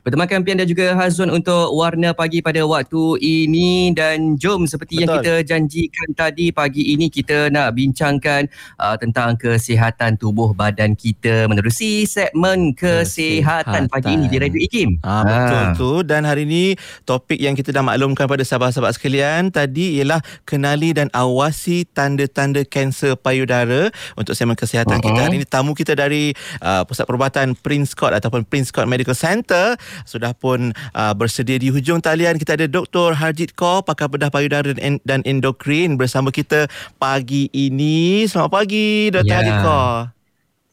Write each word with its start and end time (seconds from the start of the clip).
Bertemankan 0.00 0.40
Pian 0.40 0.56
dan 0.56 0.64
juga 0.64 0.96
Hazwan 0.96 1.28
untuk 1.28 1.76
Warna 1.76 2.16
Pagi 2.16 2.40
pada 2.40 2.64
waktu 2.64 3.20
ini 3.20 3.92
dan 3.92 4.40
jom 4.40 4.64
seperti 4.64 4.96
Betul. 4.96 5.04
yang 5.04 5.12
kita 5.20 5.34
janjikan 5.44 6.08
tadi 6.16 6.48
pagi 6.50 6.96
ini 6.96 7.12
kita 7.12 7.52
nak 7.52 7.76
bincangkan 7.76 8.48
uh, 8.80 8.96
tentang 8.96 9.36
kesihatan 9.36 10.16
tubuh 10.16 10.56
badan 10.56 10.96
kita 10.96 11.44
menerusi 11.48 12.08
segmen 12.08 12.72
kesihatan, 12.72 13.86
kesihatan. 13.86 13.92
pagi 13.92 14.10
ini 14.16 14.26
di 14.32 14.36
Radio 14.40 14.60
IKIM. 14.60 14.90
Ah, 15.04 15.22
betul 15.24 15.64
ha. 15.64 15.76
tu 15.76 15.90
dan 16.00 16.24
hari 16.24 16.48
ini 16.48 16.64
topik 17.04 17.36
yang 17.36 17.52
kita 17.52 17.68
dah 17.68 17.84
maklumkan 17.84 18.24
pada 18.24 18.40
sahabat-sahabat 18.40 18.96
sekalian 18.96 19.52
tadi 19.52 20.00
ialah 20.00 20.24
kenali 20.48 20.96
dan 20.96 21.12
awasi 21.12 21.84
tanda-tanda 21.84 22.64
kanser 22.64 23.20
payudara 23.20 23.92
untuk 24.16 24.32
segmen 24.32 24.56
kesihatan 24.56 25.00
uh-huh. 25.00 25.12
kita. 25.12 25.20
Hari 25.28 25.36
ini 25.42 25.46
tamu 25.46 25.76
kita 25.76 25.92
dari 25.92 26.32
uh, 26.64 26.82
Pusat 26.88 27.04
Perubatan 27.04 27.46
Prince 27.52 27.92
Court 27.92 28.16
ataupun 28.16 28.48
Prince 28.48 28.72
Court 28.72 28.88
Medical 28.88 29.16
Center 29.16 29.76
sudah 30.04 30.34
pun 30.34 30.74
uh, 30.94 31.12
bersedia 31.14 31.58
di 31.60 31.70
hujung 31.70 32.02
talian 32.02 32.36
kita 32.36 32.56
ada 32.56 32.66
Dr. 32.66 33.14
Harjit 33.16 33.54
Kaur 33.54 33.82
pakar 33.82 34.10
bedah 34.10 34.28
payudara 34.28 34.72
dan 34.76 35.20
endokrin 35.26 35.94
bersama 36.00 36.30
kita 36.34 36.70
pagi 36.96 37.50
ini. 37.50 38.24
Selamat 38.26 38.50
pagi 38.62 39.10
Dr. 39.12 39.26
Ya. 39.26 39.36
Harjit 39.40 39.58
Kaur. 39.62 40.20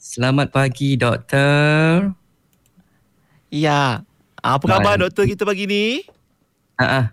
Selamat 0.08 0.56
pagi 0.56 0.96
doktor. 0.96 2.16
Ya. 3.52 4.08
Apa 4.40 4.64
khabar 4.64 4.96
baik. 4.96 5.04
doktor 5.04 5.24
kita 5.28 5.44
pagi 5.44 5.68
ni? 5.68 5.86
Ha 6.80 7.12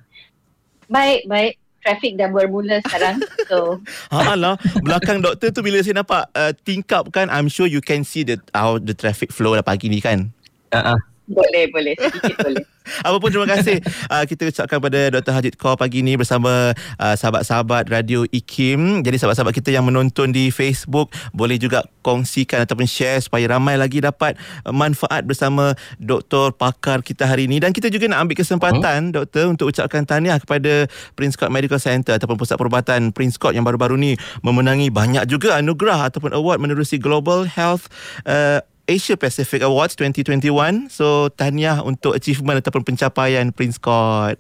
Baik, 0.87 1.27
baik. 1.27 1.59
Trafik 1.83 2.15
dah 2.15 2.31
bermula 2.31 2.79
sekarang. 2.87 3.19
So, 3.45 3.77
ha 4.09 4.33
lah. 4.41 4.57
Belakang 4.81 5.21
doktor 5.21 5.53
tu 5.53 5.61
bila 5.61 5.85
saya 5.85 6.01
nampak 6.01 6.33
uh, 6.33 6.57
tingkap 6.65 7.13
kan, 7.13 7.29
I'm 7.29 7.53
sure 7.53 7.69
you 7.69 7.85
can 7.85 8.09
see 8.09 8.25
the 8.25 8.41
how 8.57 8.81
the 8.81 8.97
traffic 8.97 9.29
flow 9.37 9.53
lah 9.53 9.61
pagi 9.61 9.93
ni 9.93 10.01
kan. 10.01 10.33
Ha 10.73 10.97
boleh, 11.29 11.65
boleh. 11.73 11.95
Sedikit 11.97 12.37
boleh. 12.45 12.65
Apapun 13.07 13.33
terima 13.33 13.49
kasih 13.49 13.81
uh, 14.13 14.25
kita 14.29 14.53
ucapkan 14.53 14.77
pada 14.77 15.09
Dr. 15.09 15.33
Hajit 15.33 15.55
Kaur 15.57 15.81
pagi 15.81 16.05
ini 16.05 16.21
bersama 16.21 16.77
uh, 17.01 17.15
sahabat-sahabat 17.17 17.89
Radio 17.89 18.29
IKIM. 18.29 19.01
Jadi 19.01 19.17
sahabat-sahabat 19.17 19.57
kita 19.57 19.73
yang 19.73 19.89
menonton 19.89 20.37
di 20.37 20.53
Facebook 20.53 21.09
boleh 21.33 21.57
juga 21.57 21.89
kongsikan 22.05 22.69
ataupun 22.69 22.85
share 22.85 23.25
supaya 23.25 23.49
ramai 23.49 23.81
lagi 23.81 24.05
dapat 24.05 24.37
uh, 24.69 24.75
manfaat 24.77 25.25
bersama 25.25 25.73
doktor 25.97 26.53
pakar 26.53 27.01
kita 27.01 27.25
hari 27.25 27.49
ini. 27.49 27.57
Dan 27.57 27.73
kita 27.73 27.89
juga 27.89 28.05
nak 28.13 28.29
ambil 28.29 28.37
kesempatan 28.45 29.09
hmm? 29.09 29.15
doktor 29.17 29.45
untuk 29.49 29.73
ucapkan 29.73 30.05
tahniah 30.05 30.37
kepada 30.37 30.85
Prince 31.17 31.41
Court 31.41 31.49
Medical 31.49 31.81
Center 31.81 32.21
ataupun 32.21 32.37
Pusat 32.37 32.61
Perubatan 32.61 33.01
Prince 33.17 33.41
Court 33.41 33.57
yang 33.57 33.65
baru-baru 33.65 33.97
ni 33.97 34.13
memenangi 34.45 34.93
banyak 34.93 35.25
juga 35.25 35.57
anugerah 35.57 36.13
ataupun 36.13 36.37
award 36.37 36.61
menerusi 36.61 37.01
Global 37.01 37.49
Health 37.49 37.89
uh, 38.29 38.61
Asia 38.85 39.17
Pacific 39.17 39.65
Awards 39.65 39.97
2021. 39.97 40.93
So 40.93 41.33
tahniah 41.33 41.81
untuk 41.81 42.17
achievement 42.17 42.61
ataupun 42.61 42.85
pencapaian 42.85 43.49
Prince 43.51 43.81
Court. 43.81 44.37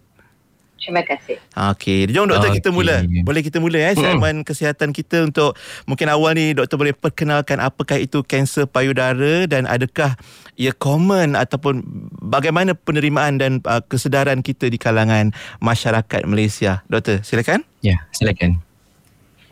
Terima 0.84 1.01
kasih. 1.01 1.41
Okey, 1.56 2.12
jom 2.12 2.28
doktor 2.28 2.53
okay. 2.53 2.61
kita 2.61 2.69
mula. 2.69 3.01
Boleh 3.25 3.41
kita 3.41 3.56
mula 3.56 3.81
ya 3.81 3.97
segmen 3.97 4.45
hmm. 4.45 4.47
kesihatan 4.47 4.92
kita 4.92 5.25
untuk 5.25 5.56
mungkin 5.89 6.12
awal 6.12 6.36
ni 6.36 6.53
doktor 6.53 6.77
boleh 6.77 6.92
perkenalkan 6.92 7.56
apakah 7.56 7.97
itu 7.97 8.20
kanser 8.20 8.69
payudara 8.69 9.48
dan 9.48 9.64
adakah 9.64 10.12
ia 10.61 10.77
common 10.77 11.41
ataupun 11.41 11.81
bagaimana 12.20 12.77
penerimaan 12.77 13.41
dan 13.41 13.64
uh, 13.64 13.81
kesedaran 13.81 14.45
kita 14.45 14.69
di 14.69 14.77
kalangan 14.77 15.33
masyarakat 15.64 16.20
Malaysia. 16.29 16.84
Doktor, 16.92 17.25
silakan. 17.25 17.64
Ya, 17.81 18.05
silakan. 18.12 18.61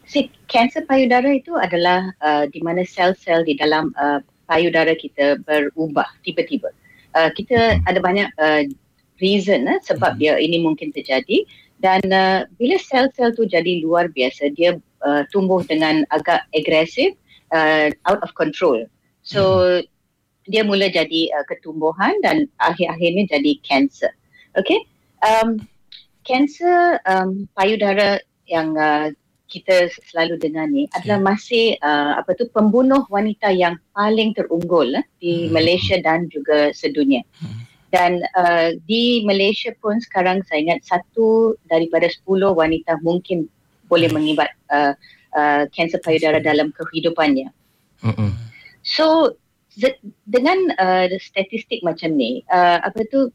Si 0.05 0.29
kanser 0.53 0.85
payudara 0.85 1.33
itu 1.33 1.57
adalah 1.57 2.13
uh, 2.21 2.45
di 2.45 2.61
mana 2.61 2.85
sel-sel 2.85 3.41
di 3.49 3.57
dalam 3.57 3.89
uh, 3.97 4.21
payudara 4.53 4.93
kita 4.93 5.41
berubah 5.49 6.05
tiba-tiba. 6.21 6.69
Uh, 7.17 7.33
kita 7.33 7.81
hmm. 7.81 7.89
ada 7.89 7.99
banyak 8.05 8.29
uh, 8.37 8.69
reason 9.25 9.65
uh, 9.65 9.81
sebab 9.81 10.17
hmm. 10.17 10.21
dia 10.21 10.33
ini 10.37 10.61
mungkin 10.61 10.93
terjadi 10.93 11.49
dan 11.81 12.05
uh, 12.13 12.45
bila 12.61 12.77
sel-sel 12.77 13.33
tu 13.33 13.49
jadi 13.49 13.81
luar 13.81 14.13
biasa 14.13 14.53
dia 14.53 14.77
uh, 15.01 15.25
tumbuh 15.33 15.65
dengan 15.65 16.05
agak 16.13 16.45
agresif 16.53 17.17
uh, 17.57 17.89
out 18.05 18.21
of 18.21 18.31
control. 18.37 18.85
So 19.25 19.41
hmm. 19.81 19.89
dia 20.53 20.63
mula 20.69 20.93
jadi 20.93 21.33
uh, 21.33 21.45
ketumbuhan 21.49 22.13
dan 22.21 22.45
akhir-akhirnya 22.61 23.33
jadi 23.33 23.53
kanser. 23.65 24.13
Okay? 24.61 24.85
Um, 25.25 25.65
kanser 26.29 27.01
um, 27.09 27.49
payudara 27.57 28.21
yang 28.47 28.77
uh, 28.77 29.11
kita 29.53 29.93
selalu 30.09 30.41
dengar 30.41 30.65
ni 30.73 30.89
adalah 30.97 31.21
yeah. 31.21 31.29
masih 31.29 31.67
uh, 31.85 32.17
apa 32.17 32.33
tu 32.33 32.49
pembunuh 32.49 33.05
wanita 33.13 33.53
yang 33.53 33.77
paling 33.93 34.33
terunggul 34.33 34.97
uh, 34.97 35.05
di 35.21 35.47
hmm. 35.47 35.53
Malaysia 35.53 36.01
dan 36.01 36.33
juga 36.33 36.73
sedunia. 36.73 37.21
Hmm. 37.37 37.69
Dan 37.93 38.13
uh, 38.41 38.73
di 38.89 39.21
Malaysia 39.29 39.69
pun 39.85 40.01
sekarang 40.01 40.41
saya 40.49 40.65
ingat 40.65 40.81
satu 40.89 41.61
daripada 41.69 42.09
sepuluh 42.09 42.57
wanita 42.57 42.97
mungkin 43.05 43.45
boleh 43.93 44.09
hmm. 44.09 44.17
mengibat 44.17 44.51
uh, 44.73 44.97
uh, 45.37 45.69
kanser 45.77 46.01
payudara 46.01 46.41
dalam 46.41 46.73
kehidupannya. 46.73 47.53
Hmm. 48.01 48.33
So 48.81 49.37
dengan 50.29 50.73
uh, 50.81 51.13
statistik 51.21 51.85
macam 51.85 52.17
ni, 52.17 52.41
uh, 52.49 52.81
apa 52.81 53.05
tu 53.13 53.29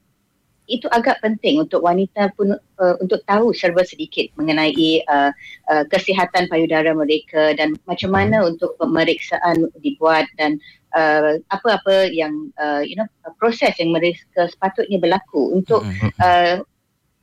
itu 0.67 0.85
agak 0.91 1.23
penting 1.23 1.63
untuk 1.63 1.79
wanita 1.79 2.35
pun 2.35 2.51
uh, 2.59 2.95
untuk 2.99 3.23
tahu 3.23 3.55
serba 3.55 3.87
sedikit 3.87 4.27
mengenai 4.35 5.01
uh, 5.07 5.31
uh, 5.71 5.83
kesihatan 5.87 6.51
payudara 6.51 6.91
mereka 6.91 7.55
dan 7.55 7.79
macam 7.87 8.11
mana 8.11 8.43
hmm. 8.43 8.55
untuk 8.55 8.75
pemeriksaan 8.75 9.71
dibuat 9.79 10.27
dan 10.35 10.59
uh, 10.91 11.39
apa-apa 11.47 12.11
yang 12.11 12.51
uh, 12.59 12.83
you 12.83 12.99
know 12.99 13.07
proses 13.39 13.71
yang 13.79 13.95
mereka 13.95 14.51
sepatutnya 14.51 14.99
berlaku 14.99 15.55
untuk 15.55 15.87
hmm. 15.87 16.11
uh, 16.19 16.59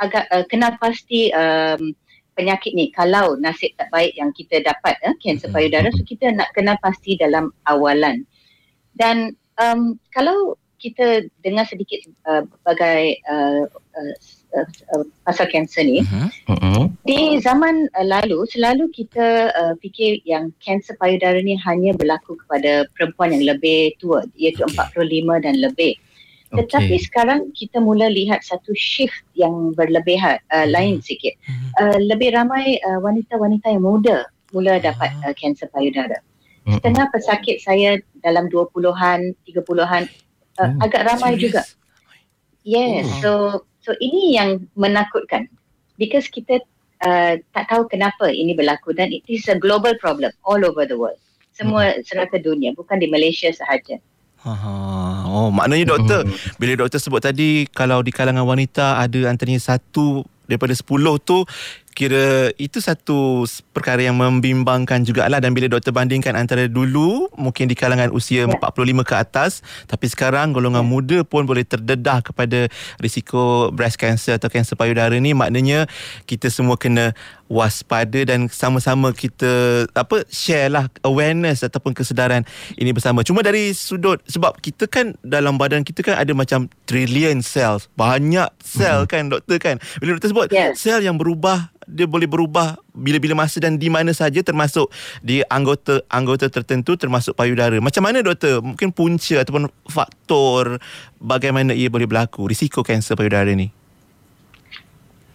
agak 0.00 0.24
uh, 0.32 0.44
kenal 0.48 0.72
pasti 0.80 1.28
um, 1.36 1.92
penyakit 2.34 2.74
ni 2.74 2.90
kalau 2.90 3.38
nasib 3.38 3.70
tak 3.78 3.92
baik 3.94 4.16
yang 4.16 4.32
kita 4.32 4.64
dapat 4.64 4.96
uh, 5.04 5.14
kanser 5.20 5.52
uh, 5.52 5.54
payudara 5.54 5.92
so 5.92 6.02
kita 6.02 6.32
nak 6.32 6.48
kenal 6.56 6.80
pasti 6.80 7.14
dalam 7.20 7.52
awalan 7.68 8.24
dan 8.96 9.36
um, 9.60 10.00
kalau 10.16 10.56
kita 10.84 11.24
dengar 11.40 11.64
sedikit 11.64 12.04
uh, 12.28 12.44
bagai 12.68 13.16
uh, 13.24 13.64
uh, 13.72 14.14
uh, 14.52 14.68
uh, 14.92 15.04
pasal 15.24 15.48
kanser 15.48 15.88
ni 15.88 16.04
uh-huh. 16.04 16.28
Uh-huh. 16.52 16.84
di 17.08 17.40
zaman 17.40 17.88
uh, 17.96 18.04
lalu 18.04 18.44
selalu 18.52 18.92
kita 18.92 19.48
uh, 19.56 19.72
fikir 19.80 20.20
yang 20.28 20.52
kanser 20.60 20.92
payudara 21.00 21.40
ni 21.40 21.56
hanya 21.56 21.96
berlaku 21.96 22.36
kepada 22.36 22.84
perempuan 22.92 23.32
yang 23.32 23.56
lebih 23.56 23.96
tua 23.96 24.28
iaitu 24.36 24.60
okay. 24.68 25.08
45 25.08 25.44
dan 25.48 25.56
lebih 25.56 25.96
tetapi 26.54 27.00
okay. 27.00 27.02
sekarang 27.02 27.40
kita 27.56 27.80
mula 27.80 28.06
lihat 28.06 28.44
satu 28.44 28.76
shift 28.76 29.24
yang 29.32 29.72
berlebihan 29.72 30.36
uh, 30.52 30.68
uh-huh. 30.68 30.68
lain 30.68 31.00
sikit 31.00 31.32
uh-huh. 31.48 31.96
uh, 31.96 31.98
lebih 32.04 32.36
ramai 32.36 32.76
uh, 32.84 33.00
wanita-wanita 33.00 33.72
yang 33.72 33.88
muda 33.88 34.28
mula 34.52 34.76
dapat 34.84 35.08
uh, 35.24 35.32
kanser 35.32 35.72
payudara 35.72 36.20
setengah 36.64 37.12
pesakit 37.12 37.60
saya 37.60 38.00
dalam 38.24 38.48
20-an 38.48 39.36
30-an 39.44 40.08
uh, 40.58 40.70
oh, 40.70 40.84
agak 40.84 41.02
ramai 41.06 41.34
serious? 41.34 41.42
juga. 41.42 41.62
Yes, 42.64 43.06
oh. 43.06 43.20
so 43.20 43.30
so 43.84 43.90
ini 44.00 44.34
yang 44.34 44.64
menakutkan 44.74 45.48
because 46.00 46.26
kita 46.32 46.64
uh, 47.04 47.36
tak 47.52 47.64
tahu 47.68 47.84
kenapa 47.86 48.32
ini 48.32 48.56
berlaku 48.56 48.96
dan 48.96 49.12
it 49.12 49.24
is 49.28 49.44
a 49.52 49.56
global 49.60 49.92
problem 50.00 50.32
all 50.48 50.60
over 50.64 50.88
the 50.88 50.96
world. 50.96 51.18
Semua 51.54 51.94
hmm. 51.94 52.02
serata 52.02 52.40
dunia, 52.40 52.74
bukan 52.74 52.98
di 52.98 53.06
Malaysia 53.06 53.46
sahaja. 53.52 54.02
Aha. 54.44 54.76
Oh, 55.30 55.48
maknanya 55.48 55.96
doktor, 55.96 56.26
hmm. 56.26 56.60
bila 56.60 56.84
doktor 56.84 57.00
sebut 57.00 57.22
tadi 57.24 57.64
kalau 57.72 58.04
di 58.04 58.12
kalangan 58.12 58.44
wanita 58.44 59.00
ada 59.00 59.30
antaranya 59.30 59.62
satu 59.62 60.26
daripada 60.44 60.76
sepuluh 60.76 61.16
tu 61.16 61.48
kira 61.94 62.50
itu 62.58 62.82
satu 62.82 63.46
perkara 63.70 64.02
yang 64.02 64.18
membimbangkan 64.18 65.06
jugalah 65.06 65.38
dan 65.38 65.54
bila 65.54 65.70
doktor 65.70 65.94
bandingkan 65.94 66.34
antara 66.34 66.66
dulu 66.66 67.30
mungkin 67.38 67.70
di 67.70 67.78
kalangan 67.78 68.10
usia 68.10 68.44
ya. 68.44 68.50
45 68.50 69.06
ke 69.06 69.14
atas 69.14 69.62
tapi 69.86 70.10
sekarang 70.10 70.50
golongan 70.50 70.82
ya. 70.82 70.90
muda 70.90 71.18
pun 71.22 71.46
boleh 71.46 71.62
terdedah 71.62 72.18
kepada 72.20 72.66
risiko 72.98 73.70
breast 73.70 73.96
cancer 73.96 74.34
atau 74.36 74.50
kanser 74.50 74.74
payudara 74.74 75.14
ni 75.14 75.32
maknanya 75.38 75.86
kita 76.26 76.50
semua 76.50 76.74
kena 76.74 77.14
waspada 77.46 78.24
dan 78.24 78.48
sama-sama 78.48 79.12
kita 79.12 79.84
apa 79.92 80.24
share 80.32 80.72
lah 80.72 80.88
awareness 81.04 81.62
ataupun 81.62 81.92
kesedaran 81.92 82.42
ini 82.80 82.90
bersama. 82.90 83.20
Cuma 83.22 83.44
dari 83.44 83.76
sudut 83.76 84.18
sebab 84.26 84.58
kita 84.58 84.88
kan 84.88 85.14
dalam 85.20 85.60
badan 85.60 85.84
kita 85.84 86.00
kan 86.00 86.16
ada 86.16 86.32
macam 86.32 86.66
trillion 86.88 87.44
cells, 87.44 87.86
banyak 87.94 88.48
sel 88.58 89.04
mm-hmm. 89.04 89.12
kan 89.12 89.22
doktor 89.28 89.56
kan. 89.60 89.76
Bila 90.00 90.16
doktor 90.16 90.30
sebut 90.32 90.48
yeah. 90.50 90.72
sel 90.72 91.04
yang 91.04 91.20
berubah 91.20 91.74
dia 91.86 92.06
boleh 92.08 92.28
berubah 92.28 92.80
bila-bila 92.92 93.46
masa 93.46 93.60
dan 93.60 93.76
di 93.76 93.88
mana 93.88 94.10
saja 94.12 94.40
termasuk 94.40 94.90
di 95.20 95.40
anggota-anggota 95.46 96.50
tertentu 96.50 96.96
termasuk 96.96 97.36
payudara. 97.36 97.78
Macam 97.80 98.04
mana 98.04 98.24
doktor? 98.24 98.64
Mungkin 98.64 98.90
punca 98.92 99.40
ataupun 99.40 99.68
faktor 99.88 100.78
bagaimana 101.20 101.72
ia 101.76 101.88
boleh 101.88 102.08
berlaku 102.08 102.48
risiko 102.48 102.80
kanser 102.84 103.14
payudara 103.14 103.52
ni? 103.52 103.70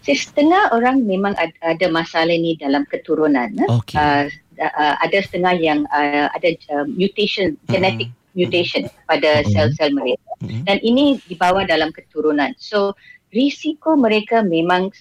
setengah 0.10 0.74
orang 0.74 1.06
memang 1.06 1.38
ada, 1.38 1.86
masalah 1.94 2.34
ni 2.34 2.58
dalam 2.58 2.82
keturunan. 2.90 3.46
Eh. 3.46 3.70
Okay. 3.70 3.94
Uh, 3.94 4.26
uh, 4.58 4.96
ada 5.06 5.18
setengah 5.22 5.54
yang 5.54 5.86
uh, 5.94 6.34
ada 6.34 6.50
uh, 6.74 6.86
mutation, 6.90 7.54
mm-hmm. 7.54 7.70
genetic 7.70 8.10
mutation 8.38 8.86
pada 9.10 9.42
Mhm. 9.42 9.52
sel-sel 9.52 9.90
mereka 9.92 10.30
Mhm. 10.46 10.62
dan 10.66 10.78
ini 10.86 11.18
dibawa 11.26 11.66
dalam 11.66 11.90
keturunan. 11.90 12.54
So 12.62 12.94
risiko 13.34 13.98
mereka 13.98 14.46
memang 14.46 14.94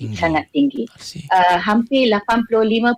Tinggi. 0.00 0.16
sangat 0.16 0.44
tinggi. 0.50 0.88
Uh, 1.28 1.60
hampir 1.60 2.08
85% 2.08 2.96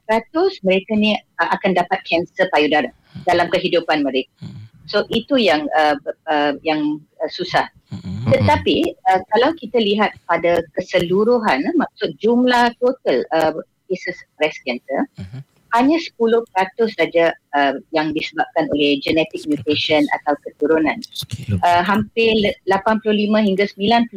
mereka 0.63 0.93
ni 0.95 1.19
uh, 1.43 1.49
akan 1.51 1.75
dapat 1.75 1.99
kanser 2.07 2.47
payudara 2.55 2.91
dalam 3.27 3.51
kehidupan 3.51 4.07
mereka. 4.07 4.31
Mhm. 4.41 4.61
So 4.87 5.07
itu 5.11 5.39
yang 5.39 5.67
uh, 5.75 5.95
uh, 6.27 6.55
yang 6.63 6.99
uh, 7.19 7.31
susah. 7.31 7.67
Mhm. 7.91 8.31
Tetapi 8.31 8.77
uh, 9.11 9.21
kalau 9.31 9.51
kita 9.55 9.79
lihat 9.79 10.15
pada 10.27 10.63
keseluruhan 10.75 11.67
uh, 11.67 11.75
maksud 11.75 12.15
jumlah 12.19 12.71
total 12.79 13.23
uh, 13.35 13.53
cases 13.87 14.17
breast 14.39 14.59
cancer 14.63 15.07
Mhm. 15.19 15.41
hanya 15.73 15.97
10% 15.97 16.45
saja 16.93 17.33
uh, 17.57 17.75
yang 17.97 18.13
disebabkan 18.13 18.69
oleh 18.77 19.01
genetic 19.01 19.41
10%. 19.43 19.57
mutation 19.57 20.05
atau 20.21 20.37
keturunan. 20.45 21.01
Okay. 21.25 21.57
Uh, 21.65 21.81
hampir 21.81 22.29
le- 22.37 22.59
85 22.69 23.09
hingga 23.41 23.65
90% 23.65 24.13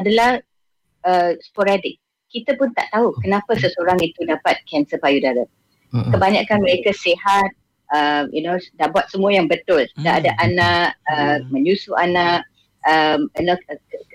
adalah 0.00 0.40
uh, 1.06 1.36
sporadik. 1.40 1.98
Kita 2.32 2.56
pun 2.56 2.72
tak 2.72 2.88
tahu 2.90 3.12
kenapa 3.20 3.52
seseorang 3.60 4.00
itu 4.00 4.24
dapat 4.24 4.56
kanser 4.64 4.96
payudara. 4.98 5.44
Kebanyakan 5.92 6.64
mereka 6.64 6.88
sihat, 6.96 7.52
uh, 7.92 8.24
you 8.32 8.40
know, 8.40 8.56
dah 8.80 8.88
buat 8.88 9.12
semua 9.12 9.36
yang 9.36 9.44
betul. 9.44 9.84
Dah 10.00 10.16
ada 10.16 10.32
anak, 10.40 10.96
uh, 11.12 11.44
menyusu 11.52 11.92
anak, 12.00 12.48
um, 12.88 13.28
you 13.36 13.44
know, 13.44 13.56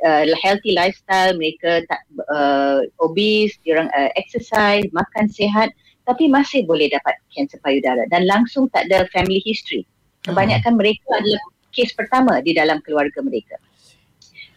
uh, 0.09 0.25
healthy 0.41 0.73
lifestyle, 0.73 1.37
mereka 1.37 1.85
tak 1.85 2.01
uh, 2.33 2.81
obese, 2.97 3.61
diorang 3.61 3.93
uh, 3.93 4.09
exercise, 4.17 4.89
makan 4.89 5.29
sihat, 5.29 5.69
tapi 6.09 6.25
masih 6.25 6.63
boleh 6.65 6.89
dapat 6.89 7.13
kanser 7.35 7.59
payudara 7.61 8.07
dan 8.09 8.25
langsung 8.25 8.65
tak 8.71 8.89
ada 8.89 9.05
family 9.13 9.43
history. 9.43 9.85
Kebanyakan 10.25 10.75
mereka 10.75 11.07
adalah 11.13 11.43
kes 11.71 11.93
pertama 11.93 12.41
di 12.41 12.57
dalam 12.57 12.81
keluarga 12.81 13.21
mereka. 13.21 13.59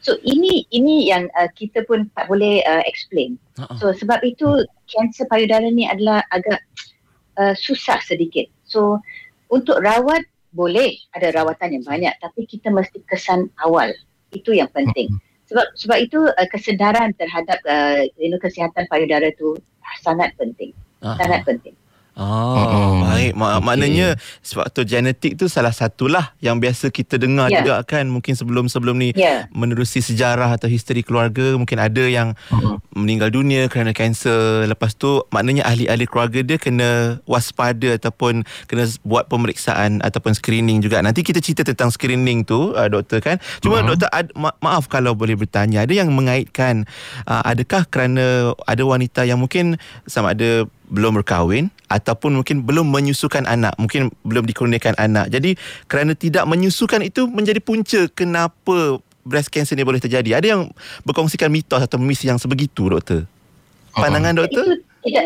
So 0.00 0.16
ini 0.24 0.64
ini 0.72 1.08
yang 1.12 1.28
uh, 1.36 1.48
kita 1.52 1.84
pun 1.84 2.08
tak 2.16 2.28
boleh 2.32 2.64
uh, 2.64 2.82
explain. 2.88 3.36
Uh-uh. 3.60 3.76
So 3.76 3.86
sebab 3.92 4.24
itu 4.24 4.64
kanser 4.88 5.28
payudara 5.28 5.68
ni 5.68 5.84
adalah 5.84 6.24
agak 6.32 6.60
uh, 7.36 7.52
susah 7.52 8.00
sedikit. 8.00 8.48
So 8.64 9.00
untuk 9.52 9.84
rawat 9.84 10.24
boleh 10.56 10.96
ada 11.14 11.30
rawatan 11.36 11.78
yang 11.78 11.84
banyak 11.84 12.14
tapi 12.24 12.48
kita 12.48 12.72
mesti 12.72 13.04
kesan 13.04 13.52
awal. 13.60 13.92
Itu 14.32 14.56
yang 14.56 14.72
penting. 14.72 15.12
Sebab 15.52 15.66
sebab 15.76 15.98
itu 16.00 16.20
uh, 16.30 16.48
kesedaran 16.48 17.12
terhadap 17.20 17.60
uh, 17.68 18.06
you 18.16 18.32
know, 18.32 18.40
kesihatan 18.40 18.88
payudara 18.88 19.28
tu 19.36 19.52
sangat 20.00 20.32
penting. 20.40 20.72
Uh-uh. 21.04 21.18
Sangat 21.20 21.44
penting. 21.44 21.76
Ah, 22.12 22.56
Mm-mm. 22.58 22.94
baik. 23.02 23.32
Ma- 23.32 23.56
Okey. 23.56 23.64
Maknanya 23.64 24.08
faktor 24.42 24.84
genetik 24.84 25.34
tu 25.34 25.46
salah 25.46 25.70
satulah 25.70 26.34
yang 26.38 26.56
biasa 26.56 26.88
kita 26.88 27.16
dengar 27.16 27.48
Ya. 27.48 27.60
juga 27.60 27.80
kan 27.82 28.06
mungkin 28.06 28.34
sebelum-sebelum 28.34 28.94
ni 28.94 29.10
Ya. 29.12 29.46
menerusi 29.50 30.00
sejarah 30.00 30.50
atau 30.50 30.66
history 30.66 31.00
keluarga 31.00 31.54
mungkin 31.54 31.78
ada 31.78 32.02
yang 32.02 32.34
Mm-mm. 32.48 32.82
meninggal 32.92 33.30
dunia 33.30 33.66
kerana 33.66 33.90
kanser 33.90 34.30
lepas 34.66 34.92
tu 34.92 35.22
maknanya 35.28 35.64
ahli-ahli 35.64 36.04
keluarga 36.04 36.40
dia 36.40 36.56
kena 36.56 36.90
waspada 37.24 37.94
ataupun 37.94 38.42
kena 38.66 38.84
buat 39.00 39.26
pemeriksaan 39.26 40.00
ataupun 40.00 40.32
screening 40.32 40.80
juga 40.80 41.00
nanti 41.00 41.22
kita 41.22 41.38
cerita 41.38 41.62
tentang 41.62 41.88
screening 41.88 42.42
tu 42.42 42.72
uh, 42.72 42.86
doktor 42.86 43.18
kan 43.18 43.38
cuma 43.58 43.80
Mhm. 43.80 43.86
doktor 43.88 44.08
ad, 44.10 44.28
ma- 44.34 44.56
maaf 44.58 44.86
kalau 44.86 45.14
boleh 45.14 45.34
bertanya 45.34 45.82
ada 45.82 45.94
yang 45.94 46.10
mengaitkan 46.10 46.84
uh, 47.24 47.42
adakah 47.42 47.86
kerana 47.86 48.20
ada 48.64 48.82
wanita 48.82 49.22
yang 49.22 49.38
mungkin 49.38 49.78
sama 50.04 50.34
ada 50.34 50.66
belum 50.90 51.22
berkahwin 51.22 51.70
ataupun 51.86 52.34
mungkin 52.36 52.60
belum 52.60 52.84
menyusukan 52.84 53.46
anak 53.46 53.78
mungkin 53.78 54.10
belum 54.20 54.42
dikurniakan 54.44 54.98
anak 54.98 55.30
jadi 55.30 55.54
kerana 55.86 56.12
tidak 56.12 56.44
menyusukan 56.44 57.00
itu 57.00 57.24
menjadi 57.24 57.62
punca 57.62 58.10
kenapa 58.10 58.98
breast 59.22 59.48
cancer 59.48 59.72
ni 59.72 59.86
boleh 59.86 59.98
terjadi 59.98 60.36
ada 60.36 60.46
yang 60.50 60.62
berkongsikan 61.02 61.46
mitos 61.46 61.78
atau 61.80 61.96
mis 61.96 62.18
yang 62.20 62.36
sebegitu 62.36 62.90
doktor 62.90 63.22
pandangan 63.92 64.34
doktor 64.36 64.66
Itu 64.66 64.82
tidak 65.00 65.24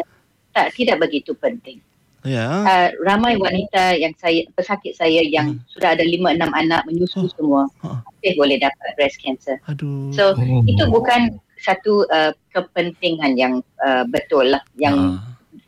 tak 0.50 0.66
tidak 0.72 0.96
begitu 1.00 1.32
penting. 1.34 1.80
ya 2.22 2.64
Uh, 2.64 2.88
ramai 3.02 3.36
wanita 3.36 3.92
yang 3.94 4.12
saya 4.14 4.48
pesakit 4.52 4.92
saya 4.92 5.20
yang 5.20 5.56
Hmm. 5.56 5.60
sudah 5.68 5.92
ada 5.92 6.00
5 6.00 6.32
6 6.32 6.48
anak 6.54 6.80
menyusu 6.84 7.20
Oh. 7.20 7.28
semua 7.30 7.62
Oh. 7.80 8.00
masih 8.00 8.32
boleh 8.34 8.56
dapat 8.56 8.90
breast 8.96 9.16
cancer. 9.18 9.60
aduh 9.64 10.08
So 10.10 10.32
Oh. 10.32 10.64
itu 10.64 10.84
bukan 10.88 11.36
satu 11.56 12.04
uh, 12.08 12.32
kepentingan 12.50 13.36
yang 13.36 13.54
uh, 13.78 14.04
betul 14.04 14.52
lah 14.52 14.60
yang 14.76 15.20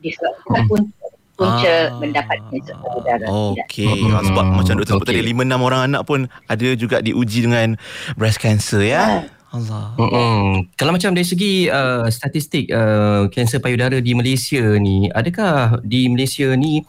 Ah. 0.06 0.12
disebabkan 0.12 0.62
punca, 0.70 1.06
punca 1.36 1.74
Ah. 1.74 1.82
mendapat 1.98 2.38
kanser 2.48 2.76
payudara. 2.78 3.26
Okey. 3.26 3.94
Hmm. 4.06 4.22
Sebab 4.22 4.44
macam 4.54 4.74
doktor 4.78 4.94
sebut 4.96 5.06
Okey. 5.10 5.18
tadi 5.18 5.30
5 5.34 5.42
6 5.44 5.66
orang 5.66 5.80
anak 5.90 6.02
pun 6.06 6.20
ada 6.46 6.68
juga 6.78 7.02
diuji 7.02 7.44
dengan 7.44 7.74
breast 8.14 8.38
cancer 8.38 8.80
ya. 8.86 9.02
Ah. 9.02 9.36
Allah. 9.54 9.94
Mm-mm. 9.96 10.68
Kalau 10.76 10.92
macam 10.92 11.16
dari 11.16 11.24
segi 11.24 11.70
uh, 11.70 12.10
statistik 12.12 12.68
uh, 12.68 13.30
kanser 13.32 13.62
payudara 13.62 14.02
di 14.02 14.12
Malaysia 14.12 14.60
ni, 14.76 15.08
adakah 15.08 15.80
di 15.80 16.10
Malaysia 16.12 16.52
ni 16.58 16.84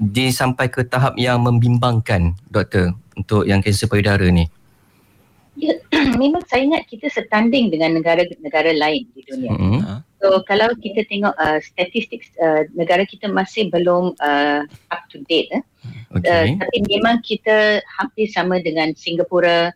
dia 0.00 0.32
sampai 0.32 0.70
ke 0.72 0.86
tahap 0.86 1.18
yang 1.20 1.44
membimbangkan 1.44 2.32
doktor 2.48 2.96
untuk 3.18 3.44
yang 3.44 3.60
kanser 3.60 3.90
payudara 3.90 4.24
ni? 4.32 4.48
Ya, 5.60 5.76
memang 6.20 6.40
saya 6.48 6.64
ingat 6.64 6.88
kita 6.88 7.10
setanding 7.10 7.74
dengan 7.74 8.00
negara-negara 8.00 8.72
lain 8.72 9.02
di 9.12 9.20
dunia. 9.26 9.50
Mm-mm. 9.52 9.80
So 10.16 10.40
kalau 10.48 10.72
kita 10.80 11.04
tengok 11.12 11.36
uh, 11.36 11.60
statistik 11.60 12.24
uh, 12.40 12.64
negara 12.72 13.04
kita 13.04 13.28
masih 13.28 13.68
belum 13.68 14.16
uh, 14.18 14.64
up 14.88 15.02
to 15.12 15.20
date 15.28 15.52
eh. 15.52 15.62
Uh, 16.10 16.18
Okey. 16.18 16.56
tapi 16.58 16.76
memang 16.88 17.20
kita 17.22 17.84
hampir 18.00 18.26
sama 18.32 18.58
dengan 18.58 18.96
Singapura, 18.96 19.70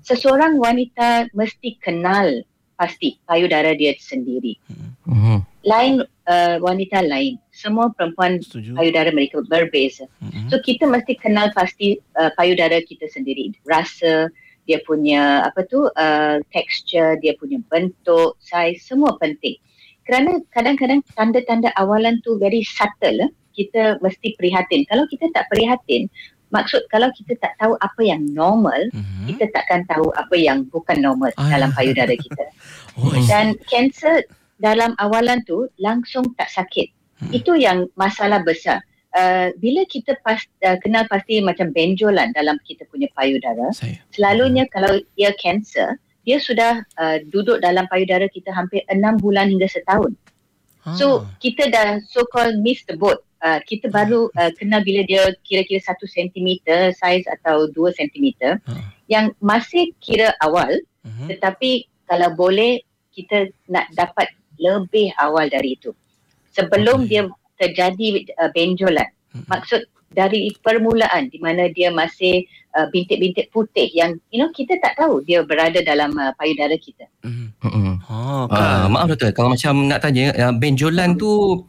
Seseorang 0.03 0.57
wanita 0.57 1.29
mesti 1.35 1.75
kenal 1.83 2.43
pasti 2.79 3.19
payudara 3.27 3.75
dia 3.75 3.91
sendiri. 3.99 4.55
Mhm. 5.03 5.43
Lain 5.67 5.99
uh, 6.29 6.55
wanita 6.63 7.03
lain. 7.03 7.35
Semua 7.51 7.91
perempuan 7.91 8.39
Setuju. 8.39 8.79
payudara 8.79 9.11
mereka 9.11 9.43
berbeza. 9.43 10.07
Mm-mm. 10.23 10.47
So 10.47 10.63
kita 10.63 10.87
mesti 10.87 11.19
kenal 11.19 11.51
pasti 11.51 11.99
uh, 12.15 12.31
payudara 12.39 12.79
kita 12.79 13.11
sendiri. 13.11 13.51
Rasa 13.67 14.31
dia 14.63 14.79
punya 14.87 15.43
apa 15.43 15.67
tu 15.67 15.91
uh, 15.91 16.37
texture, 16.55 17.19
dia 17.19 17.35
punya 17.35 17.59
bentuk, 17.67 18.39
size 18.39 18.79
semua 18.85 19.19
penting. 19.19 19.59
Kerana 20.07 20.39
kadang-kadang 20.55 21.03
tanda-tanda 21.13 21.75
awalan 21.75 22.23
tu 22.23 22.39
very 22.39 22.63
subtle 22.63 23.27
eh. 23.27 23.31
Kita 23.59 23.99
mesti 23.99 24.39
prihatin. 24.39 24.87
Kalau 24.87 25.03
kita 25.11 25.27
tak 25.35 25.51
prihatin, 25.51 26.07
maksud 26.49 26.85
kalau 26.89 27.09
kita 27.13 27.37
tak 27.37 27.53
tahu 27.57 27.77
apa 27.79 28.01
yang 28.01 28.21
normal, 28.33 28.77
Mhm. 28.93 29.25
kita 29.33 29.49
takkan 29.53 29.85
tahu 29.85 30.09
apa 30.13 30.35
yang 30.35 30.65
bukan 30.67 30.97
normal 30.99 31.29
Ah. 31.37 31.49
dalam 31.49 31.69
payudara 31.73 32.13
kita. 32.13 32.45
Oh. 32.99 33.15
Dan 33.31 33.55
kanser 33.71 34.27
dalam 34.59 34.91
awalan 34.99 35.39
tu 35.47 35.71
langsung 35.79 36.35
tak 36.35 36.51
sakit. 36.51 36.91
Hmm. 37.23 37.31
Itu 37.31 37.55
yang 37.55 37.87
masalah 37.95 38.43
besar. 38.43 38.83
Uh, 39.09 39.55
bila 39.57 39.87
kita 39.87 40.19
pas, 40.19 40.37
uh, 40.67 40.75
kenal 40.83 41.07
pasti 41.07 41.39
macam 41.39 41.71
benjolan 41.71 42.35
dalam 42.35 42.59
kita 42.67 42.83
punya 42.91 43.07
payudara, 43.15 43.71
saya. 43.71 43.97
selalunya 44.11 44.67
kalau 44.67 44.99
dia 45.15 45.31
kanser, 45.39 45.95
dia 46.27 46.37
sudah 46.37 46.83
uh, 46.99 47.17
duduk 47.31 47.63
dalam 47.63 47.87
payudara 47.87 48.27
kita 48.27 48.51
hampir 48.51 48.83
enam 48.91 49.15
bulan 49.17 49.47
hingga 49.49 49.65
setahun. 49.65 50.13
So 50.93 51.23
kita 51.39 51.69
dah 51.69 52.01
so 52.05 52.25
called 52.27 52.59
miss 52.59 52.81
the 52.85 52.97
boat. 52.97 53.21
Uh, 53.39 53.63
kita 53.63 53.87
baru 53.87 54.27
uh, 54.35 54.51
kenal 54.59 54.83
bila 54.83 54.99
dia 55.07 55.23
kira-kira 55.47 55.79
satu 55.79 56.03
sentimeter 56.03 56.91
saiz 56.91 57.23
atau 57.23 57.71
dua 57.71 57.87
sentimeter 57.95 58.59
Ah. 58.67 58.91
yang 59.07 59.31
masih 59.39 59.95
kira 60.03 60.35
awal 60.43 60.67
Mhm. 61.07 61.31
tetapi 61.31 61.87
kalau 62.03 62.35
boleh 62.35 62.83
kita 63.15 63.47
nak 63.71 63.87
dapat 63.95 64.27
lebih 64.59 65.15
awal 65.23 65.47
dari 65.47 65.79
itu 65.79 65.95
sebelum 66.51 67.07
Okey. 67.07 67.09
dia 67.15 67.21
terjadi 67.55 68.07
uh, 68.43 68.51
benjolan 68.51 69.07
Mhm. 69.31 69.47
maksud 69.47 69.87
dari 70.11 70.51
permulaan 70.59 71.31
di 71.31 71.39
mana 71.39 71.71
dia 71.71 71.95
masih 71.95 72.43
uh, 72.75 72.91
bintik-bintik 72.91 73.55
putih 73.55 73.87
yang 73.95 74.19
you 74.35 74.41
know 74.41 74.51
kita 74.51 74.75
tak 74.83 74.99
tahu 74.99 75.23
dia 75.23 75.47
berada 75.47 75.79
dalam 75.79 76.11
uh, 76.19 76.35
payudara 76.35 76.75
kita. 76.75 77.07
Mm-mm. 77.23 78.03
Oh, 78.09 78.49
Uh, 78.49 78.89
maaf 78.89 79.05
doktor, 79.13 79.29
kalau 79.31 79.53
macam 79.53 79.85
nak 79.85 80.01
tanya, 80.01 80.33
uh, 80.33 80.51
benjolan 80.51 81.13
tu 81.13 81.61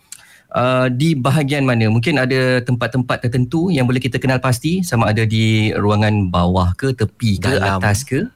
uh, 0.52 0.86
di 0.90 1.14
bahagian 1.14 1.66
mana? 1.66 1.86
Mungkin 1.90 2.18
ada 2.18 2.62
tempat-tempat 2.62 3.26
tertentu 3.26 3.70
yang 3.70 3.86
boleh 3.86 4.02
kita 4.02 4.18
kenal 4.18 4.38
pasti 4.38 4.82
sama 4.82 5.10
ada 5.10 5.24
di 5.26 5.70
ruangan 5.74 6.30
bawah 6.30 6.74
ke, 6.74 6.94
tepi 6.94 7.38
ke, 7.38 7.58
Dalam. 7.58 7.78
atas 7.78 8.02
ke? 8.06 8.26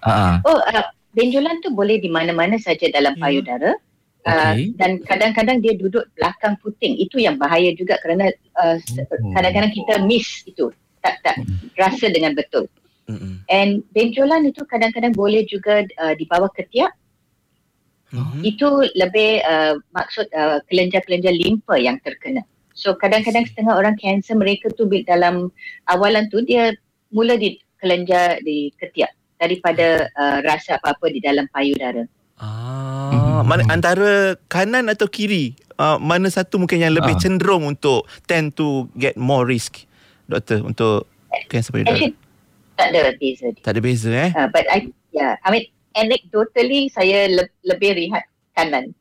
Uh, 0.00 0.40
Oh, 0.46 0.58
uh, 0.58 0.86
benjolan 1.12 1.58
tu 1.60 1.74
boleh 1.74 2.00
di 2.00 2.08
mana-mana 2.08 2.56
saja 2.56 2.88
dalam 2.90 3.14
Ya. 3.16 3.20
payudara. 3.20 3.72
Uh, 4.20 4.52
Okey. 4.52 4.76
dan 4.76 5.00
kadang-kadang 5.08 5.64
dia 5.64 5.72
duduk 5.80 6.04
belakang 6.12 6.52
puting. 6.60 6.92
Itu 7.00 7.16
yang 7.16 7.40
bahaya 7.40 7.72
juga 7.72 7.96
kerana 8.04 8.28
uh, 8.60 8.76
Oh. 8.76 9.32
kadang-kadang 9.32 9.72
kita 9.72 10.04
miss 10.04 10.44
itu. 10.44 10.68
Tak 11.00 11.24
tak 11.24 11.40
rasa 11.80 12.12
dengan 12.12 12.36
betul. 12.36 12.68
Mhm. 13.08 13.48
And 13.48 13.70
benjolan 13.96 14.44
itu 14.44 14.60
kadang-kadang 14.68 15.16
boleh 15.16 15.48
juga 15.48 15.82
uh, 15.98 16.12
di 16.12 16.28
bawah 16.28 16.52
ketiak. 16.52 16.92
Mhm. 18.10 18.42
Itu 18.42 18.84
lebih 18.98 19.42
uh, 19.46 19.78
maksud 19.94 20.26
uh, 20.34 20.58
kelenjar-kelenjar 20.66 21.34
limpa 21.34 21.78
yang 21.78 21.98
terkena. 22.02 22.42
So 22.74 22.96
kadang-kadang 22.98 23.46
setengah 23.46 23.76
orang 23.76 23.94
kanser 23.98 24.34
mereka 24.34 24.70
tu 24.74 24.88
dalam 25.06 25.50
awalan 25.86 26.26
tu 26.32 26.42
dia 26.42 26.74
mula 27.14 27.38
di 27.38 27.58
kelenjar 27.78 28.42
di 28.42 28.70
ketiak 28.78 29.12
daripada 29.38 30.10
uh, 30.18 30.38
rasa 30.42 30.76
apa-apa 30.80 31.10
di 31.12 31.20
dalam 31.22 31.46
payudara. 31.54 32.04
Ah, 32.40 33.12
Mhm. 33.12 33.42
mana 33.44 33.62
antara 33.68 34.36
kanan 34.48 34.88
atau 34.88 35.06
kiri? 35.08 35.52
Uh, 35.80 35.96
mana 35.96 36.28
satu 36.28 36.60
mungkin 36.60 36.80
yang 36.80 36.92
lebih 36.92 37.16
Ah. 37.16 37.20
cenderung 37.20 37.64
untuk 37.64 38.04
tend 38.28 38.52
to 38.52 38.84
get 39.00 39.16
more 39.16 39.48
risk, 39.48 39.88
doktor 40.28 40.60
untuk 40.60 41.08
kanser 41.48 41.72
payudara? 41.72 41.96
Actually 41.96 42.16
tak 42.80 42.88
ada 42.96 43.12
beza 43.12 43.46
dia. 43.52 43.60
Tak 43.60 43.72
ada 43.76 43.80
beza 43.84 44.08
eh? 44.08 44.30
Uh, 44.32 44.48
but 44.48 44.64
I 44.72 44.88
yeah, 45.12 45.36
I 45.44 45.48
mean 45.52 45.64
anecdotally 45.92 46.86
saya 46.88 47.26
le- 47.26 47.54
lebih 47.62 47.94
lihat 47.96 48.24
kanan. 48.52 48.92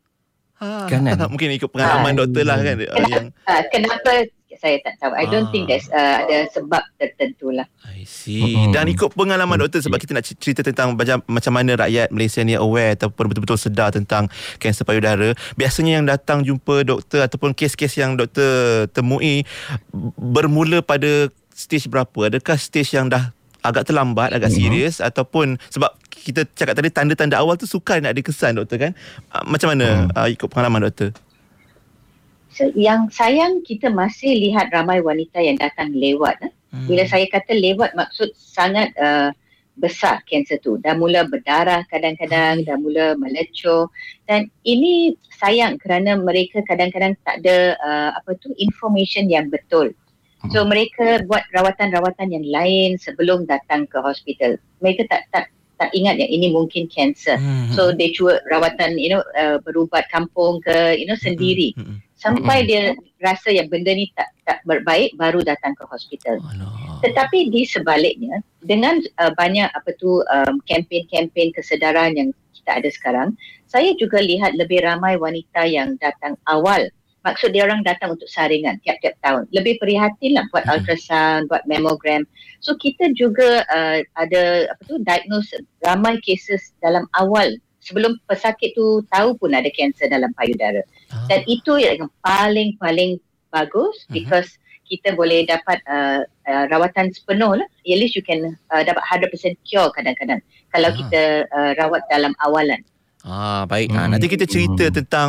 Ha. 0.55 0.85
Kanan. 0.85 1.15
mungkin 1.27 1.55
ikut 1.55 1.69
pengalaman 1.69 2.13
Ah. 2.13 2.17
doktor 2.19 2.43
lah 2.43 2.59
kan 2.59 2.75
uh, 2.77 3.07
yang 3.07 3.25
Uh, 3.43 3.63
kenapa 3.69 4.27
saya 4.51 4.75
tak 4.83 4.99
tahu. 4.99 5.15
I 5.15 5.23
don't 5.23 5.47
Ah. 5.47 5.51
think 5.51 5.65
there's 5.65 5.87
uh, 5.87 6.19
ada 6.19 6.43
sebab 6.51 6.83
tertentu 6.99 7.47
lah. 7.47 7.63
I 7.87 8.03
see. 8.03 8.59
Mm-mm. 8.59 8.75
Dan 8.75 8.91
ikut 8.91 9.15
pengalaman 9.15 9.55
doktor 9.55 9.79
sebab 9.79 9.95
kita 9.95 10.11
nak 10.11 10.27
cerita 10.27 10.59
tentang 10.59 10.93
macam, 10.93 11.23
macam 11.23 11.53
mana 11.53 11.79
rakyat 11.79 12.11
Malaysia 12.11 12.43
ni 12.43 12.53
aware 12.53 12.91
ataupun 12.93 13.31
betul-betul 13.31 13.55
sedar 13.55 13.87
tentang 13.89 14.27
kanser 14.57 14.83
payudara. 14.83 15.31
Biasanya 15.55 15.91
yang 15.93 16.05
datang 16.05 16.43
jumpa 16.43 16.83
doktor 16.83 17.23
ataupun 17.23 17.55
kes-kes 17.55 17.95
yang 17.95 18.19
doktor 18.19 18.51
temui 18.89 19.47
bermula 20.13 20.81
pada 20.81 21.27
stage 21.49 21.87
berapa? 21.87 22.27
Adakah 22.27 22.55
stage 22.55 22.91
yang 22.91 23.07
dah 23.07 23.31
agak 23.59 23.85
terlambat, 23.85 24.31
agak 24.31 24.49
Mhm. 24.49 24.55
serius 24.57 24.95
ataupun 24.97 25.59
sebab 25.67 25.91
kita 26.19 26.43
cakap 26.51 26.75
tadi 26.75 26.91
tanda-tanda 26.91 27.39
awal 27.39 27.55
tu 27.55 27.65
sukar 27.65 28.03
nak 28.03 28.13
ada 28.13 28.21
kesan 28.21 28.59
doktor 28.59 28.77
kan? 28.77 28.91
Uh, 29.31 29.43
macam 29.47 29.71
mana 29.71 29.87
Hmm. 30.05 30.11
uh, 30.13 30.27
ikut 30.27 30.47
pengalaman 30.51 30.85
doktor? 30.85 31.15
So, 32.51 32.67
yang 32.75 33.07
sayang 33.07 33.63
kita 33.63 33.87
masih 33.87 34.35
lihat 34.35 34.69
ramai 34.75 34.99
wanita 34.99 35.39
yang 35.39 35.55
datang 35.55 35.95
lewat. 35.95 36.35
Eh. 36.43 36.51
Hmm. 36.75 36.85
Bila 36.91 37.07
saya 37.07 37.25
kata 37.31 37.55
lewat 37.55 37.95
maksud 37.95 38.35
sangat 38.35 38.91
uh, 38.99 39.31
besar 39.79 40.19
kanser 40.27 40.59
tu. 40.59 40.75
Dah 40.83 40.93
mula 40.93 41.25
berdarah 41.25 41.87
kadang-kadang, 41.87 42.67
dah 42.67 42.75
mula 42.75 43.15
melecur 43.15 43.87
dan 44.27 44.51
ini 44.67 45.15
sayang 45.39 45.79
kerana 45.79 46.19
mereka 46.19 46.59
kadang-kadang 46.67 47.15
tak 47.23 47.39
ada 47.41 47.79
uh, 47.79 48.09
apa 48.19 48.35
tu 48.43 48.51
information 48.59 49.31
yang 49.31 49.47
betul. 49.47 49.95
So 50.51 50.63
mereka 50.63 51.23
buat 51.27 51.43
rawatan-rawatan 51.51 52.31
yang 52.31 52.47
lain 52.47 52.95
sebelum 52.95 53.43
datang 53.43 53.87
ke 53.87 53.99
hospital. 53.99 54.55
Mereka 54.79 55.07
tak 55.11 55.27
tak 55.35 55.51
tak 55.79 55.95
ingat 55.95 56.19
yang 56.19 56.27
ini 56.29 56.51
mungkin 56.51 56.91
kanser. 56.91 57.39
Hmm. 57.39 57.71
So 57.71 57.95
they 57.95 58.11
cuba 58.11 58.43
rawatan 58.51 58.99
you 58.99 59.15
know 59.15 59.23
uh, 59.39 59.57
berubat 59.63 60.05
kampung 60.11 60.59
ke 60.59 60.99
you 60.99 61.07
know 61.07 61.15
sendiri 61.15 61.71
Hmm. 61.79 62.03
sampai 62.19 62.67
dia 62.67 62.91
rasa 63.23 63.55
yang 63.55 63.71
benda 63.71 63.95
ni 63.95 64.11
tak 64.11 64.27
tak 64.43 64.59
berbaik 64.67 65.15
baru 65.15 65.39
datang 65.39 65.71
ke 65.79 65.87
hospital. 65.87 66.35
Alah. 66.43 66.99
Tetapi 66.99 67.47
di 67.47 67.63
sebaliknya 67.63 68.43
dengan 68.59 68.99
uh, 69.23 69.31
banyak 69.39 69.71
apa 69.71 69.95
tu 69.95 70.19
um, 70.19 70.59
kempen-kempen 70.67 71.55
kesedaran 71.55 72.11
yang 72.19 72.29
kita 72.51 72.83
ada 72.83 72.89
sekarang, 72.91 73.29
saya 73.71 73.95
juga 73.95 74.19
lihat 74.19 74.59
lebih 74.59 74.83
ramai 74.83 75.15
wanita 75.15 75.63
yang 75.63 75.95
datang 76.03 76.35
awal. 76.49 76.91
Maksud 77.19 77.51
dia 77.51 77.67
orang 77.67 77.83
datang 77.83 78.15
untuk 78.15 78.31
saringan 78.31 78.79
tiap-tiap 78.81 79.15
tahun. 79.19 79.43
Lebih 79.51 79.79
prihatin 79.83 80.39
lah 80.39 80.47
buat 80.55 80.63
Mhm. 80.63 80.71
ultrasound, 80.71 81.51
buat 81.51 81.67
mammogram. 81.67 82.23
So 82.63 82.79
kita 82.79 83.11
juga 83.15 83.67
uh, 83.67 83.99
ada 84.15 84.71
apa 84.71 84.81
tu 84.87 84.95
diagnose 85.03 85.51
ramai 85.83 86.15
cases 86.23 86.71
dalam 86.79 87.03
awal 87.19 87.59
sebelum 87.83 88.15
pesakit 88.27 88.71
tu 88.75 89.03
tahu 89.11 89.35
pun 89.35 89.51
ada 89.51 89.67
kanser 89.75 90.07
dalam 90.07 90.31
payudara. 90.39 90.79
Ah. 91.11 91.27
Dan 91.27 91.43
itu 91.47 91.75
yang 91.79 92.07
paling-paling 92.23 93.19
bagus 93.51 94.05
Mhm. 94.07 94.13
because 94.13 94.49
kita 94.89 95.13
boleh 95.13 95.45
dapat 95.45 95.77
uh, 95.85 96.25
uh, 96.49 96.65
rawatan 96.73 97.13
sepenuh 97.13 97.53
lah. 97.61 97.67
At 97.85 97.97
least 97.99 98.17
you 98.17 98.25
can 98.25 98.57
uh, 98.73 98.81
dapat 98.81 99.03
100% 99.05 99.53
cure 99.61 99.91
kadang-kadang 99.93 100.41
kalau 100.71 100.89
Ah. 100.89 100.95
kita 100.95 101.21
uh, 101.51 101.71
rawat 101.77 102.01
dalam 102.09 102.33
awalan. 102.41 102.79
Ah 103.19 103.67
baik. 103.67 103.91
Ah, 103.91 104.07
Hmm. 104.07 104.15
nanti 104.15 104.31
kita 104.31 104.47
cerita 104.47 104.87
Hmm. 104.87 104.95
tentang 104.95 105.27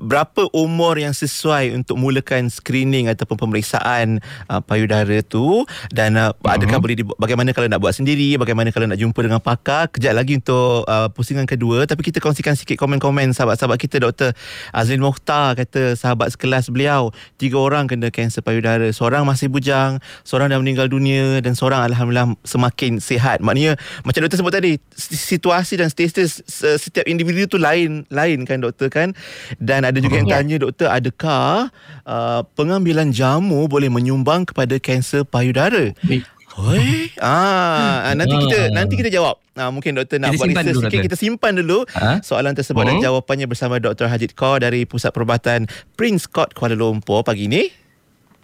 berapa 0.00 0.48
umur 0.50 0.96
yang 0.96 1.12
sesuai 1.12 1.76
untuk 1.76 2.00
mulakan 2.00 2.48
screening 2.48 3.06
ataupun 3.06 3.36
pemeriksaan 3.36 4.24
uh, 4.48 4.58
payudara 4.58 5.20
tu 5.20 5.68
dan 5.92 6.16
uh, 6.16 6.32
adakah 6.40 6.80
Hmm. 6.80 6.82
boleh 6.82 6.96
dibuat 6.96 7.20
bagaimana 7.20 7.52
kalau 7.52 7.68
nak 7.68 7.76
buat 7.76 7.92
sendiri, 7.92 8.40
bagaimana 8.40 8.72
kalau 8.72 8.88
nak 8.88 8.96
jumpa 8.96 9.20
dengan 9.20 9.36
pakar. 9.36 9.92
Kejap 9.92 10.16
lagi 10.16 10.40
untuk 10.40 10.88
uh, 10.88 11.12
pusingan 11.12 11.44
kedua 11.44 11.84
tapi 11.84 12.00
kita 12.00 12.18
kongsikan 12.18 12.56
sikit 12.56 12.80
komen-komen 12.80 13.36
sahabat-sahabat 13.36 13.76
kita 13.76 14.00
Dr. 14.00 14.32
Azlin 14.72 15.04
Mokhtar 15.04 15.54
kata 15.54 15.92
sahabat 15.94 16.32
sekelas 16.32 16.72
beliau 16.72 17.12
tiga 17.36 17.60
orang 17.60 17.84
kena 17.84 18.08
kanser 18.08 18.40
payudara. 18.40 18.88
Seorang 18.90 19.28
masih 19.28 19.52
bujang, 19.52 20.00
seorang 20.24 20.48
dah 20.48 20.56
meninggal 20.56 20.88
dunia 20.88 21.36
dan 21.38 21.52
seorang 21.52 21.84
alhamdulillah 21.84 22.32
semakin 22.42 22.96
sihat. 22.96 23.44
Maknanya 23.44 23.76
macam 24.02 24.24
doktor 24.24 24.40
sebut 24.40 24.54
tadi 24.56 24.72
situasi 24.96 25.76
dan 25.76 25.92
status 25.92 26.40
se- 26.48 26.80
setiap 26.80 27.04
individu 27.10 27.44
tu 27.46 27.56
lain 27.56 28.06
lain 28.08 28.38
kan 28.42 28.58
doktor 28.58 28.86
kan 28.86 29.12
dan 29.56 29.82
ada 29.82 29.98
juga 29.98 30.16
yang 30.16 30.26
Ya. 30.26 30.34
tanya 30.38 30.56
doktor 30.58 30.88
adakah 30.88 31.68
uh, 32.02 32.40
pengambilan 32.52 33.10
jamu 33.10 33.66
boleh 33.66 33.86
menyumbang 33.86 34.44
kepada 34.44 34.76
kanser 34.76 35.22
payudara 35.22 35.90
Eh, 36.04 36.22
Hoi, 36.52 37.14
ah, 37.16 38.10
nanti 38.12 38.34
kita 38.36 38.58
Ah. 38.60 38.74
nanti 38.74 38.94
kita 38.94 39.06
jawab. 39.08 39.38
Ah, 39.54 39.70
mungkin 39.70 39.94
doktor 39.94 40.18
nak 40.18 40.34
Kita 40.34 40.38
buat 40.40 40.50
research 40.50 40.66
dulu, 40.66 40.80
sikit. 40.82 40.90
doktor. 40.90 41.06
Kita 41.06 41.16
simpan 41.16 41.52
dulu 41.54 41.78
Ha? 41.88 42.12
soalan 42.20 42.52
tersebut 42.52 42.82
dan 42.82 42.98
Hmm. 42.98 43.04
jawapannya 43.06 43.46
bersama 43.46 43.78
Dr. 43.78 44.06
Hajid 44.06 44.34
Kaur 44.34 44.58
dari 44.58 44.82
Pusat 44.82 45.10
Perubatan 45.10 45.60
Prince 45.94 46.26
Court 46.26 46.50
Kuala 46.50 46.74
Lumpur 46.74 47.22
pagi 47.22 47.46
ini. 47.46 47.70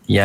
Ya. 0.06 0.22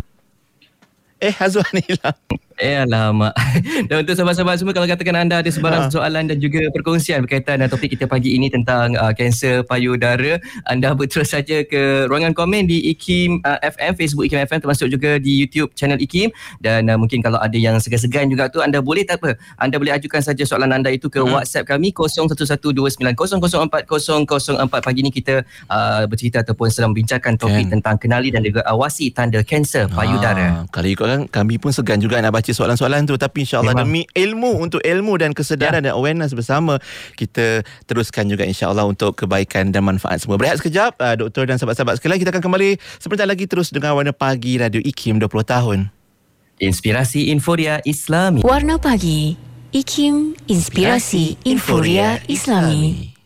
Eh, 1.18 1.34
Hazwan 1.34 1.74
hilang. 1.76 2.18
Eh 2.58 2.78
alamak. 2.78 3.34
Dan 3.88 4.04
untuk 4.04 4.14
sahabat-sahabat 4.14 4.56
semua 4.58 4.72
kalau 4.72 4.86
katakan 4.86 5.16
anda 5.16 5.40
ada 5.40 5.48
sebarang 5.48 5.82
Ha. 5.82 5.90
soalan 5.90 6.24
dan 6.26 6.38
juga 6.38 6.60
perkongsian 6.70 7.24
berkaitan 7.24 7.58
dengan 7.58 7.70
topik 7.70 7.94
kita 7.94 8.06
pagi 8.06 8.34
ini 8.34 8.48
tentang 8.48 8.94
uh, 8.96 9.12
kanser 9.12 9.62
payudara, 9.64 10.38
anda 10.66 10.94
berterus 10.98 11.32
saja 11.32 11.62
ke 11.64 12.06
ruangan 12.06 12.32
komen 12.32 12.66
di 12.66 12.90
IKIM 12.92 13.40
uh, 13.42 13.58
FM, 13.62 13.92
Facebook 13.96 14.24
IKIM 14.26 14.46
FM 14.46 14.60
termasuk 14.60 14.88
juga 14.88 15.18
di 15.18 15.40
YouTube 15.40 15.72
channel 15.74 15.98
IKIM 15.98 16.30
dan 16.60 16.88
uh, 16.88 16.96
mungkin 16.96 17.20
kalau 17.20 17.38
ada 17.38 17.56
yang 17.56 17.78
segan-segan 17.78 18.28
juga 18.28 18.48
tu 18.48 18.60
anda 18.60 18.80
boleh 18.80 19.04
tak 19.04 19.22
apa. 19.22 19.36
Anda 19.58 19.76
boleh 19.78 19.94
ajukan 19.96 20.20
saja 20.22 20.44
soalan 20.44 20.72
anda 20.72 20.90
itu 20.90 21.08
ke 21.08 21.20
Hmm. 21.22 21.38
WhatsApp 21.38 21.70
kami 21.70 21.94
011290040004 21.94 24.82
pagi 24.82 25.00
ini 25.00 25.10
kita 25.10 25.42
uh, 25.68 26.04
bercerita 26.06 26.42
ataupun 26.42 26.68
sedang 26.68 26.90
membincangkan 26.92 27.34
topik 27.38 27.66
Kan. 27.68 27.80
tentang 27.80 27.96
kenali 27.98 28.30
dan 28.30 28.42
juga 28.42 28.62
awasi 28.66 29.10
tanda 29.10 29.40
kanser 29.42 29.88
payudara. 29.88 30.62
Ah, 30.62 30.64
kalau 30.70 30.88
ikutkan 30.88 31.20
kami 31.28 31.56
pun 31.56 31.72
segan 31.72 31.98
juga 31.98 32.20
nak 32.20 32.34
baca 32.34 32.51
soalan-soalan 32.54 33.08
tu 33.08 33.16
tapi 33.18 33.44
insyaAllah 33.44 33.74
demi 33.84 34.08
ilmu 34.14 34.62
untuk 34.62 34.80
ilmu 34.84 35.18
dan 35.20 35.32
kesedaran 35.32 35.84
dan 35.84 35.96
awareness 35.96 36.36
bersama 36.36 36.78
kita 37.16 37.66
teruskan 37.88 38.28
juga 38.28 38.44
insyaAllah 38.48 38.86
untuk 38.88 39.16
kebaikan 39.18 39.72
dan 39.72 39.88
manfaat 39.88 40.22
semua. 40.24 40.38
Berehat 40.40 40.60
sekejap 40.60 41.00
uh, 41.00 41.16
doktor 41.16 41.48
dan 41.48 41.58
sahabat-sahabat 41.60 42.00
sekalian 42.00 42.20
kita 42.20 42.32
akan 42.36 42.44
kembali 42.44 42.70
sebentar 43.00 43.28
lagi 43.28 43.46
terus 43.48 43.72
dengan 43.72 43.96
Warna 43.96 44.14
Pagi 44.16 44.60
Radio 44.60 44.80
IKIM 44.84 45.20
20 45.20 45.28
tahun. 45.44 45.80
Inspirasi 46.62 47.34
Inforia 47.34 47.82
Islami. 47.88 48.46
Warna 48.46 48.78
Pagi 48.78 49.34
IKIM 49.72 50.36
Inspirasi 50.46 51.42
Inforia 51.48 52.22
Islami 52.28 53.21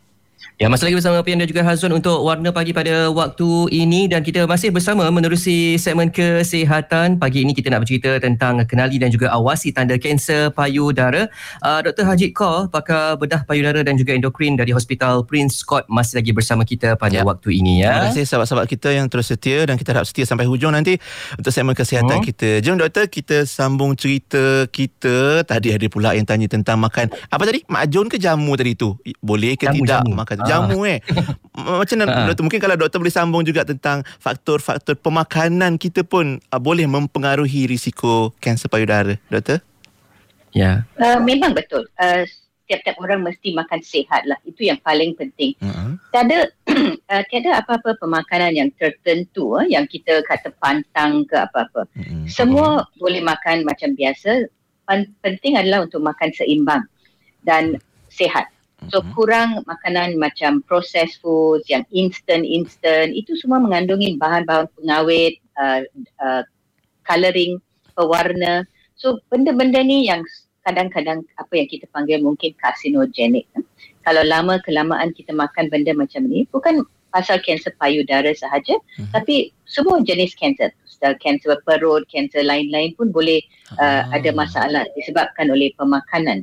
Ya, 0.55 0.71
masih 0.71 0.87
lagi 0.87 1.03
bersama 1.03 1.19
Pian 1.19 1.35
dan 1.35 1.51
juga 1.51 1.67
Hazwan 1.67 1.99
untuk 1.99 2.15
Warna 2.23 2.47
Pagi 2.55 2.71
pada 2.71 3.11
waktu 3.11 3.75
ini 3.75 4.07
dan 4.07 4.23
kita 4.23 4.47
masih 4.47 4.71
bersama 4.71 5.03
menerusi 5.11 5.75
segmen 5.75 6.07
kesihatan. 6.07 7.19
Pagi 7.19 7.43
ini 7.43 7.51
kita 7.51 7.67
nak 7.67 7.83
bercerita 7.83 8.15
tentang 8.23 8.63
kenali 8.63 8.95
dan 8.95 9.11
juga 9.11 9.35
awasi 9.35 9.75
tanda 9.75 9.99
kanser 9.99 10.55
payudara. 10.55 11.27
Uh, 11.59 11.83
Dr. 11.83 12.07
Haji 12.07 12.31
Kaur, 12.31 12.71
pakar 12.71 13.19
bedah 13.19 13.43
payudara 13.43 13.83
dan 13.83 13.99
juga 13.99 14.15
endokrin 14.15 14.55
dari 14.55 14.71
Hospital 14.71 15.27
Prince 15.27 15.59
Scott 15.59 15.91
masih 15.91 16.23
lagi 16.23 16.31
bersama 16.31 16.63
kita 16.63 16.95
pada 16.95 17.19
ya. 17.19 17.27
waktu 17.27 17.59
ini 17.59 17.83
ya. 17.83 17.91
Terima 17.91 18.15
kasih 18.15 18.23
sahabat-sahabat 18.23 18.67
kita 18.71 18.95
yang 18.95 19.11
terus 19.11 19.27
setia 19.27 19.67
dan 19.67 19.75
kita 19.75 19.91
harap 19.91 20.07
setia 20.07 20.23
sampai 20.23 20.47
hujung 20.47 20.71
nanti 20.71 20.95
untuk 21.35 21.51
segmen 21.51 21.75
kesihatan 21.75 22.23
hmm. 22.23 22.27
kita. 22.31 22.63
Jom 22.63 22.79
doktor, 22.79 23.11
kita 23.11 23.43
sambung 23.43 23.91
cerita 23.99 24.71
kita. 24.71 25.43
Tadi 25.43 25.75
ada 25.75 25.87
pula 25.91 26.15
yang 26.15 26.23
tanya 26.23 26.47
tentang 26.47 26.79
makan. 26.79 27.11
Apa 27.27 27.43
tadi? 27.43 27.59
Makjun 27.67 28.07
ke 28.07 28.15
jamu 28.15 28.55
tadi 28.55 28.71
tu? 28.79 28.95
Boleh 29.19 29.59
ke 29.59 29.67
jamu, 29.67 29.83
tidak 29.83 29.99
jamu. 30.07 30.15
makan 30.15 30.44
jamu 30.47 30.85
ah. 30.85 30.93
eh. 30.95 30.99
Macam 31.55 31.95
mana 31.99 32.11
ah. 32.11 32.25
doktor? 32.29 32.43
Mungkin 32.45 32.61
kalau 32.61 32.75
doktor 32.77 32.97
boleh 33.01 33.15
sambung 33.15 33.43
juga 33.43 33.65
tentang 33.65 34.05
faktor-faktor 34.21 34.95
pemakanan 34.99 35.77
kita 35.81 36.05
pun 36.05 36.39
uh, 36.53 36.61
boleh 36.61 36.85
mempengaruhi 36.85 37.67
risiko 37.69 38.31
kanser 38.39 38.69
payudara, 38.69 39.17
doktor? 39.29 39.59
Ya. 40.55 40.87
Yeah. 40.97 41.17
Uh, 41.17 41.19
memang 41.19 41.51
betul. 41.51 41.83
Uh, 41.99 42.23
tiap-tiap 42.65 42.97
orang 42.97 43.21
mesti 43.21 43.53
makan 43.53 43.81
sihat 43.81 44.25
lah. 44.25 44.37
Itu 44.43 44.65
yang 44.65 44.81
paling 44.81 45.13
penting. 45.13 45.53
Uh-huh. 45.61 45.97
Tiada, 46.09 46.49
uh, 47.09 47.23
tiada 47.29 47.61
apa-apa 47.61 47.97
pemakanan 48.01 48.57
yang 48.57 48.69
tertentu 48.75 49.57
uh, 49.57 49.65
yang 49.65 49.85
kita 49.85 50.21
kata 50.25 50.49
pantang 50.57 51.25
ke 51.29 51.37
apa-apa. 51.37 51.85
Uh-huh. 51.93 52.25
Semua 52.25 52.81
uh-huh. 52.81 52.97
boleh 52.97 53.21
makan 53.21 53.63
macam 53.63 53.93
biasa. 53.93 54.49
Penting 55.21 55.57
adalah 55.57 55.85
untuk 55.85 56.01
makan 56.01 56.29
seimbang 56.33 56.85
dan 57.41 57.77
sihat. 58.09 58.49
So 58.91 59.01
mm-hmm. 59.01 59.13
kurang 59.17 59.49
makanan 59.65 60.17
macam 60.17 60.61
processed 60.65 61.21
foods 61.21 61.65
yang 61.69 61.85
instant-instant 61.93 63.13
itu 63.13 63.33
semua 63.39 63.61
mengandungi 63.61 64.17
bahan-bahan 64.17 64.69
pengawet, 64.77 65.41
uh, 65.57 65.81
uh, 66.21 66.43
colouring, 67.05 67.61
pewarna. 67.93 68.65
So 68.95 69.21
benda-benda 69.29 69.81
ni 69.81 70.09
yang 70.09 70.23
kadang-kadang 70.65 71.21
apa 71.37 71.53
yang 71.53 71.69
kita 71.69 71.85
panggil 71.93 72.21
mungkin 72.25 72.57
karsinogenik. 72.57 73.45
Eh? 73.53 73.65
Kalau 74.01 74.25
lama 74.25 74.57
kelamaan 74.65 75.13
kita 75.13 75.33
makan 75.33 75.69
benda 75.69 75.93
macam 75.93 76.25
ni 76.25 76.49
bukan 76.49 76.81
pasal 77.13 77.39
kanser 77.39 77.71
payudara 77.79 78.27
sahaja 78.35 78.75
mm-hmm. 78.75 79.15
tapi 79.15 79.55
semua 79.63 80.03
jenis 80.03 80.35
kanser 80.35 80.73
kanser 81.13 81.59
perut, 81.67 82.01
kanser 82.09 82.41
lain-lain 82.41 82.95
pun 82.97 83.13
boleh 83.13 83.43
uh, 83.77 84.09
ah. 84.09 84.15
ada 84.15 84.33
masalah 84.33 84.83
disebabkan 84.97 85.51
oleh 85.53 85.69
pemakanan. 85.77 86.41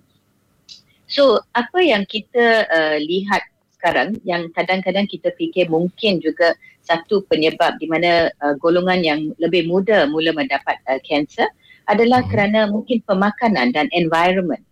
So 1.12 1.44
apa 1.52 1.84
yang 1.84 2.08
kita 2.08 2.64
uh, 2.72 2.96
lihat 2.96 3.44
sekarang 3.76 4.16
yang 4.24 4.48
kadang-kadang 4.56 5.04
kita 5.04 5.28
fikir 5.36 5.68
mungkin 5.68 6.24
juga 6.24 6.56
satu 6.80 7.22
penyebab 7.28 7.76
di 7.76 7.86
mana 7.86 8.32
uh, 8.40 8.56
golongan 8.56 9.04
yang 9.04 9.20
lebih 9.36 9.68
muda 9.68 10.08
mula 10.08 10.32
mendapat 10.32 10.80
kanser 11.04 11.44
uh, 11.44 11.52
adalah 11.92 12.24
hmm. 12.24 12.30
kerana 12.32 12.60
mungkin 12.72 13.04
pemakanan 13.04 13.76
dan 13.76 13.92
environment. 13.92 14.64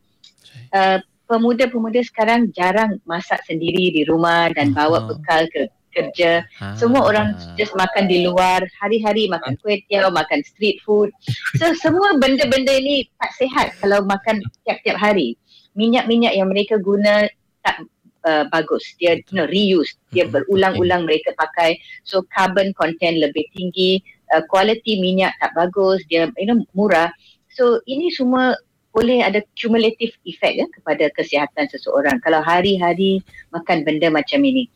Uh, 0.73 1.03
pemuda-pemuda 1.29 2.03
sekarang 2.03 2.51
jarang 2.57 2.99
masak 3.07 3.39
sendiri 3.47 3.93
di 3.95 4.03
rumah 4.09 4.51
dan 4.57 4.75
bawa 4.75 5.07
bekal 5.07 5.47
ke 5.55 5.71
kerja. 5.91 6.47
Ha. 6.63 6.79
Semua 6.79 7.03
orang 7.03 7.35
just 7.59 7.75
makan 7.75 8.07
di 8.07 8.23
luar, 8.23 8.63
hari-hari 8.79 9.27
makan 9.27 9.59
kuih 9.59 9.83
tiaw, 9.91 10.11
makan 10.11 10.43
street 10.47 10.79
food. 10.87 11.11
So 11.59 11.75
semua 11.79 12.15
benda-benda 12.19 12.79
ini 12.79 13.11
tak 13.19 13.31
sihat 13.35 13.75
kalau 13.83 14.07
makan 14.07 14.43
tiap-tiap 14.67 14.97
hari 14.99 15.35
minyak-minyak 15.75 16.35
yang 16.35 16.49
mereka 16.51 16.79
guna 16.81 17.27
tak 17.63 17.87
uh, 18.27 18.45
bagus. 18.51 18.83
Dia 18.99 19.21
you 19.21 19.37
know, 19.37 19.49
reuse. 19.49 19.97
Dia 20.13 20.27
mm-hmm. 20.27 20.35
berulang-ulang 20.45 21.07
mereka 21.07 21.33
pakai. 21.37 21.79
So 22.05 22.25
carbon 22.33 22.73
content 22.77 23.21
lebih 23.21 23.47
tinggi. 23.55 24.01
Uh, 24.31 24.43
quality 24.47 25.03
minyak 25.03 25.35
tak 25.43 25.53
bagus. 25.57 26.03
Dia 26.09 26.31
you 26.39 26.49
know 26.49 26.63
murah. 26.75 27.11
So 27.55 27.83
ini 27.87 28.13
semua 28.15 28.55
boleh 28.91 29.23
ada 29.23 29.39
cumulative 29.55 30.11
effect 30.27 30.55
ya 30.59 30.67
kepada 30.75 31.05
kesihatan 31.15 31.67
seseorang. 31.71 32.19
Kalau 32.23 32.43
hari-hari 32.43 33.23
makan 33.55 33.87
benda 33.87 34.11
macam 34.11 34.43
ini. 34.43 34.67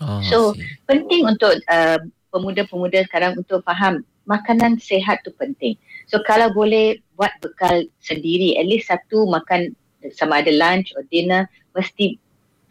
Oh, 0.00 0.24
so 0.24 0.38
penting 0.88 1.28
untuk 1.28 1.60
uh, 1.68 2.00
pemuda-pemuda 2.32 3.04
sekarang 3.04 3.36
untuk 3.36 3.60
faham 3.68 4.00
makanan 4.24 4.80
sehat 4.80 5.20
tu 5.28 5.32
penting. 5.36 5.76
So 6.08 6.24
kalau 6.24 6.48
boleh 6.56 7.04
buat 7.20 7.36
bekal 7.44 7.84
sendiri 8.00 8.56
at 8.56 8.64
least 8.64 8.88
satu 8.88 9.28
makan 9.28 9.76
sama 10.14 10.40
ada 10.40 10.52
lunch 10.52 10.92
atau 10.96 11.04
dinner 11.12 11.44
mesti 11.76 12.16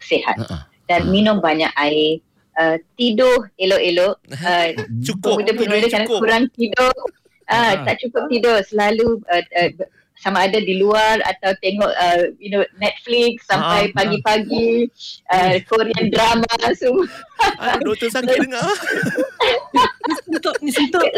sihat 0.00 0.36
uh-uh. 0.40 0.62
dan 0.90 1.06
uh-uh. 1.06 1.12
minum 1.12 1.36
banyak 1.38 1.70
air 1.78 2.18
uh, 2.58 2.76
tidur 2.98 3.48
elok-elok 3.56 4.16
uh, 4.46 4.68
cukup 5.04 5.44
pemuda-pemuda 5.44 5.86
kan 5.88 6.04
kurang 6.08 6.44
tidur 6.56 6.94
uh, 7.48 7.54
uh. 7.54 7.72
tak 7.86 7.96
cukup 8.02 8.26
tidur 8.28 8.56
selalu 8.66 9.22
uh, 9.30 9.44
uh, 9.56 9.70
sama 10.20 10.44
ada 10.44 10.60
di 10.60 10.76
luar 10.76 11.18
atau 11.24 11.56
tengok 11.64 11.88
uh, 11.88 12.22
you 12.36 12.52
know 12.52 12.60
Netflix 12.76 13.48
sampai 13.48 13.88
uh, 13.88 13.92
pagi-pagi 13.96 14.92
uh, 15.32 15.56
Korean 15.64 16.12
drama 16.12 16.52
semua. 16.80 17.08
Ah, 17.56 17.80
doktor 17.80 18.12
sakit 18.12 18.36
dengar. 18.36 18.60
Sentap 20.28 20.54
ni 20.60 20.70
sentap. 20.70 21.08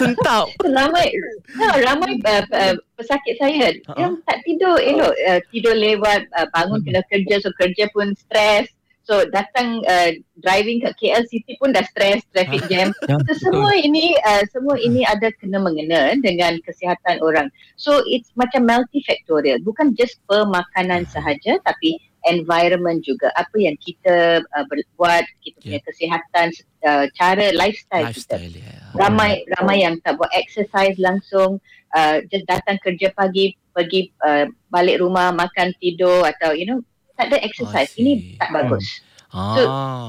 Sentap. 0.00 0.46
Ramai, 0.64 1.12
ha, 1.60 1.66
ramai 1.76 2.16
uh, 2.24 2.44
uh, 2.56 2.74
pesakit 2.96 3.36
saya 3.36 3.76
uh-huh. 3.84 3.96
yang 4.00 4.12
tak 4.24 4.40
tidur 4.48 4.80
elok. 4.80 5.12
Uh, 5.28 5.40
tidur 5.52 5.76
lewat, 5.76 6.24
uh, 6.40 6.48
bangun 6.56 6.80
kena 6.80 7.04
kerja, 7.12 7.44
so 7.44 7.52
kerja 7.60 7.84
pun 7.92 8.16
stres. 8.16 8.72
So 9.10 9.26
datang 9.26 9.82
uh, 9.90 10.14
driving 10.38 10.86
ke 10.86 10.94
KL 10.94 11.26
City 11.26 11.58
pun 11.58 11.74
dah 11.74 11.82
stress 11.82 12.22
traffic 12.30 12.62
jam. 12.70 12.94
Ya, 13.10 13.18
so 13.26 13.50
semua 13.50 13.74
ini 13.74 14.14
uh, 14.22 14.46
semua 14.54 14.78
ini 14.78 15.02
ada 15.02 15.34
kena 15.42 15.58
mengena 15.58 16.14
dengan 16.22 16.62
kesihatan 16.62 17.18
orang. 17.18 17.50
So 17.74 18.06
it's 18.06 18.30
macam 18.38 18.70
multifactorial. 18.70 19.66
Bukan 19.66 19.98
just 19.98 20.22
pemakanan 20.30 21.10
sahaja 21.10 21.58
tapi 21.66 21.98
environment 22.30 23.02
juga. 23.02 23.34
Apa 23.34 23.58
yang 23.58 23.74
kita 23.82 24.46
uh, 24.46 24.64
buat, 24.94 25.26
kita 25.42 25.58
punya 25.58 25.82
yeah. 25.82 25.86
kesihatan, 25.90 26.46
uh, 26.86 27.04
cara 27.18 27.50
lifestyle, 27.58 28.14
lifestyle 28.14 28.46
kita. 28.46 28.62
Yeah. 28.62 28.94
Ramai 28.94 29.42
ramai 29.58 29.82
yang 29.82 29.98
tak 30.06 30.22
buat 30.22 30.30
exercise 30.38 30.94
langsung, 31.02 31.58
uh, 31.98 32.22
just 32.30 32.46
datang 32.46 32.78
kerja 32.78 33.10
pagi, 33.18 33.58
pergi 33.74 34.14
uh, 34.22 34.46
balik 34.70 35.02
rumah, 35.02 35.34
makan, 35.34 35.74
tidur 35.82 36.22
atau 36.22 36.54
you 36.54 36.62
know 36.62 36.78
tak 37.20 37.36
ada 37.36 37.38
exercise. 37.44 37.92
Ini 38.00 38.40
tak 38.40 38.48
bagus. 38.56 39.04
Ah. 39.30 39.54
So, 39.54 39.60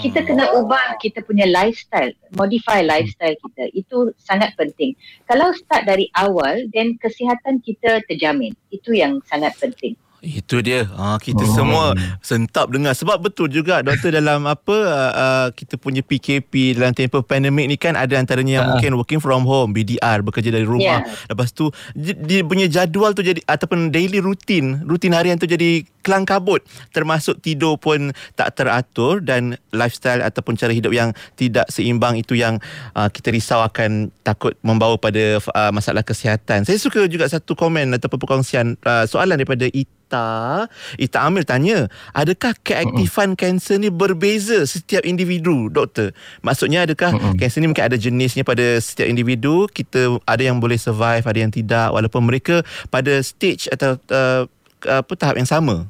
kita 0.01 0.23
kena 0.23 0.49
ubah 0.57 0.97
kita 0.97 1.21
punya 1.21 1.45
lifestyle, 1.45 2.15
modify 2.39 2.81
lifestyle 2.81 3.35
kita. 3.35 3.67
Itu 3.75 4.15
sangat 4.17 4.55
penting. 4.55 4.95
Kalau 5.27 5.51
start 5.53 5.83
dari 5.85 6.07
awal, 6.15 6.65
then 6.71 6.95
kesihatan 6.97 7.59
kita 7.61 7.99
terjamin. 8.07 8.55
Itu 8.71 8.95
yang 8.95 9.19
sangat 9.27 9.53
penting. 9.59 9.93
Itu 10.21 10.61
dia. 10.61 10.85
Ha, 10.85 11.17
kita 11.17 11.41
oh. 11.41 11.49
semua 11.49 11.85
sentap 12.21 12.69
dengar. 12.69 12.93
Sebab 12.93 13.25
betul 13.25 13.49
juga 13.49 13.81
doktor 13.81 14.13
dalam 14.13 14.45
apa 14.45 14.77
uh, 15.17 15.47
kita 15.49 15.81
punya 15.81 16.05
PKP 16.05 16.77
dalam 16.77 16.93
tempoh 16.93 17.25
pandemik 17.25 17.65
ni 17.65 17.73
kan 17.73 17.97
ada 17.97 18.21
antaranya 18.21 18.61
yang 18.61 18.65
uh. 18.69 18.71
mungkin 18.77 18.93
working 19.01 19.17
from 19.17 19.49
home, 19.49 19.73
BDR, 19.73 20.21
bekerja 20.21 20.53
dari 20.53 20.61
rumah. 20.61 21.01
Yeah. 21.01 21.33
Lepas 21.33 21.57
tu 21.57 21.73
dia 21.97 22.45
punya 22.45 22.69
jadual 22.69 23.17
tu 23.17 23.25
jadi 23.25 23.41
ataupun 23.49 23.89
daily 23.89 24.21
rutin, 24.21 24.85
rutin 24.85 25.17
harian 25.17 25.41
tu 25.41 25.49
jadi 25.49 25.81
kelang 26.05 26.29
kabut. 26.29 26.61
Termasuk 26.93 27.41
tidur 27.41 27.81
pun 27.81 28.13
tak 28.37 28.53
teratur 28.53 29.25
dan 29.25 29.57
lifestyle 29.73 30.21
ataupun 30.21 30.53
cara 30.53 30.69
hidup 30.69 30.93
yang 30.93 31.17
tidak 31.33 31.65
seimbang 31.73 32.21
itu 32.21 32.37
yang 32.37 32.61
uh, 32.93 33.09
kita 33.09 33.33
risau 33.33 33.65
akan 33.65 34.13
takut 34.21 34.53
membawa 34.61 35.01
pada 35.01 35.41
uh, 35.41 35.71
masalah 35.73 36.05
kesihatan. 36.05 36.61
Saya 36.61 36.77
suka 36.77 37.09
juga 37.09 37.25
satu 37.25 37.57
komen 37.57 37.89
ataupun 37.97 38.21
perkongsian 38.21 38.77
uh, 38.85 39.09
soalan 39.09 39.41
daripada 39.41 39.65
Ita 40.11 40.67
Ita 40.99 41.23
Amir 41.23 41.47
tanya 41.47 41.87
adakah 42.11 42.51
keaktifan 42.67 43.39
kanser 43.39 43.79
uh-uh. 43.79 43.87
ni 43.87 43.89
berbeza 43.95 44.67
setiap 44.67 45.07
individu 45.07 45.71
doktor 45.71 46.11
maksudnya 46.43 46.83
adakah 46.83 47.15
uh-uh. 47.15 47.39
kanser 47.39 47.63
ni 47.63 47.71
mungkin 47.71 47.87
ada 47.87 47.95
jenisnya 47.95 48.43
pada 48.43 48.75
setiap 48.83 49.07
individu 49.07 49.71
kita 49.71 50.19
ada 50.27 50.43
yang 50.43 50.59
boleh 50.59 50.75
survive 50.75 51.23
ada 51.23 51.39
yang 51.39 51.47
tidak 51.47 51.95
walaupun 51.95 52.27
mereka 52.27 52.59
pada 52.91 53.23
stage 53.23 53.71
atau 53.71 53.95
uh, 54.11 54.43
apa 54.83 55.13
tahap 55.15 55.39
yang 55.39 55.47
sama 55.47 55.87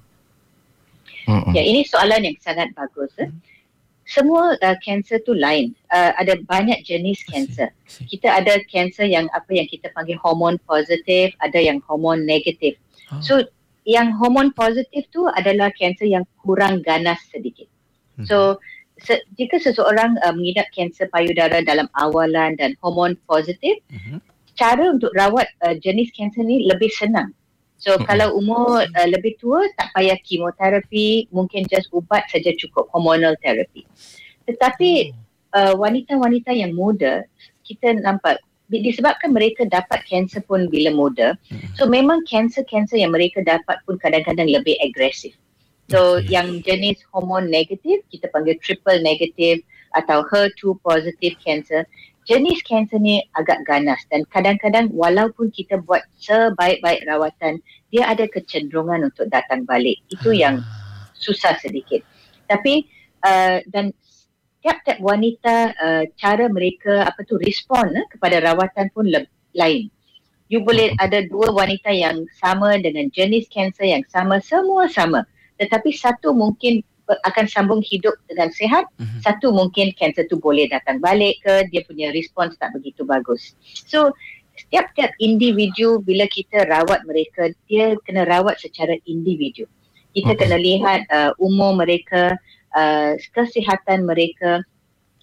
uh-uh. 1.26 1.50
ya 1.58 1.66
ini 1.66 1.82
soalan 1.82 2.22
yang 2.22 2.38
sangat 2.46 2.70
bagus 2.78 3.10
eh? 3.18 3.34
semua 4.06 4.54
kanser 4.86 5.18
uh, 5.18 5.26
tu 5.26 5.34
lain 5.34 5.74
uh, 5.90 6.14
ada 6.14 6.38
banyak 6.46 6.86
jenis 6.86 7.26
kanser 7.26 7.74
kita 8.06 8.30
ada 8.30 8.62
kanser 8.70 9.10
yang 9.10 9.26
apa 9.34 9.50
yang 9.50 9.66
kita 9.66 9.90
panggil 9.98 10.22
hormon 10.22 10.62
positif 10.70 11.34
ada 11.42 11.58
yang 11.58 11.82
hormon 11.90 12.22
negatif 12.22 12.78
oh. 13.10 13.18
so 13.18 13.42
yang 13.92 14.16
hormon 14.16 14.56
positif 14.56 15.04
tu 15.12 15.28
adalah 15.28 15.68
kanser 15.76 16.08
yang 16.08 16.24
kurang 16.40 16.80
ganas 16.80 17.20
sedikit. 17.28 17.68
Hmm. 18.16 18.24
So 18.24 18.38
se- 19.04 19.28
jika 19.36 19.60
seseorang 19.60 20.16
uh, 20.24 20.32
mengidap 20.32 20.72
kanser 20.72 21.12
payudara 21.12 21.60
dalam 21.60 21.92
awalan 22.00 22.56
dan 22.56 22.80
hormon 22.80 23.20
positif, 23.28 23.84
hmm. 23.92 24.24
cara 24.56 24.96
untuk 24.96 25.12
rawat 25.20 25.52
uh, 25.68 25.76
jenis 25.76 26.08
kanser 26.16 26.48
ni 26.48 26.64
lebih 26.72 26.88
senang. 26.96 27.36
So 27.82 28.00
hmm. 28.00 28.08
kalau 28.08 28.40
umur 28.40 28.88
uh, 28.88 29.08
lebih 29.12 29.36
tua 29.44 29.68
tak 29.76 29.92
payah 29.92 30.16
kemoterapi, 30.24 31.28
mungkin 31.36 31.68
just 31.68 31.92
ubat 31.92 32.24
saja 32.32 32.56
cukup 32.56 32.88
hormonal 32.96 33.36
therapy. 33.44 33.84
Tetapi 34.48 35.12
uh, 35.52 35.74
wanita-wanita 35.76 36.56
yang 36.56 36.72
muda 36.78 37.28
kita 37.68 37.98
nampak 38.00 38.40
disebabkan 38.80 39.36
mereka 39.36 39.68
dapat 39.68 40.08
kanser 40.08 40.40
pun 40.48 40.72
bila 40.72 40.96
muda. 40.96 41.36
Hmm. 41.52 41.60
So 41.76 41.92
memang 41.92 42.24
kanser-kanser 42.24 43.04
yang 43.04 43.12
mereka 43.12 43.44
dapat 43.44 43.84
pun 43.84 44.00
kadang-kadang 44.00 44.48
lebih 44.48 44.80
agresif. 44.80 45.36
So 45.92 46.24
okay. 46.24 46.32
yang 46.32 46.64
jenis 46.64 47.04
hormon 47.12 47.52
negatif 47.52 48.00
kita 48.08 48.32
panggil 48.32 48.56
triple 48.64 49.04
negatif 49.04 49.60
atau 49.92 50.24
HER2 50.24 50.80
positive 50.80 51.36
cancer 51.44 51.84
jenis 52.24 52.62
kanser 52.64 53.02
ni 53.02 53.20
agak 53.36 53.66
ganas 53.66 54.00
dan 54.14 54.24
kadang-kadang 54.30 54.88
walaupun 54.94 55.50
kita 55.50 55.82
buat 55.84 56.06
sebaik-baik 56.22 57.04
rawatan 57.10 57.60
dia 57.90 58.08
ada 58.08 58.30
kecenderungan 58.30 59.10
untuk 59.10 59.28
datang 59.34 59.66
balik 59.66 60.00
itu 60.14 60.32
ah. 60.32 60.38
yang 60.38 60.56
susah 61.18 61.58
sedikit 61.60 62.06
tapi 62.46 62.86
uh, 63.26 63.60
dan 63.74 63.92
tiap-tiap 64.62 64.98
wanita 65.02 65.74
uh, 65.76 66.04
cara 66.18 66.46
mereka 66.48 67.06
apa 67.06 67.26
tu 67.26 67.38
respon 67.42 67.92
uh, 67.92 68.06
kepada 68.14 68.42
rawatan 68.42 68.90
pun 68.94 69.10
le- 69.10 69.30
lain 69.58 69.90
you 70.48 70.62
boleh 70.62 70.94
hmm. 70.94 71.04
ada 71.04 71.26
dua 71.26 71.52
wanita 71.52 71.90
yang 71.92 72.24
sama 72.38 72.78
dengan 72.78 73.10
jenis 73.12 73.50
kanser 73.50 73.90
yang 73.90 74.06
sama 74.08 74.38
semua 74.40 74.88
sama 74.88 75.26
tetapi 75.62 75.94
satu 75.94 76.34
mungkin 76.34 76.82
akan 77.08 77.46
sambung 77.50 77.84
hidup 77.84 78.16
dengan 78.32 78.48
sihat 78.56 78.88
mm-hmm. 78.96 79.20
satu 79.20 79.52
mungkin 79.52 79.92
kanser 80.00 80.28
tu 80.32 80.40
boleh 80.40 80.70
datang 80.72 81.04
balik 81.04 81.44
ke 81.44 81.68
dia 81.68 81.84
punya 81.84 82.14
respons 82.16 82.56
tak 82.56 82.72
begitu 82.72 83.04
bagus 83.04 83.58
so 83.68 84.16
setiap-tiap 84.56 85.12
individu 85.20 86.00
bila 86.04 86.28
kita 86.30 86.64
rawat 86.70 87.04
mereka 87.04 87.52
dia 87.68 87.98
kena 88.08 88.24
rawat 88.28 88.60
secara 88.62 88.96
individu 89.04 89.68
kita 90.12 90.36
okay. 90.36 90.40
kena 90.40 90.58
lihat 90.60 91.02
uh, 91.12 91.32
umur 91.40 91.76
mereka 91.76 92.36
uh, 92.76 93.16
kesihatan 93.36 94.08
mereka 94.08 94.64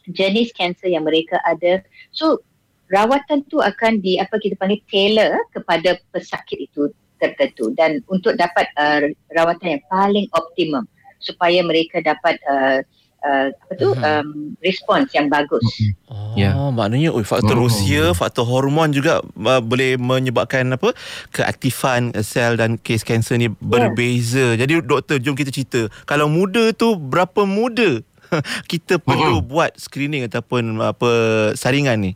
jenis 0.09 0.53
kanser 0.57 0.93
yang 0.93 1.05
mereka 1.05 1.41
ada. 1.45 1.85
So 2.13 2.41
rawatan 2.89 3.45
tu 3.53 3.61
akan 3.61 4.01
di 4.01 4.17
apa 4.17 4.41
kita 4.41 4.57
panggil 4.57 4.81
tailor 4.89 5.37
kepada 5.53 6.01
pesakit 6.13 6.69
itu 6.69 6.89
tertentu. 7.21 7.75
Dan 7.77 8.01
untuk 8.09 8.39
dapat 8.39 8.69
uh, 8.81 9.09
rawatan 9.37 9.79
yang 9.79 9.85
paling 9.93 10.27
optimum 10.33 10.89
supaya 11.19 11.61
mereka 11.67 12.01
dapat 12.01 12.39
uh, 12.47 12.81
uh, 13.25 13.49
apa 13.51 13.73
tu 13.75 13.89
uh-huh. 13.91 14.23
um, 14.23 14.55
respons 14.63 15.11
yang 15.15 15.27
bagus. 15.27 15.65
Oh, 16.11 16.35
yeah. 16.39 16.55
maknanya 16.71 17.11
oh, 17.15 17.23
faktor 17.23 17.59
oh. 17.59 17.67
usia, 17.67 18.15
faktor 18.15 18.47
hormon 18.47 18.95
juga 18.95 19.23
uh, 19.23 19.61
boleh 19.63 19.99
menyebabkan 19.99 20.69
apa 20.75 20.95
keaktifan 21.35 22.15
sel 22.23 22.59
dan 22.59 22.79
kes 22.79 23.03
kanser 23.03 23.41
ni 23.41 23.49
berbeza. 23.51 24.55
Yeah. 24.55 24.67
Jadi 24.67 24.73
doktor 24.87 25.17
jom 25.23 25.35
kita 25.35 25.51
cerita. 25.51 25.91
Kalau 26.07 26.31
muda 26.31 26.71
tu 26.75 26.95
berapa 26.99 27.47
muda 27.47 28.03
kita 28.73 29.01
perlu 29.01 29.43
uh-huh. 29.43 29.47
buat 29.47 29.71
screening 29.79 30.29
ataupun 30.29 30.79
apa 30.83 31.11
saringan 31.59 31.99
ni? 31.99 32.13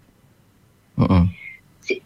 Uh-huh. 0.99 1.27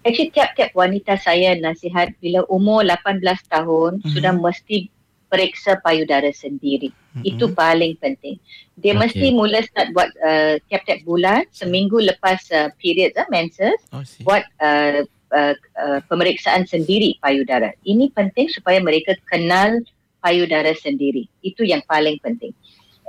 Actually 0.03 0.33
tiap-tiap 0.33 0.73
wanita 0.73 1.21
saya 1.21 1.53
nasihat 1.61 2.17
bila 2.19 2.43
umur 2.49 2.81
18 2.83 3.21
tahun 3.53 4.01
uh-huh. 4.01 4.13
sudah 4.15 4.33
mesti 4.33 4.89
periksa 5.27 5.79
payudara 5.83 6.31
sendiri. 6.31 6.91
Mm-hmm. 6.91 7.25
Itu 7.25 7.51
paling 7.53 7.99
penting. 7.99 8.39
Dia 8.79 8.95
okay. 8.95 9.01
mesti 9.09 9.27
mula 9.33 9.65
start 9.65 9.91
buat 9.97 10.11
uh, 10.23 10.61
tiap-tiap 10.69 11.03
bulan, 11.03 11.49
seminggu 11.51 11.99
lepas 11.99 12.41
uh, 12.53 12.69
period 12.79 13.17
uh, 13.17 13.27
menses, 13.33 13.77
oh, 13.91 14.05
buat 14.23 14.45
uh, 14.63 15.03
uh, 15.33 15.55
uh, 15.81 16.01
pemeriksaan 16.07 16.69
sendiri 16.69 17.19
payudara. 17.19 17.73
Ini 17.83 18.13
penting 18.15 18.53
supaya 18.53 18.79
mereka 18.79 19.17
kenal 19.27 19.83
payudara 20.23 20.75
sendiri. 20.77 21.27
Itu 21.43 21.67
yang 21.67 21.83
paling 21.89 22.21
penting. 22.23 22.55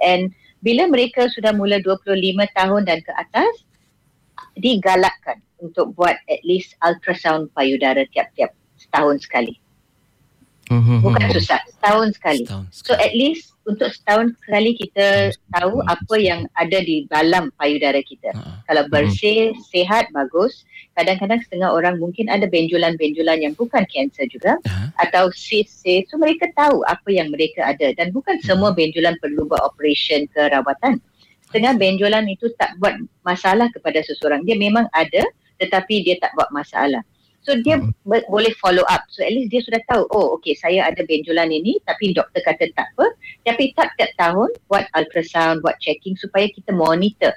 And 0.02 0.34
bila 0.62 0.90
mereka 0.90 1.30
sudah 1.30 1.54
mula 1.54 1.82
25 1.82 2.18
tahun 2.54 2.82
dan 2.86 3.00
ke 3.06 3.14
atas, 3.14 3.66
digalakkan 4.58 5.42
untuk 5.62 5.94
buat 5.98 6.18
at 6.30 6.42
least 6.46 6.78
ultrasound 6.86 7.50
payudara 7.54 8.06
tiap-tiap 8.14 8.54
setahun 8.78 9.26
sekali. 9.26 9.58
Mm-hmm. 10.68 10.98
Bukan 11.00 11.28
susah, 11.32 11.60
setahun 11.72 12.08
sekali. 12.20 12.44
setahun 12.44 12.66
sekali. 12.76 12.88
So 12.88 12.92
at 13.00 13.14
least 13.16 13.56
untuk 13.68 13.92
setahun 13.92 14.36
sekali 14.40 14.76
kita 14.76 15.32
setahun 15.32 15.54
tahu 15.56 15.74
setahun 15.80 15.92
apa 15.92 16.14
sekali. 16.16 16.28
yang 16.28 16.42
ada 16.56 16.78
di 16.84 16.98
dalam 17.08 17.44
payudara 17.56 18.00
kita. 18.04 18.32
Uh-huh. 18.36 18.56
Kalau 18.68 18.84
mm-hmm. 18.84 18.96
bersih, 18.96 19.40
uh-huh. 19.52 19.68
sehat, 19.72 20.06
bagus. 20.12 20.68
Kadang-kadang 20.96 21.40
setengah 21.44 21.70
orang 21.72 21.96
mungkin 22.00 22.28
ada 22.28 22.48
benjolan-benjolan 22.48 23.44
yang 23.44 23.54
bukan 23.56 23.84
kanser 23.88 24.28
juga. 24.28 24.60
Uh-huh. 24.64 24.88
Atau 25.00 25.32
cyst-cyst. 25.32 26.12
So 26.12 26.20
mereka 26.20 26.52
tahu 26.56 26.84
apa 26.88 27.08
yang 27.12 27.32
mereka 27.32 27.64
ada. 27.64 27.92
Dan 27.96 28.12
bukan 28.12 28.40
uh-huh. 28.40 28.48
semua 28.48 28.76
benjolan 28.76 29.16
perlu 29.24 29.48
buat 29.48 29.64
operation 29.64 30.28
ke 30.32 30.52
rawatan. 30.52 31.00
Setengah 31.48 31.80
benjolan 31.80 32.28
itu 32.28 32.52
tak 32.60 32.76
buat 32.84 33.00
masalah 33.24 33.72
kepada 33.72 34.04
seseorang. 34.04 34.44
Dia 34.44 34.60
memang 34.60 34.92
ada 34.92 35.24
tetapi 35.58 36.06
dia 36.06 36.20
tak 36.22 36.36
buat 36.38 36.52
masalah. 36.54 37.02
So 37.48 37.56
dia 37.64 37.80
hmm. 37.80 37.96
boleh 38.04 38.52
follow 38.60 38.84
up. 38.92 39.08
So 39.08 39.24
at 39.24 39.32
least 39.32 39.56
dia 39.56 39.64
sudah 39.64 39.80
tahu, 39.88 40.04
oh 40.12 40.36
okay 40.36 40.52
saya 40.52 40.92
ada 40.92 41.00
benjolan 41.08 41.48
ini 41.48 41.80
tapi 41.88 42.12
doktor 42.12 42.44
kata 42.44 42.68
tak 42.76 42.92
apa. 42.92 43.08
Tapi 43.48 43.72
tak 43.72 43.96
tiap 43.96 44.12
tahun 44.20 44.52
buat 44.68 44.92
ultrasound, 44.92 45.64
buat 45.64 45.80
checking 45.80 46.20
supaya 46.20 46.52
kita 46.52 46.76
monitor. 46.76 47.32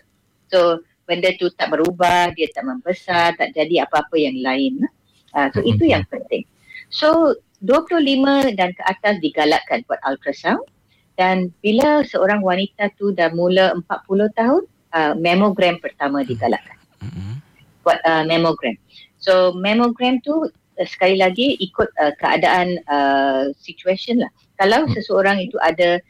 So 0.51 0.83
benda 1.07 1.31
tu 1.38 1.46
tak 1.55 1.70
berubah, 1.70 2.35
dia 2.35 2.51
tak 2.51 2.66
membesar, 2.66 3.38
tak 3.38 3.55
jadi 3.55 3.87
apa-apa 3.87 4.18
yang 4.18 4.35
lain. 4.42 4.83
Uh, 5.31 5.46
so 5.55 5.62
hmm. 5.62 5.70
itu 5.79 5.94
yang 5.94 6.03
penting. 6.11 6.42
So 6.90 7.38
25 7.62 8.59
dan 8.59 8.75
ke 8.75 8.83
atas 8.90 9.23
digalakkan 9.23 9.87
buat 9.87 10.03
ultrasound. 10.03 10.66
Dan 11.14 11.55
bila 11.62 12.03
seorang 12.03 12.42
wanita 12.42 12.90
tu 12.99 13.14
dah 13.14 13.31
mula 13.31 13.79
40 13.79 13.87
tahun, 14.35 14.62
uh, 14.90 15.14
mammogram 15.14 15.79
pertama 15.79 16.27
digalakkan. 16.27 16.75
Hmm. 16.99 17.38
Buat 17.87 18.03
uh, 18.03 18.27
mammogram. 18.27 18.75
So 19.21 19.53
mammogram 19.53 20.25
tu 20.25 20.49
uh, 20.49 20.89
sekali 20.89 21.21
lagi 21.21 21.61
ikut 21.61 21.89
uh, 22.01 22.17
keadaan 22.17 22.81
uh, 22.89 23.53
situation 23.61 24.25
lah. 24.25 24.33
Kalau 24.57 24.89
hmm. 24.89 24.97
seseorang 24.97 25.41
itu 25.41 25.57
ada 25.61 26.01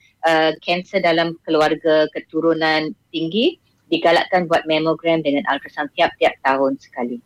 kanser 0.61 1.01
uh, 1.01 1.05
dalam 1.11 1.33
keluarga 1.49 2.05
keturunan 2.12 2.92
tinggi, 3.11 3.57
digalakkan 3.90 4.46
buat 4.46 4.62
mammogram 4.70 5.25
dengan 5.27 5.42
ultrasound 5.51 5.90
tiap-tiap 5.99 6.37
tahun 6.46 6.79
sekali. 6.79 7.18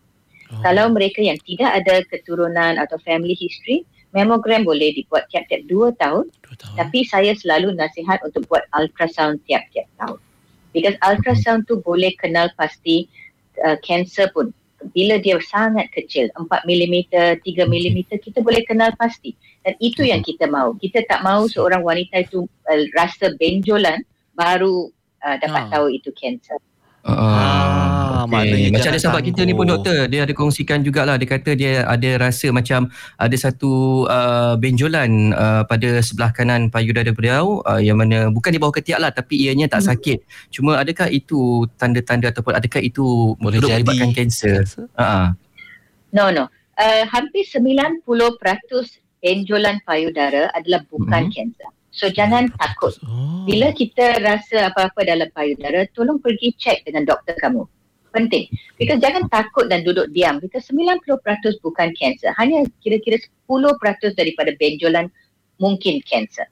Oh. 0.55 0.63
Kalau 0.65 0.89
mereka 0.95 1.21
yang 1.21 1.37
tidak 1.45 1.85
ada 1.85 2.01
keturunan 2.09 2.81
atau 2.81 2.97
family 3.03 3.37
history, 3.37 3.83
mammogram 4.15 4.63
boleh 4.63 4.95
dibuat 4.95 5.27
tiap-tiap 5.29 5.67
dua 5.67 5.91
tahun, 5.99 6.31
dua 6.47 6.55
tahun. 6.55 6.75
Tapi 6.81 6.99
saya 7.05 7.35
selalu 7.35 7.75
nasihat 7.75 8.23
untuk 8.23 8.47
buat 8.47 8.65
ultrasound 8.79 9.43
tiap-tiap 9.45 9.91
tahun. 9.99 10.21
Because 10.71 10.97
ultrasound 11.03 11.67
tu 11.67 11.83
boleh 11.83 12.15
kenal 12.23 12.47
pasti 12.55 13.11
kanser 13.83 14.31
uh, 14.31 14.33
pun 14.35 14.55
bila 14.93 15.17
dia 15.23 15.41
sangat 15.41 15.89
kecil 15.95 16.29
4 16.37 16.45
mm 16.67 16.97
3 17.11 17.41
mm 17.45 17.99
kita 18.21 18.45
boleh 18.45 18.61
kenal 18.67 18.93
pasti. 19.01 19.33
Dan 19.65 19.73
itu 19.81 20.05
yang 20.05 20.21
kita 20.21 20.45
mahu. 20.45 20.77
Kita 20.77 21.01
tak 21.09 21.25
mahu 21.25 21.49
seorang 21.49 21.81
wanita 21.81 22.21
itu 22.27 22.45
uh, 22.69 22.85
rasa 22.93 23.33
benjolan 23.41 24.05
baru 24.37 24.93
uh, 25.25 25.37
dapat 25.41 25.63
ha. 25.69 25.71
tahu 25.73 25.87
itu 25.95 26.13
kanser 26.13 26.61
Ah, 27.05 28.25
okay. 28.25 28.73
Macam 28.73 28.89
ada 28.89 28.97
sahabat 28.97 29.29
kita 29.29 29.45
ni 29.45 29.53
pun 29.53 29.69
doktor 29.69 30.09
Dia 30.09 30.25
ada 30.25 30.33
kongsikan 30.33 30.81
jugalah 30.81 31.21
Dia 31.21 31.29
kata 31.29 31.53
dia 31.53 31.85
ada 31.85 32.11
rasa 32.17 32.49
macam 32.49 32.89
Ada 33.21 33.37
satu 33.37 34.05
uh, 34.09 34.57
benjolan 34.57 35.37
uh, 35.37 35.69
Pada 35.69 36.01
sebelah 36.01 36.33
kanan 36.33 36.73
payudara 36.73 37.13
beliau 37.13 37.61
uh, 37.69 37.77
Yang 37.77 37.97
mana 38.01 38.19
bukan 38.33 38.57
di 38.57 38.61
bawah 38.61 38.73
ketiak 38.81 39.05
lah 39.05 39.13
Tapi 39.13 39.37
ianya 39.37 39.69
tak 39.69 39.85
hmm. 39.85 39.89
sakit 39.93 40.19
Cuma 40.49 40.81
adakah 40.81 41.13
itu 41.13 41.69
tanda-tanda 41.77 42.33
Ataupun 42.33 42.57
adakah 42.57 42.81
itu 42.81 43.37
Boleh 43.37 43.61
jadi 43.61 43.85
menyebabkan 43.85 44.11
kanser 44.17 44.65
uh-huh. 44.65 45.37
No 46.09 46.33
no 46.33 46.49
uh, 46.81 47.05
Hampir 47.13 47.45
90% 47.45 48.01
benjolan 49.21 49.77
payudara 49.85 50.49
Adalah 50.57 50.81
bukan 50.89 51.29
hmm. 51.29 51.37
kanser 51.37 51.74
So 51.95 52.11
jangan 52.11 52.51
takut. 52.59 52.99
Oh. 53.07 53.47
Bila 53.47 53.71
kita 53.71 54.19
rasa 54.19 54.75
apa-apa 54.75 55.07
dalam 55.07 55.31
payudara, 55.31 55.87
tolong 55.95 56.19
pergi 56.19 56.51
cek 56.59 56.91
dengan 56.91 57.07
doktor 57.07 57.39
kamu. 57.39 57.63
Penting. 58.11 58.51
Because 58.75 58.99
jangan 58.99 59.31
takut 59.31 59.71
dan 59.71 59.87
duduk 59.87 60.11
diam. 60.11 60.43
Because 60.43 60.67
90% 60.67 61.07
bukan 61.63 61.95
kanser. 61.95 62.35
Hanya 62.35 62.67
kira-kira 62.83 63.23
10% 63.47 64.19
daripada 64.19 64.51
benjolan 64.59 65.07
mungkin 65.63 66.03
kanser. 66.03 66.51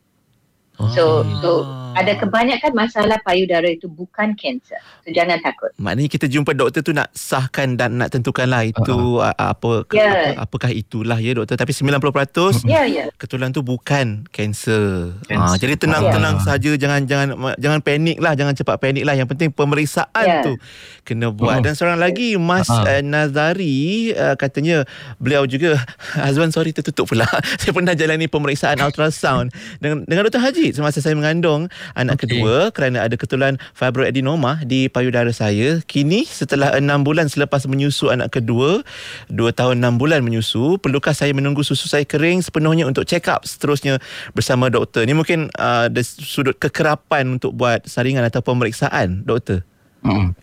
So, 0.81 1.23
so 1.45 1.69
ada 1.93 2.17
kebanyakan 2.17 2.73
masalah 2.73 3.21
payudara 3.21 3.69
itu 3.69 3.87
bukan 3.87 4.33
kanser. 4.33 4.81
So 5.05 5.13
jangan 5.13 5.39
takut. 5.45 5.71
Maknanya 5.77 6.09
kita 6.09 6.27
jumpa 6.29 6.57
doktor 6.57 6.81
tu 6.81 6.93
nak 6.97 7.13
sahkan 7.13 7.77
dan 7.77 8.01
nak 8.01 8.09
tentukanlah 8.13 8.65
itu 8.65 9.21
uh-huh. 9.21 9.35
apa 9.37 9.85
yeah. 9.93 10.35
apa, 10.37 10.49
apakah 10.49 10.71
itulah 10.73 11.21
ya 11.21 11.37
doktor 11.37 11.61
tapi 11.61 11.77
90% 11.77 12.65
yeah, 12.65 12.85
yeah. 12.89 13.09
ketulan 13.21 13.53
tu 13.53 13.61
bukan 13.61 14.25
kanser. 14.33 15.13
Ha, 15.29 15.61
jadi 15.61 15.77
tenang-tenang 15.77 16.41
yeah. 16.41 16.47
saja 16.47 16.71
jangan 16.81 17.05
jangan 17.05 17.29
jangan 17.61 17.81
panik 17.85 18.17
lah 18.19 18.33
jangan 18.33 18.57
cepat 18.57 18.77
panik 18.81 19.05
lah 19.05 19.13
yang 19.13 19.29
penting 19.29 19.53
pemeriksaan 19.53 20.25
yeah. 20.25 20.45
tu 20.45 20.57
kena 21.05 21.29
buat 21.29 21.61
uh-huh. 21.61 21.65
dan 21.65 21.73
seorang 21.77 22.01
lagi 22.01 22.41
Mas 22.41 22.73
uh-huh. 22.73 22.89
uh, 22.89 23.03
Nazari 23.05 24.17
uh, 24.17 24.35
katanya 24.41 24.89
beliau 25.21 25.45
juga 25.45 25.77
Azwan 26.27 26.51
sorry 26.55 26.73
tertutup 26.73 27.13
pula. 27.13 27.29
Saya 27.61 27.77
pernah 27.77 27.93
jalani 27.93 28.27
pemeriksaan 28.31 28.81
ultrasound 28.81 29.53
dengan 29.83 30.09
dengan 30.09 30.25
Dr 30.31 30.41
Haji 30.41 30.62
semasa 30.71 31.03
saya 31.03 31.19
mengandung 31.19 31.67
anak 31.99 32.23
okay. 32.23 32.39
kedua 32.39 32.71
kerana 32.71 33.03
ada 33.03 33.19
ketulan 33.19 33.59
fibroadenoma 33.75 34.63
di 34.63 34.87
payudara 34.87 35.35
saya. 35.35 35.83
Kini 35.83 36.23
setelah 36.23 36.79
enam 36.79 37.03
bulan 37.03 37.27
selepas 37.27 37.67
menyusu 37.67 38.15
anak 38.15 38.39
kedua, 38.39 38.87
dua 39.27 39.51
tahun 39.51 39.83
enam 39.83 39.99
bulan 39.99 40.23
menyusu, 40.23 40.79
perlukah 40.79 41.11
saya 41.11 41.35
menunggu 41.35 41.67
susu 41.67 41.91
saya 41.91 42.07
kering 42.07 42.47
sepenuhnya 42.47 42.87
untuk 42.87 43.03
check 43.03 43.27
up 43.27 43.43
seterusnya 43.43 43.99
bersama 44.31 44.71
doktor? 44.71 45.03
Ini 45.03 45.19
mungkin 45.19 45.51
uh, 45.59 45.91
dari 45.91 46.07
sudut 46.07 46.55
kekerapan 46.63 47.43
untuk 47.43 47.59
buat 47.59 47.83
saringan 47.91 48.23
atau 48.23 48.39
pemeriksaan, 48.45 49.27
doktor. 49.27 49.67
Hmm. 50.07 50.37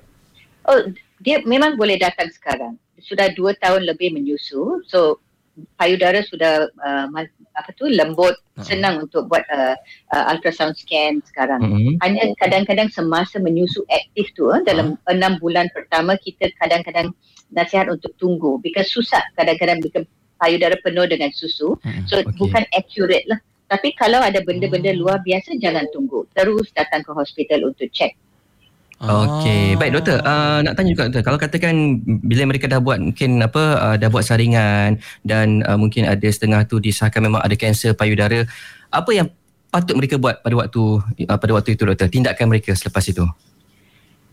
Oh, 0.68 0.82
dia 1.24 1.44
memang 1.46 1.76
boleh 1.78 2.00
datang 2.02 2.28
sekarang. 2.34 2.76
Sudah 3.00 3.32
dua 3.32 3.56
tahun 3.56 3.88
lebih 3.88 4.12
menyusu. 4.12 4.84
So, 4.88 5.24
payudara 5.76 6.24
sudah 6.28 6.68
uh, 6.80 7.08
apa 7.60 7.70
tu 7.76 7.88
lembut 7.92 8.36
uh-huh. 8.36 8.64
senang 8.64 9.04
untuk 9.04 9.28
buat 9.28 9.44
uh, 9.52 9.76
uh, 10.16 10.24
ultrasound 10.32 10.76
scan 10.80 11.20
sekarang 11.28 11.60
uh-huh. 11.60 11.94
hanya 12.04 12.32
kadang-kadang 12.40 12.88
semasa 12.92 13.38
menyusu 13.42 13.84
aktif 13.92 14.32
tu 14.36 14.48
uh, 14.48 14.64
dalam 14.64 14.96
enam 15.12 15.36
uh-huh. 15.36 15.42
bulan 15.44 15.68
pertama 15.76 16.16
kita 16.20 16.52
kadang-kadang 16.60 17.12
nasihat 17.52 17.90
untuk 17.90 18.14
tunggu 18.22 18.62
because 18.64 18.88
susah 18.92 19.22
kadang-kadang 19.36 19.84
because 19.84 20.08
payudara 20.40 20.78
penuh 20.86 21.06
dengan 21.10 21.34
susu 21.36 21.76
uh-huh. 21.76 22.04
so 22.08 22.22
okay. 22.22 22.32
bukan 22.40 22.64
accurate 22.72 23.28
lah 23.28 23.40
tapi 23.70 23.94
kalau 23.94 24.18
ada 24.18 24.42
benda-benda 24.42 24.96
luar 24.98 25.22
biasa 25.22 25.60
jangan 25.60 25.86
tunggu 25.94 26.26
terus 26.34 26.72
datang 26.74 27.06
ke 27.06 27.12
hospital 27.14 27.70
untuk 27.70 27.92
check 27.92 28.16
Okey, 29.00 29.80
baik 29.80 29.96
doktor. 29.96 30.20
Uh, 30.28 30.60
nak 30.60 30.76
tanya 30.76 30.92
juga 30.92 31.08
doktor, 31.08 31.24
kalau 31.24 31.40
katakan 31.40 32.04
bila 32.04 32.52
mereka 32.52 32.68
dah 32.68 32.84
buat 32.84 33.00
mungkin 33.00 33.40
apa 33.40 33.64
uh, 33.80 33.96
dah 33.96 34.12
buat 34.12 34.28
saringan 34.28 35.00
dan 35.24 35.64
uh, 35.64 35.80
mungkin 35.80 36.04
ada 36.04 36.28
setengah 36.28 36.68
tu 36.68 36.84
disahkan 36.84 37.24
memang 37.24 37.40
ada 37.40 37.56
kanser 37.56 37.96
payudara, 37.96 38.44
apa 38.92 39.12
yang 39.16 39.32
patut 39.72 39.96
mereka 39.96 40.20
buat 40.20 40.44
pada 40.44 40.52
waktu 40.52 40.84
uh, 41.32 41.40
pada 41.40 41.52
waktu 41.56 41.80
itu 41.80 41.88
doktor? 41.88 42.12
Tindakan 42.12 42.52
mereka 42.52 42.76
selepas 42.76 43.08
itu. 43.08 43.24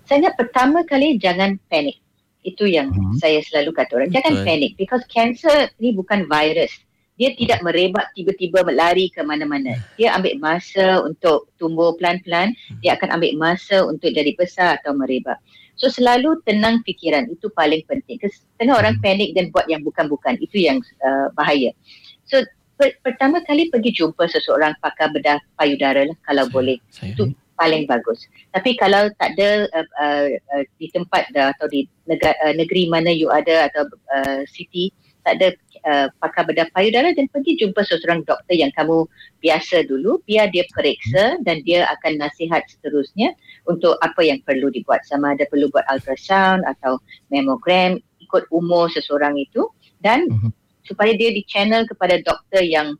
Saya 0.02 0.34
pertama 0.34 0.82
kali 0.82 1.14
jangan 1.14 1.54
panik. 1.70 2.02
Itu 2.42 2.66
yang 2.66 2.90
hmm. 2.90 3.22
saya 3.22 3.38
selalu 3.46 3.70
kata 3.70 4.02
orang, 4.02 4.10
jangan 4.10 4.34
Betul. 4.34 4.46
panik 4.50 4.72
because 4.74 5.02
cancer 5.06 5.70
ni 5.78 5.94
bukan 5.94 6.26
virus 6.26 6.74
dia 7.16 7.32
tidak 7.36 7.64
merebak 7.64 8.12
tiba-tiba 8.12 8.60
lari 8.68 9.08
ke 9.08 9.24
mana-mana. 9.24 9.76
Dia 9.96 10.12
ambil 10.16 10.36
masa 10.36 11.00
untuk 11.00 11.48
tumbuh 11.56 11.96
pelan-pelan, 11.96 12.52
dia 12.84 12.96
akan 12.96 13.16
ambil 13.16 13.32
masa 13.40 13.84
untuk 13.88 14.12
jadi 14.12 14.36
besar 14.36 14.76
atau 14.80 14.92
merebak. 14.92 15.40
So 15.76 15.92
selalu 15.92 16.40
tenang 16.48 16.80
fikiran, 16.88 17.28
itu 17.28 17.52
paling 17.52 17.84
penting. 17.84 18.16
Setengah 18.24 18.80
orang 18.80 18.96
panik 19.04 19.36
dan 19.36 19.52
buat 19.52 19.68
yang 19.68 19.84
bukan-bukan, 19.84 20.40
itu 20.40 20.64
yang 20.64 20.80
uh, 21.04 21.28
bahaya. 21.36 21.72
So 22.24 22.40
per- 22.80 22.96
pertama 23.04 23.44
kali 23.44 23.68
pergi 23.68 23.92
jumpa 23.92 24.24
seseorang 24.28 24.76
pakar 24.80 25.12
bedah 25.12 25.36
payudara 25.60 26.08
lah 26.08 26.16
kalau 26.24 26.48
saya, 26.48 26.54
boleh. 26.56 26.78
Saya 26.88 27.12
itu 27.12 27.24
paling 27.56 27.88
bagus. 27.88 28.28
Tapi 28.52 28.76
kalau 28.76 29.08
tak 29.16 29.36
ada 29.36 29.68
uh, 29.72 29.88
uh, 30.00 30.26
uh, 30.56 30.64
di 30.76 30.92
tempat 30.92 31.28
dah, 31.32 31.52
atau 31.56 31.68
di 31.68 31.88
negara, 32.04 32.36
uh, 32.44 32.52
negeri 32.56 32.88
mana 32.88 33.12
you 33.12 33.28
ada 33.32 33.68
atau 33.68 33.88
uh, 34.12 34.44
city, 34.48 34.92
tak 35.26 35.42
ada 35.42 35.48
uh, 35.90 36.06
pakar 36.22 36.46
bedah 36.46 36.70
payudara 36.70 37.10
dan 37.10 37.26
pergi 37.34 37.58
jumpa 37.58 37.82
seseorang 37.82 38.22
doktor 38.22 38.54
yang 38.54 38.70
kamu 38.78 39.10
biasa 39.42 39.82
dulu 39.90 40.22
biar 40.22 40.54
dia 40.54 40.62
periksa 40.70 41.42
dan 41.42 41.66
dia 41.66 41.82
akan 41.98 42.22
nasihat 42.22 42.62
seterusnya 42.70 43.34
untuk 43.66 43.98
apa 44.06 44.22
yang 44.22 44.38
perlu 44.46 44.70
dibuat. 44.70 45.02
Sama 45.02 45.34
ada 45.34 45.42
perlu 45.50 45.66
buat 45.74 45.82
ultrasound 45.90 46.62
atau 46.62 47.02
mammogram 47.34 47.98
ikut 48.22 48.46
umur 48.54 48.86
seseorang 48.94 49.34
itu. 49.34 49.66
Dan 49.98 50.30
uh-huh. 50.30 50.54
supaya 50.86 51.10
dia 51.18 51.34
di 51.34 51.42
channel 51.50 51.82
kepada 51.90 52.22
doktor 52.22 52.62
yang 52.62 52.94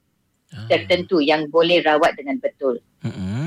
ah. 0.54 0.66
tertentu 0.70 1.18
yang 1.22 1.48
boleh 1.50 1.82
rawat 1.82 2.14
dengan 2.18 2.38
betul. 2.38 2.78
Mm-hmm. 3.06 3.46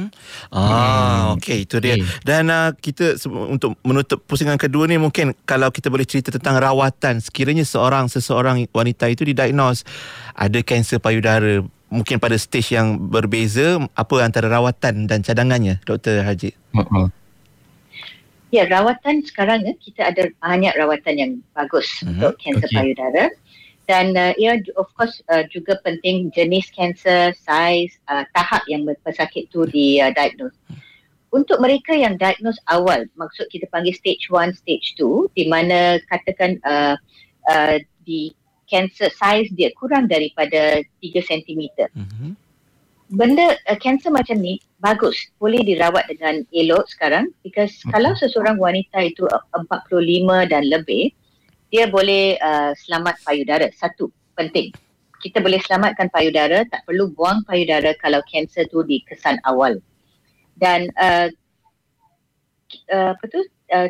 Ah, 0.55 1.35
okey 1.35 1.67
itu 1.67 1.77
dia. 1.83 1.99
Okay. 1.99 2.07
Dan 2.23 2.47
uh, 2.47 2.71
kita 2.71 3.19
untuk 3.27 3.75
menutup 3.83 4.23
pusingan 4.23 4.55
kedua 4.55 4.87
ni 4.87 4.95
mungkin 4.95 5.35
kalau 5.43 5.67
kita 5.69 5.91
boleh 5.91 6.07
cerita 6.07 6.31
tentang 6.31 6.57
rawatan 6.57 7.19
sekiranya 7.19 7.67
seorang 7.67 8.07
seseorang 8.07 8.63
wanita 8.71 9.11
itu 9.11 9.27
didiagnos 9.27 9.83
ada 10.33 10.59
kanser 10.63 11.03
payudara 11.03 11.59
mungkin 11.91 12.21
pada 12.21 12.37
stage 12.37 12.77
yang 12.77 13.09
berbeza 13.09 13.81
apa 13.97 14.15
antara 14.23 14.47
rawatan 14.47 15.09
dan 15.09 15.19
cadangannya 15.25 15.83
Dr 15.83 16.23
Haji. 16.23 16.55
Mm-hmm. 16.73 17.05
Ya, 18.49 18.65
rawatan 18.65 19.21
sekarang 19.29 19.61
eh, 19.69 19.77
kita 19.77 20.09
ada 20.09 20.25
banyak 20.41 20.73
rawatan 20.73 21.15
yang 21.17 21.31
bagus 21.53 21.85
mm-hmm. 22.01 22.09
untuk 22.17 22.33
kanser 22.41 22.69
okay. 22.69 22.77
payudara 22.77 23.23
dan 23.89 24.13
uh, 24.13 24.37
ya 24.37 24.61
of 24.77 24.85
course 24.93 25.17
uh, 25.33 25.41
juga 25.49 25.81
penting 25.81 26.29
jenis 26.37 26.69
kanser, 26.69 27.33
saiz, 27.41 27.97
uh, 28.05 28.21
tahap 28.37 28.61
yang 28.69 28.85
pesakit 29.01 29.49
tu 29.49 29.65
di 29.65 29.97
uh, 29.97 30.13
diagnose. 30.13 30.53
Untuk 31.33 31.57
mereka 31.57 31.97
yang 31.97 32.13
diagnose 32.21 32.61
awal, 32.69 33.09
maksud 33.17 33.49
kita 33.49 33.65
panggil 33.73 33.97
stage 33.97 34.29
1, 34.29 34.53
stage 34.53 34.93
2 35.01 35.33
di 35.33 35.49
mana 35.49 35.97
katakan 36.05 36.61
uh, 36.69 36.93
uh, 37.49 37.81
di 38.05 38.29
kanser 38.69 39.09
saiz 39.17 39.49
dia 39.57 39.73
kurang 39.73 40.05
daripada 40.05 40.85
3 41.01 41.25
cm. 41.25 41.89
Mm-hmm. 41.89 42.31
Benda 43.09 43.57
kanser 43.81 44.13
uh, 44.13 44.21
macam 44.21 44.37
ni 44.37 44.61
bagus, 44.77 45.17
boleh 45.41 45.65
dirawat 45.65 46.05
dengan 46.13 46.45
elok 46.53 46.85
sekarang 46.93 47.33
because 47.41 47.73
mm-hmm. 47.81 47.89
kalau 47.89 48.13
seseorang 48.13 48.61
wanita 48.61 49.01
itu 49.01 49.25
45 49.57 49.97
dan 50.45 50.65
lebih, 50.69 51.09
dia 51.69 51.85
boleh 51.85 52.37
uh, 52.41 52.73
selamat 52.85 53.21
payudara. 53.21 53.69
Satu, 53.73 54.09
penting. 54.33 54.73
Kita 55.19 55.43
boleh 55.43 55.59
selamatkan 55.61 56.09
payudara, 56.09 56.65
tak 56.69 56.87
perlu 56.87 57.11
buang 57.13 57.43
payudara 57.45 57.93
kalau 57.99 58.23
kanser 58.29 58.65
tu 58.71 58.81
di 58.87 59.03
kesan 59.05 59.37
awal. 59.45 59.77
Dan 60.57 60.89
uh, 60.97 61.29
uh, 62.89 63.11
apa 63.13 63.25
tu, 63.29 63.41
uh, 63.75 63.89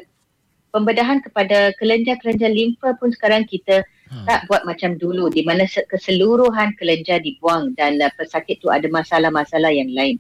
pembedahan 0.76 1.22
kepada 1.24 1.74
kelenjar-kelenjar 1.78 2.52
limfa 2.52 2.98
pun 2.98 3.14
sekarang 3.14 3.46
kita 3.46 3.86
hmm. 4.10 4.26
tak 4.26 4.46
buat 4.50 4.66
macam 4.66 4.98
dulu 4.98 5.30
di 5.30 5.42
mana 5.46 5.66
keseluruhan 5.66 6.74
kelenjar 6.78 7.22
dibuang 7.22 7.74
dan 7.78 8.02
uh, 8.02 8.12
pesakit 8.18 8.62
tu 8.62 8.70
ada 8.74 8.86
masalah-masalah 8.90 9.70
yang 9.74 9.90
lain. 9.94 10.18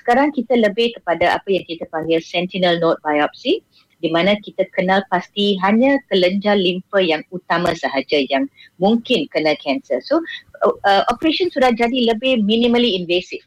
Sekarang 0.00 0.30
kita 0.30 0.54
lebih 0.54 0.94
kepada 0.94 1.34
apa 1.34 1.48
yang 1.50 1.66
kita 1.66 1.82
panggil 1.90 2.22
sentinel 2.22 2.78
node 2.78 3.00
biopsy 3.02 3.60
di 4.00 4.12
mana 4.12 4.36
kita 4.44 4.68
kenal 4.76 5.00
pasti 5.08 5.56
hanya 5.64 5.96
kelenjar 6.12 6.56
limfa 6.60 7.00
yang 7.00 7.24
utama 7.32 7.72
sahaja 7.72 8.20
yang 8.28 8.44
mungkin 8.76 9.24
kena 9.32 9.56
kanser. 9.60 10.04
So 10.04 10.20
uh, 10.64 11.02
operation 11.08 11.48
sudah 11.48 11.72
jadi 11.72 12.12
lebih 12.12 12.44
minimally 12.44 12.96
invasive. 12.96 13.44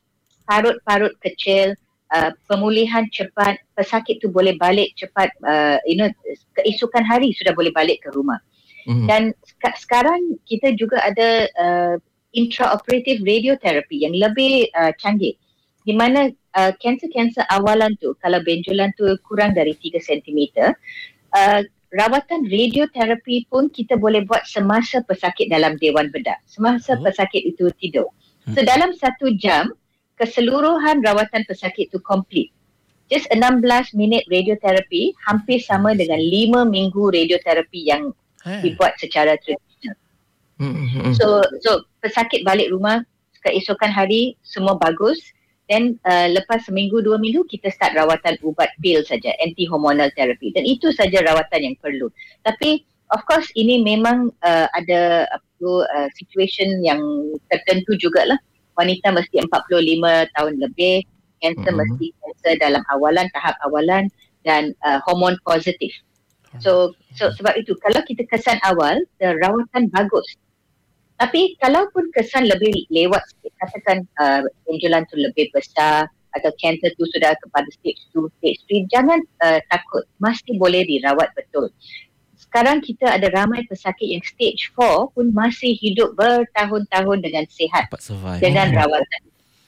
Parut-parut 0.49 1.13
kecil, 1.21 1.77
uh, 2.13 2.33
pemulihan 2.49 3.05
cepat, 3.13 3.61
pesakit 3.77 4.17
tu 4.21 4.33
boleh 4.33 4.57
balik 4.57 4.93
cepat, 4.97 5.29
uh, 5.45 5.77
you 5.85 5.97
know, 5.97 6.09
keesokan 6.57 7.05
hari 7.05 7.29
sudah 7.37 7.53
boleh 7.53 7.69
balik 7.69 8.01
ke 8.01 8.09
rumah. 8.13 8.41
Mm-hmm. 8.89 9.05
Dan 9.05 9.21
sek- 9.45 9.77
sekarang 9.85 10.41
kita 10.49 10.73
juga 10.73 10.97
ada 11.05 11.45
uh, 11.61 11.95
intraoperative 12.33 13.21
radiotherapy 13.21 14.01
yang 14.01 14.17
lebih 14.17 14.69
uh, 14.73 14.93
canggih 14.97 15.37
di 15.85 15.93
mana 15.97 16.29
uh, 16.57 16.71
kanser-kanser 16.81 17.45
awalan 17.53 17.93
tu 17.99 18.15
kalau 18.23 18.41
benjolan 18.41 18.89
tu 18.97 19.05
kurang 19.27 19.53
dari 19.53 19.75
3 19.77 19.99
cm 19.99 20.39
uh, 21.35 21.61
rawatan 21.89 22.45
radioterapi 22.45 23.49
pun 23.49 23.69
kita 23.73 23.97
boleh 23.97 24.25
buat 24.25 24.45
semasa 24.45 25.01
pesakit 25.05 25.49
dalam 25.49 25.77
dewan 25.81 26.13
bedah 26.13 26.37
semasa 26.45 26.97
hmm. 26.97 27.05
pesakit 27.05 27.41
itu 27.45 27.73
tidur 27.81 28.09
hmm. 28.45 28.53
so 28.53 28.59
dalam 28.61 28.93
satu 28.93 29.33
jam 29.37 29.73
keseluruhan 30.21 31.01
rawatan 31.01 31.41
pesakit 31.49 31.89
itu 31.89 31.97
complete 32.05 32.53
just 33.09 33.25
16 33.33 33.65
minit 33.97 34.21
radioterapi 34.29 35.17
hampir 35.25 35.57
sama 35.65 35.97
dengan 35.97 36.21
5 36.21 36.69
minggu 36.69 37.03
radioterapi 37.09 37.81
yang 37.89 38.13
hey. 38.45 38.61
dibuat 38.61 38.93
secara 39.01 39.33
tradisional 39.41 39.97
hmm, 40.61 40.69
hmm, 40.69 40.87
hmm. 40.93 41.13
so 41.17 41.41
so 41.65 41.81
pesakit 42.05 42.45
balik 42.45 42.69
rumah 42.69 43.01
keesokan 43.41 43.89
hari 43.89 44.37
semua 44.45 44.77
bagus 44.77 45.17
Then 45.69 46.01
uh, 46.09 46.33
lepas 46.33 46.65
seminggu 46.65 47.05
dua 47.05 47.21
minggu 47.21 47.45
kita 47.45 47.69
start 47.69 47.93
rawatan 47.93 48.41
ubat 48.41 48.73
pil 48.81 49.05
saja 49.05 49.29
anti 49.37 49.69
hormonal 49.69 50.09
therapy 50.17 50.49
dan 50.49 50.65
itu 50.65 50.89
saja 50.89 51.21
rawatan 51.21 51.61
yang 51.61 51.75
perlu. 51.77 52.09
Tapi 52.41 52.81
of 53.13 53.21
course 53.29 53.45
ini 53.53 53.85
memang 53.85 54.33
uh, 54.41 54.67
ada 54.73 55.29
uh, 55.29 56.09
situation 56.17 56.81
yang 56.81 56.99
tertentu 57.53 57.93
jugalah 58.01 58.41
wanita 58.81 59.13
mesti 59.13 59.45
45 59.45 60.33
tahun 60.33 60.53
lebih 60.57 61.05
kanser 61.37 61.61
mm-hmm. 61.61 61.77
mesti 61.77 62.05
kanser 62.17 62.53
dalam 62.57 62.81
awalan 62.89 63.29
tahap 63.37 63.53
awalan 63.69 64.09
dan 64.41 64.73
uh, 64.89 64.97
hormon 65.05 65.37
positif. 65.45 65.93
So 66.57 66.97
so 67.13 67.29
sebab 67.29 67.61
itu 67.61 67.77
kalau 67.77 68.01
kita 68.09 68.25
kesan 68.25 68.57
awal 68.65 68.97
rawatan 69.21 69.93
bagus. 69.93 70.25
Tapi 71.19 71.59
kalau 71.59 71.83
pun 71.91 72.07
kesan 72.15 72.47
lebih 72.47 72.87
lewat 72.87 73.19
sikit 73.27 73.51
katakan 73.59 74.07
uh, 74.23 74.41
benjolan 74.63 75.03
tu 75.11 75.19
lebih 75.19 75.51
besar 75.51 76.07
atau 76.31 76.51
kanser 76.61 76.95
tu 76.95 77.03
sudah 77.11 77.35
kepada 77.43 77.67
stage 77.75 77.99
2, 78.15 78.23
stage 78.39 78.61
3 78.87 78.93
jangan 78.93 79.19
uh, 79.43 79.59
takut 79.67 80.07
mesti 80.23 80.55
boleh 80.55 80.87
dirawat 80.87 81.27
betul. 81.35 81.67
Sekarang 82.39 82.79
kita 82.79 83.19
ada 83.19 83.27
ramai 83.35 83.67
pesakit 83.67 84.15
yang 84.15 84.23
stage 84.23 84.71
4 84.79 85.11
pun 85.11 85.27
masih 85.35 85.75
hidup 85.75 86.15
bertahun-tahun 86.15 87.19
dengan 87.19 87.45
sihat 87.51 87.91
dengan 88.39 88.71
rawatan. 88.71 89.21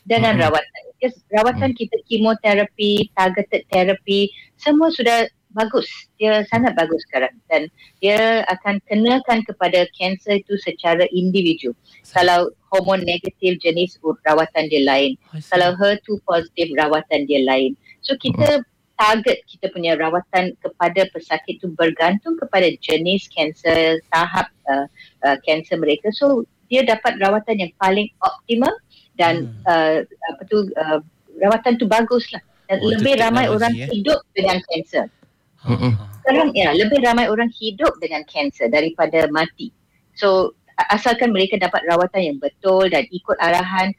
Dengan 0.07 0.33
hmm. 0.39 0.43
rawatan. 0.47 0.81
Yes, 1.03 1.19
rawatan 1.29 1.75
hmm. 1.75 1.77
kita 1.77 1.97
kemoterapi, 2.07 3.11
targeted 3.13 3.67
therapy 3.69 4.31
semua 4.55 4.87
sudah 4.93 5.27
bagus. 5.53 5.87
Dia 6.17 6.43
sangat 6.47 6.75
bagus 6.75 7.01
sekarang 7.09 7.35
dan 7.51 7.67
dia 7.99 8.43
akan 8.47 8.79
kenakan 8.87 9.43
kepada 9.45 9.87
kanser 9.95 10.39
itu 10.41 10.55
secara 10.59 11.05
individu. 11.11 11.75
Kalau 12.07 12.51
hormon 12.71 13.03
negatif 13.03 13.59
jenis 13.59 13.99
rawatan 14.23 14.71
dia 14.71 14.83
lain. 14.87 15.19
Kalau 15.51 15.75
HER2 15.75 16.07
positif 16.23 16.67
rawatan 16.75 17.27
dia 17.27 17.43
lain. 17.43 17.75
So 18.01 18.15
kita 18.15 18.63
target 19.01 19.41
kita 19.49 19.73
punya 19.73 19.97
rawatan 19.97 20.53
kepada 20.61 21.09
pesakit 21.09 21.57
itu 21.57 21.73
bergantung 21.73 22.37
kepada 22.37 22.69
jenis 22.79 23.25
kanser, 23.33 23.97
tahap 24.13 24.47
kanser 25.43 25.75
uh, 25.75 25.79
uh, 25.79 25.81
mereka. 25.81 26.13
So 26.13 26.45
dia 26.71 26.87
dapat 26.87 27.19
rawatan 27.19 27.67
yang 27.67 27.71
paling 27.81 28.07
optimal 28.23 28.71
dan 29.19 29.51
hmm. 29.51 29.67
uh, 29.67 29.97
apa 30.05 30.41
tu 30.47 30.71
uh, 30.79 30.99
rawatan 31.41 31.75
tu 31.81 31.89
baguslah. 31.89 32.39
Dan 32.71 32.79
oh, 32.79 32.95
lebih 32.95 33.19
ramai 33.19 33.51
orang 33.51 33.75
ya? 33.75 33.91
hidup 33.91 34.23
dengan 34.31 34.63
kanser. 34.71 35.11
Sekarang 36.21 36.49
ya 36.53 36.73
lebih 36.73 37.01
ramai 37.01 37.29
orang 37.29 37.49
hidup 37.53 37.97
dengan 38.01 38.25
kanser 38.29 38.69
daripada 38.69 39.25
mati. 39.29 39.73
So 40.17 40.57
asalkan 40.89 41.33
mereka 41.33 41.61
dapat 41.61 41.85
rawatan 41.85 42.21
yang 42.21 42.37
betul 42.41 42.89
dan 42.89 43.05
ikut 43.09 43.37
arahan 43.37 43.93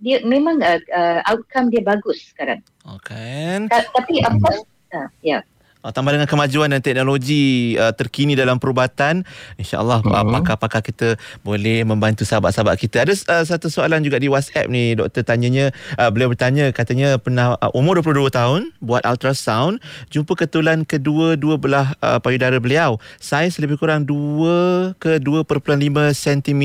dia 0.00 0.24
memang 0.24 0.64
uh, 0.64 0.80
uh, 0.96 1.20
outcome 1.28 1.68
dia 1.68 1.84
bagus 1.84 2.32
sekarang. 2.32 2.64
Okay. 3.00 3.68
tapi 3.68 4.24
apa 4.24 4.64
uh, 4.96 5.08
ya. 5.20 5.40
Yeah. 5.40 5.42
Uh, 5.80 5.88
tambah 5.88 6.12
dengan 6.12 6.28
kemajuan 6.28 6.68
dan 6.68 6.84
teknologi 6.84 7.72
uh, 7.80 7.88
terkini 7.96 8.36
dalam 8.36 8.60
perubatan 8.60 9.24
insyaallah 9.56 10.04
uh-huh. 10.04 10.28
pakar-pakar 10.28 10.84
kita 10.84 11.16
boleh 11.40 11.88
membantu 11.88 12.28
sahabat-sahabat 12.28 12.76
kita. 12.76 13.08
Ada 13.08 13.16
uh, 13.32 13.44
satu 13.48 13.72
soalan 13.72 14.04
juga 14.04 14.20
di 14.20 14.28
WhatsApp 14.28 14.68
ni 14.68 14.92
doktor 14.92 15.24
tanyanya. 15.24 15.72
Uh, 15.96 16.12
beliau 16.12 16.28
bertanya 16.28 16.68
katanya 16.76 17.16
pernah 17.16 17.56
uh, 17.56 17.72
umur 17.72 18.04
22 18.04 18.28
tahun 18.28 18.60
buat 18.84 19.08
ultrasound. 19.08 19.80
Jumpa 20.12 20.36
ketulan 20.36 20.84
kedua 20.84 21.40
dua 21.40 21.56
belah 21.56 21.96
uh, 22.04 22.20
payudara 22.20 22.60
beliau. 22.60 23.00
Saiz 23.16 23.56
lebih 23.56 23.80
kurang 23.80 24.04
2 24.04 25.00
ke 25.00 25.16
2.5 25.16 25.48
cm 26.12 26.62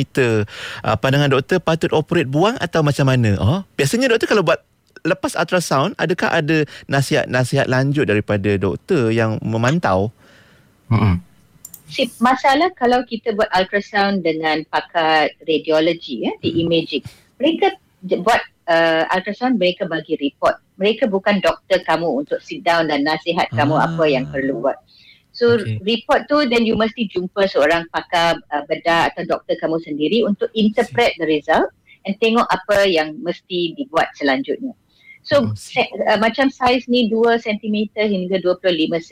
uh, 0.83 0.95
pandangan 0.99 1.31
doktor 1.31 1.63
patut 1.63 1.91
operate 1.95 2.27
buang 2.27 2.59
atau 2.59 2.83
macam 2.83 3.07
mana? 3.07 3.39
Oh 3.39 3.63
biasanya 3.79 4.11
doktor 4.11 4.27
kalau 4.27 4.43
buat 4.43 4.59
lepas 5.05 5.37
ultrasound 5.37 5.93
adakah 6.01 6.33
ada 6.33 6.65
nasihat-nasihat 6.89 7.69
lanjut 7.69 8.09
daripada 8.09 8.57
doktor 8.57 9.13
yang 9.13 9.37
memantau? 9.45 10.09
Hmm. 10.89 11.21
Masalah 12.17 12.73
kalau 12.73 13.05
kita 13.05 13.37
buat 13.37 13.47
ultrasound 13.53 14.25
dengan 14.25 14.65
pakar 14.67 15.29
radiologi 15.45 16.25
ya 16.25 16.33
di 16.41 16.49
hmm. 16.51 16.61
imaging, 16.65 17.03
mereka 17.37 17.77
buat 18.25 18.41
uh, 18.67 19.05
ultrasound 19.13 19.61
mereka 19.61 19.85
bagi 19.85 20.17
report. 20.17 20.57
Mereka 20.81 21.07
bukan 21.07 21.39
doktor 21.39 21.79
kamu 21.85 22.25
untuk 22.25 22.41
sit 22.41 22.65
down 22.65 22.89
dan 22.89 23.05
nasihat 23.05 23.47
ah. 23.53 23.63
kamu 23.63 23.75
apa 23.77 24.03
yang 24.09 24.25
perlu 24.27 24.59
buat. 24.59 24.75
So 25.35 25.59
okay. 25.59 25.83
report 25.83 26.31
tu 26.31 26.47
then 26.47 26.63
you 26.63 26.79
mesti 26.79 27.11
jumpa 27.11 27.51
seorang 27.51 27.91
pakar 27.91 28.39
uh, 28.55 28.63
bedah 28.71 29.11
atau 29.11 29.27
doktor 29.27 29.59
kamu 29.59 29.83
sendiri 29.83 30.23
untuk 30.23 30.47
interpret 30.55 31.11
the 31.19 31.27
result 31.27 31.67
and 32.07 32.15
tengok 32.23 32.47
apa 32.47 32.87
yang 32.87 33.19
mesti 33.19 33.75
dibuat 33.75 34.15
selanjutnya. 34.15 34.71
So 35.25 35.41
oh, 35.41 35.57
se- 35.57 35.89
uh, 36.05 36.21
macam 36.21 36.53
saiz 36.53 36.85
ni 36.85 37.09
2 37.09 37.41
cm 37.41 37.97
hingga 37.97 38.37
25 38.45 38.61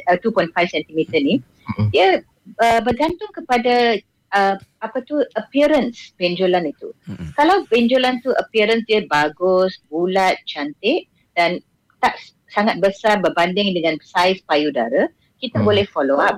uh, 0.09 0.17
2.5 0.21 0.53
cm 0.53 0.99
ni 1.19 1.35
mm-hmm. 1.41 1.87
dia 1.89 2.21
uh, 2.61 2.79
bergantung 2.85 3.33
kepada 3.33 3.97
uh, 4.37 4.55
apa 4.85 4.97
tu 5.09 5.17
appearance 5.33 6.13
benjolan 6.21 6.69
itu. 6.69 6.93
Mm-hmm. 7.09 7.29
Kalau 7.33 7.65
benjolan 7.65 8.21
tu 8.21 8.29
appearance 8.37 8.85
dia 8.85 9.01
bagus, 9.09 9.81
bulat, 9.89 10.37
cantik 10.45 11.09
dan 11.33 11.57
tak 11.97 12.13
sangat 12.53 12.77
besar 12.77 13.17
berbanding 13.17 13.73
dengan 13.73 13.97
saiz 14.05 14.37
payudara, 14.45 15.09
kita 15.41 15.57
mm. 15.57 15.65
boleh 15.65 15.85
follow 15.89 16.21
up. 16.21 16.37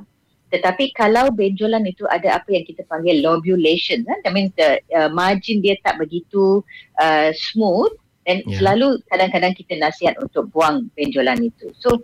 Tetapi 0.55 0.95
kalau 0.95 1.27
benjolan 1.35 1.83
itu 1.83 2.07
ada 2.07 2.39
apa 2.39 2.47
yang 2.55 2.63
kita 2.63 2.87
panggil 2.87 3.19
lobulation, 3.19 4.07
kan? 4.07 4.15
that 4.23 4.31
means 4.31 4.55
the 4.55 4.79
uh, 4.95 5.11
margin 5.11 5.59
dia 5.59 5.75
tak 5.83 5.99
begitu 5.99 6.63
uh, 7.03 7.35
smooth, 7.35 7.91
dan 8.25 8.41
yeah. 8.43 8.57
selalu 8.57 8.99
kadang-kadang 9.07 9.53
kita 9.53 9.77
nasihat 9.77 10.17
untuk 10.17 10.49
buang 10.49 10.89
benjolan 10.97 11.39
itu. 11.45 11.69
So 11.77 12.01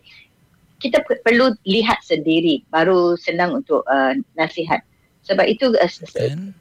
kita 0.82 1.02
p- 1.06 1.22
perlu 1.22 1.54
lihat 1.66 2.02
sendiri 2.06 2.66
baru 2.70 3.18
senang 3.18 3.62
untuk 3.62 3.86
uh, 3.90 4.14
nasihat. 4.38 4.82
Sebab 5.22 5.46
itu 5.46 5.70
uh, 5.78 5.90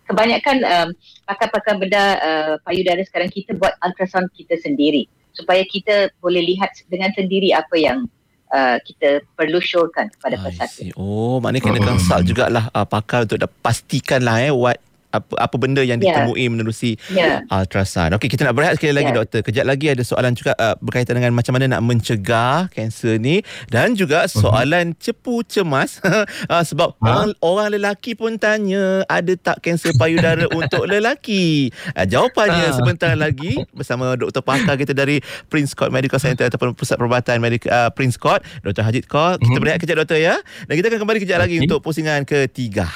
kebanyakan 0.05 0.57
um, 0.69 0.89
pakar-pakar 1.25 1.81
bedah 1.81 2.09
uh, 2.21 2.55
payudara 2.61 3.01
sekarang 3.09 3.33
kita 3.33 3.57
buat 3.57 3.73
ultrasound 3.81 4.29
kita 4.37 4.61
sendiri 4.61 5.09
supaya 5.33 5.65
kita 5.65 6.13
boleh 6.21 6.45
lihat 6.45 6.69
dengan 6.93 7.09
sendiri 7.17 7.57
apa 7.57 7.77
yang 7.81 8.05
uh, 8.53 8.77
kita 8.85 9.25
perlu 9.33 9.65
showkan 9.65 10.13
kepada 10.13 10.37
pesakit. 10.45 10.93
Oh, 10.99 11.41
maknanya 11.41 11.73
kena 11.73 11.81
consult 11.81 12.23
jugalah 12.29 12.65
uh, 12.77 12.85
pakar 12.85 13.25
untuk 13.25 13.49
pastikan 13.65 14.21
lah 14.21 14.45
eh 14.45 14.53
what 14.53 14.77
apa 15.11 15.35
apa 15.39 15.57
benda 15.59 15.83
yang 15.83 15.99
ya. 15.99 16.15
ditemui 16.15 16.39
yeah. 16.39 16.51
menerusi 16.51 16.91
yeah. 17.11 17.43
ultrasound. 17.51 18.15
Okey, 18.17 18.31
kita 18.31 18.47
nak 18.47 18.55
berehat 18.55 18.79
sekali 18.79 18.95
lagi 18.95 19.11
yeah. 19.11 19.19
doktor. 19.19 19.41
Kejap 19.43 19.65
lagi 19.67 19.87
ada 19.91 20.03
soalan 20.07 20.33
juga 20.39 20.55
uh, 20.57 20.75
berkaitan 20.79 21.19
dengan 21.19 21.35
macam 21.35 21.53
mana 21.59 21.67
nak 21.79 21.83
mencegah 21.83 22.71
kanser 22.71 23.19
ni 23.19 23.43
dan 23.69 23.99
juga 23.99 24.27
mhm. 24.27 24.31
soalan 24.31 24.87
uh-huh. 24.95 25.03
cepu 25.03 25.43
cemas 25.47 25.99
uh, 26.07 26.25
sebab 26.63 26.95
huh? 26.99 27.07
orang 27.07 27.29
orang 27.43 27.69
lelaki 27.75 28.15
pun 28.15 28.39
tanya 28.39 29.03
ada 29.11 29.35
tak 29.35 29.63
kanser 29.63 29.95
payudara 29.99 30.47
untuk 30.59 30.87
lelaki. 30.87 31.75
Uh, 31.95 32.07
jawapannya 32.07 32.71
uh. 32.71 32.75
sebentar 32.75 33.13
lagi 33.19 33.59
bersama 33.75 34.15
doktor 34.15 34.43
pakar 34.47 34.79
kita 34.79 34.95
dari 34.95 35.19
Prince 35.51 35.75
Court 35.75 35.91
Medical 35.91 36.23
Center 36.23 36.47
ataupun 36.47 36.73
Pusat 36.79 36.97
Perubatan 37.03 37.37
Medical 37.43 37.69
uh, 37.71 37.91
Prince 37.91 38.15
Court, 38.15 38.41
Dr. 38.63 38.87
Hajit 38.87 39.11
Court. 39.11 39.43
Kita 39.43 39.51
uh-huh. 39.51 39.61
berehat 39.61 39.79
kejap 39.83 39.99
doktor 39.99 40.23
ya. 40.23 40.39
Dan 40.71 40.75
kita 40.79 40.87
akan 40.95 41.01
kembali 41.03 41.19
kejap 41.19 41.39
okay. 41.43 41.45
lagi 41.51 41.57
untuk 41.67 41.81
pusingan 41.83 42.23
ketiga. 42.23 42.87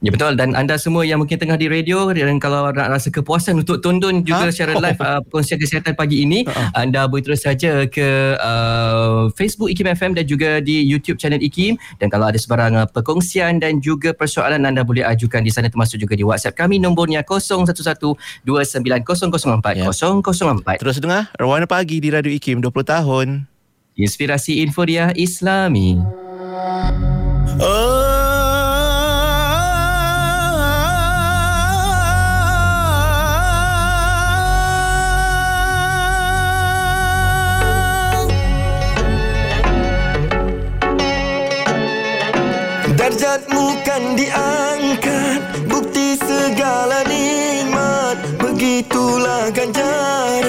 Ya 0.00 0.08
betul. 0.08 0.32
Dan 0.32 0.56
anda 0.56 0.80
semua 0.80 1.04
yang 1.04 1.20
mungkin 1.20 1.36
tengah 1.36 1.60
di 1.60 1.68
radio 1.68 2.08
dan 2.08 2.40
kalau 2.40 2.72
nak 2.72 2.88
rasa 2.88 3.12
kepuasan 3.12 3.60
untuk 3.60 3.84
tonton 3.84 4.24
juga 4.24 4.48
ha? 4.48 4.52
secara 4.52 4.80
live 4.80 4.96
uh, 5.04 5.20
perkongsian 5.28 5.60
kesihatan 5.60 5.92
pagi 5.92 6.24
ini 6.24 6.48
uh-huh. 6.48 6.72
anda 6.72 7.04
boleh 7.04 7.20
terus 7.20 7.44
saja 7.44 7.84
ke 7.84 8.40
uh, 8.40 9.28
Facebook 9.36 9.68
IKIM 9.68 9.92
FM 9.92 10.16
dan 10.16 10.24
juga 10.24 10.64
di 10.64 10.88
YouTube 10.88 11.20
channel 11.20 11.44
IKIM. 11.44 11.76
Dan 12.00 12.08
kalau 12.08 12.32
ada 12.32 12.40
sebarang 12.40 12.80
uh, 12.80 12.88
perkongsian 12.88 13.60
dan 13.60 13.84
juga 13.84 14.16
persoalan 14.16 14.64
anda 14.64 14.80
boleh 14.80 15.04
ajukan 15.04 15.44
di 15.44 15.52
sana 15.52 15.68
termasuk 15.68 16.00
juga 16.00 16.16
di 16.16 16.24
WhatsApp 16.24 16.56
kami. 16.56 16.80
Nombornya 16.80 17.20
01129004 17.20 19.84
ya. 19.84 19.92
004 19.92 20.80
Terus 20.80 20.96
dengar 20.96 21.28
Rawana 21.36 21.68
Pagi 21.68 22.00
di 22.00 22.08
Radio 22.08 22.32
IKIM 22.32 22.64
20 22.64 22.72
tahun. 22.88 23.44
Inspirasi 24.00 24.64
Info 24.64 24.80
Dia 24.88 25.12
Islami. 25.12 26.00
Oh 27.60 27.99
Darjatmu 43.10 43.74
kan 43.82 44.14
diangkat. 44.14 45.66
Bukti 45.66 46.14
segala 46.14 47.02
nikmat. 47.10 48.14
Begitulah 48.38 49.50
ganjaran 49.50 50.39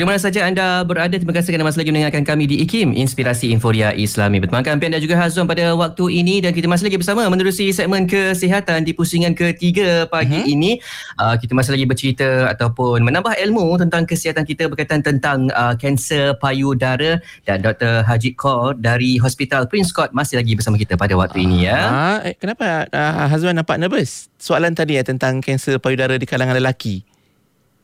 di 0.00 0.08
mana 0.08 0.16
saja 0.16 0.48
anda 0.48 0.80
berada, 0.80 1.12
terima 1.12 1.36
kasih 1.36 1.52
kerana 1.52 1.68
masih 1.68 1.84
lagi 1.84 1.92
mendengarkan 1.92 2.24
kami 2.24 2.48
di 2.48 2.64
IKIM, 2.64 2.96
Inspirasi 2.96 3.52
Inforia 3.52 3.92
Islami. 3.92 4.40
Bertemankan 4.40 4.80
Pian 4.80 4.96
dan 4.96 5.04
juga 5.04 5.20
Hazwan 5.20 5.44
pada 5.44 5.76
waktu 5.76 6.24
ini 6.24 6.40
dan 6.40 6.56
kita 6.56 6.64
masih 6.72 6.88
lagi 6.88 6.96
bersama 6.96 7.28
menerusi 7.28 7.68
segmen 7.68 8.08
kesihatan 8.08 8.88
di 8.88 8.96
pusingan 8.96 9.36
ketiga 9.36 10.08
pagi 10.08 10.40
uh-huh. 10.40 10.54
ini. 10.56 10.80
Uh, 11.20 11.36
kita 11.36 11.52
masih 11.52 11.76
lagi 11.76 11.84
bercerita 11.84 12.48
ataupun 12.48 13.04
menambah 13.04 13.36
ilmu 13.44 13.76
tentang 13.76 14.08
kesihatan 14.08 14.48
kita 14.48 14.72
berkaitan 14.72 15.04
tentang 15.04 15.52
uh, 15.52 15.76
kanser 15.76 16.32
payudara 16.40 17.20
dan 17.44 17.60
Dr. 17.60 18.00
Haji 18.00 18.32
Kaur 18.40 18.80
dari 18.80 19.20
Hospital 19.20 19.68
Prince 19.68 19.92
Court 19.92 20.16
masih 20.16 20.40
lagi 20.40 20.56
bersama 20.56 20.80
kita 20.80 20.96
pada 20.96 21.12
waktu 21.12 21.44
uh, 21.44 21.44
ini 21.44 21.68
ya. 21.68 21.76
Uh, 21.76 22.18
kenapa 22.40 22.88
uh, 22.88 23.28
Hazwan 23.28 23.52
nampak 23.52 23.76
nervous? 23.76 24.32
Soalan 24.40 24.72
tadi 24.72 24.96
ya 24.96 25.04
tentang 25.04 25.44
kanser 25.44 25.76
payudara 25.76 26.16
di 26.16 26.24
kalangan 26.24 26.56
lelaki. 26.56 27.09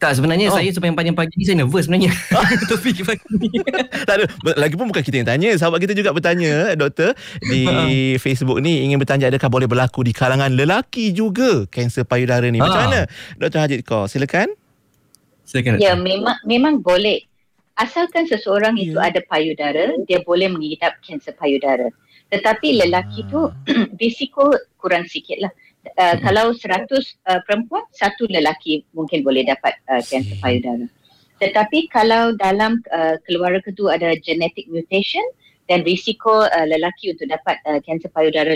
Tak 0.07 0.23
sebenarnya 0.23 0.55
oh. 0.55 0.63
saya 0.63 0.71
sampai 0.71 0.95
panjang 0.95 1.19
pagi 1.19 1.35
ni 1.35 1.43
saya 1.43 1.67
nervous 1.67 1.91
sebenarnya. 1.91 2.15
Topik 2.71 3.03
pagi 3.03 3.27
ni. 3.43 3.51
tak 4.07 4.23
ada. 4.23 4.25
Lagi 4.55 4.79
pun 4.79 4.87
bukan 4.87 5.03
kita 5.03 5.19
yang 5.19 5.27
tanya. 5.27 5.51
Sahabat 5.59 5.83
kita 5.83 5.99
juga 5.99 6.15
bertanya 6.15 6.79
doktor 6.79 7.19
di 7.43 7.67
Facebook 8.23 8.63
ni 8.63 8.87
ingin 8.87 9.03
bertanya 9.03 9.35
adakah 9.35 9.51
boleh 9.51 9.67
berlaku 9.67 10.07
di 10.07 10.15
kalangan 10.15 10.55
lelaki 10.55 11.11
juga 11.11 11.67
kanser 11.67 12.07
payudara 12.07 12.47
ni. 12.47 12.63
Macam 12.63 12.79
ha. 12.79 12.87
mana? 12.87 13.01
Dr. 13.35 13.59
Hajid 13.67 13.83
kau 13.83 14.07
silakan. 14.07 14.55
Silakan. 15.43 15.83
Ya 15.83 15.99
memang 15.99 16.39
memang 16.47 16.79
boleh. 16.87 17.27
Asalkan 17.75 18.31
seseorang 18.31 18.79
yeah. 18.79 18.87
itu 18.87 18.97
ada 19.03 19.21
payudara, 19.27 19.91
dia 20.07 20.23
boleh 20.23 20.47
mengidap 20.47 21.03
kanser 21.03 21.35
payudara. 21.35 21.91
Tetapi 22.31 22.79
lelaki 22.79 23.27
ha. 23.27 23.31
tu 23.35 23.41
risiko 24.03 24.55
kurang 24.79 25.03
sikit 25.11 25.43
lah 25.43 25.51
uh, 25.95 26.16
kalau 26.20 26.53
100 26.55 26.91
uh, 26.91 27.41
perempuan 27.47 27.84
satu 27.95 28.26
lelaki 28.26 28.82
mungkin 28.93 29.22
boleh 29.22 29.47
dapat 29.47 29.78
uh, 29.87 30.03
kanser 30.03 30.37
uh, 30.37 30.41
payudara 30.43 30.87
tetapi 31.37 31.87
kalau 31.93 32.32
dalam 32.41 32.80
uh, 32.91 33.20
keluarga 33.28 33.68
tu 33.76 33.93
ada 33.93 34.16
genetic 34.20 34.66
mutation 34.72 35.22
dan 35.70 35.84
risiko 35.84 36.47
uh, 36.47 36.66
lelaki 36.66 37.12
untuk 37.14 37.30
dapat 37.30 37.57
kanser 37.84 38.11
uh, 38.11 38.14
payudara 38.14 38.55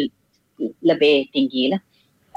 lebih 0.85 1.29
tinggi 1.33 1.73
lah 1.73 1.81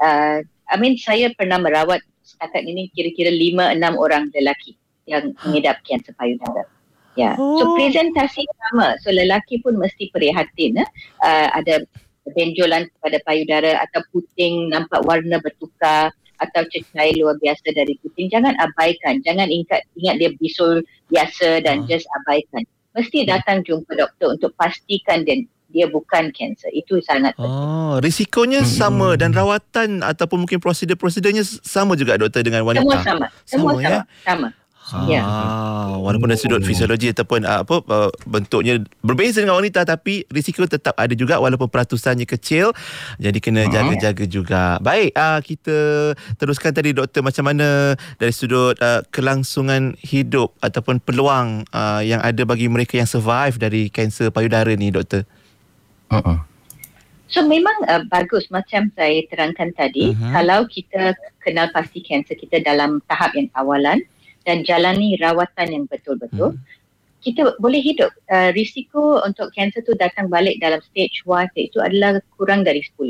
uh, 0.00 0.38
I 0.70 0.76
mean 0.80 0.96
saya 0.96 1.32
pernah 1.36 1.60
merawat 1.60 2.00
setakat 2.24 2.64
ini 2.64 2.88
kira-kira 2.92 3.28
5-6 3.28 4.00
orang 4.00 4.32
lelaki 4.32 4.76
yang 5.04 5.36
mengidap 5.44 5.80
kanser 5.84 6.16
payudara 6.16 6.64
Ya, 7.14 7.30
yeah. 7.30 7.34
so 7.38 7.62
oh. 7.70 7.78
presentasi 7.78 8.42
sama. 8.42 8.98
So 8.98 9.14
lelaki 9.14 9.62
pun 9.62 9.78
mesti 9.78 10.10
prihatin. 10.10 10.82
Eh? 10.82 10.88
Uh, 11.22 11.46
ada 11.54 11.86
benjolan 12.32 12.88
pada 13.04 13.20
payudara 13.28 13.84
atau 13.84 14.00
puting 14.14 14.72
nampak 14.72 15.04
warna 15.04 15.36
bertukar 15.44 16.08
atau 16.42 16.62
cecair 16.72 17.14
luar 17.20 17.38
biasa 17.38 17.72
dari 17.76 17.94
puting 18.00 18.32
jangan 18.32 18.56
abaikan 18.58 19.20
jangan 19.22 19.46
ingat 19.46 19.84
ingat 20.00 20.16
dia 20.18 20.30
bisul 20.40 20.82
biasa 21.12 21.62
dan 21.62 21.84
uh. 21.84 21.86
just 21.86 22.08
abaikan 22.22 22.64
mesti 22.96 23.28
datang 23.28 23.60
jumpa 23.62 23.92
doktor 23.94 24.34
untuk 24.34 24.50
pastikan 24.56 25.22
dia 25.22 25.44
dia 25.74 25.90
bukan 25.90 26.30
kanser 26.30 26.70
itu 26.70 27.02
sangat 27.02 27.34
penting. 27.34 27.50
Oh, 27.50 27.98
risikonya 27.98 28.62
hmm. 28.62 28.70
sama 28.70 29.18
dan 29.18 29.34
rawatan 29.34 30.06
ataupun 30.06 30.46
mungkin 30.46 30.62
prosedur-prosedurnya 30.62 31.42
sama 31.42 31.98
juga 31.98 32.14
doktor 32.14 32.46
dengan 32.46 32.62
wanita. 32.62 32.86
Semua 32.86 33.02
sama. 33.02 33.26
Semua 33.42 33.72
sama. 33.74 33.82
sama. 33.82 33.90
Ya? 33.90 34.00
sama. 34.22 34.48
Ya. 35.08 35.24
Walaupun 35.96 36.28
dari 36.28 36.36
sudut 36.36 36.60
fisiologi 36.60 37.08
ataupun 37.08 37.48
uh, 37.48 37.64
apa 37.64 37.76
uh, 37.88 38.12
bentuknya 38.28 38.84
berbeza 39.00 39.40
dengan 39.40 39.56
wanita 39.56 39.88
tapi 39.88 40.28
risiko 40.28 40.68
tetap 40.68 40.92
ada 41.00 41.16
juga 41.16 41.40
walaupun 41.40 41.72
peratusannya 41.72 42.28
kecil. 42.28 42.76
Jadi 43.16 43.40
kena 43.40 43.64
ha. 43.64 43.72
jaga-jaga 43.72 44.24
juga. 44.28 44.62
Baik, 44.84 45.16
uh, 45.16 45.40
kita 45.40 45.78
teruskan 46.36 46.76
tadi 46.76 46.92
doktor 46.92 47.24
macam 47.24 47.48
mana 47.48 47.96
dari 48.20 48.32
sudut 48.36 48.76
uh, 48.84 49.00
kelangsungan 49.08 49.96
hidup 50.04 50.52
ataupun 50.60 51.00
peluang 51.00 51.64
uh, 51.72 52.04
yang 52.04 52.20
ada 52.20 52.44
bagi 52.44 52.68
mereka 52.68 53.00
yang 53.00 53.08
survive 53.08 53.56
dari 53.56 53.88
kanser 53.88 54.28
payudara 54.28 54.68
ni 54.76 54.92
doktor. 54.92 55.24
Uh-uh. 56.12 56.44
So 57.32 57.40
memang 57.40 57.88
uh, 57.88 58.04
bagus 58.12 58.52
macam 58.52 58.92
saya 58.92 59.24
terangkan 59.32 59.72
tadi 59.72 60.12
uh-huh. 60.12 60.30
kalau 60.30 60.68
kita 60.68 61.16
kenal 61.40 61.72
pasti 61.72 62.04
kanser 62.04 62.36
kita 62.36 62.60
dalam 62.60 63.00
tahap 63.08 63.32
yang 63.32 63.48
awalan 63.56 64.04
dan 64.44 64.62
jalani 64.62 65.16
rawatan 65.18 65.68
yang 65.72 65.84
betul-betul, 65.88 66.54
hmm. 66.54 66.60
kita 67.24 67.56
boleh 67.58 67.80
hidup. 67.80 68.12
Uh, 68.28 68.52
risiko 68.52 69.20
untuk 69.24 69.50
kanser 69.56 69.80
tu 69.84 69.96
datang 69.96 70.28
balik 70.28 70.60
dalam 70.60 70.80
stage 70.84 71.24
1 71.24 71.48
itu 71.56 71.80
adalah 71.80 72.20
kurang 72.36 72.62
dari 72.62 72.84
10%. 72.84 73.08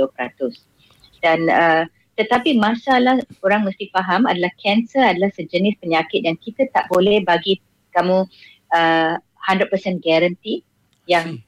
Dan 1.23 1.51
uh, 1.51 1.83
tetapi 2.15 2.55
masalah 2.63 3.19
orang 3.43 3.67
mesti 3.67 3.91
faham 3.91 4.31
adalah 4.31 4.51
kanser 4.63 5.03
adalah 5.03 5.35
sejenis 5.35 5.75
penyakit 5.83 6.23
yang 6.23 6.39
kita 6.39 6.71
tak 6.71 6.87
boleh 6.87 7.19
bagi 7.27 7.59
kamu 7.91 8.23
uh, 8.71 9.19
100% 9.51 9.99
guarantee 9.99 10.63
yang 11.11 11.43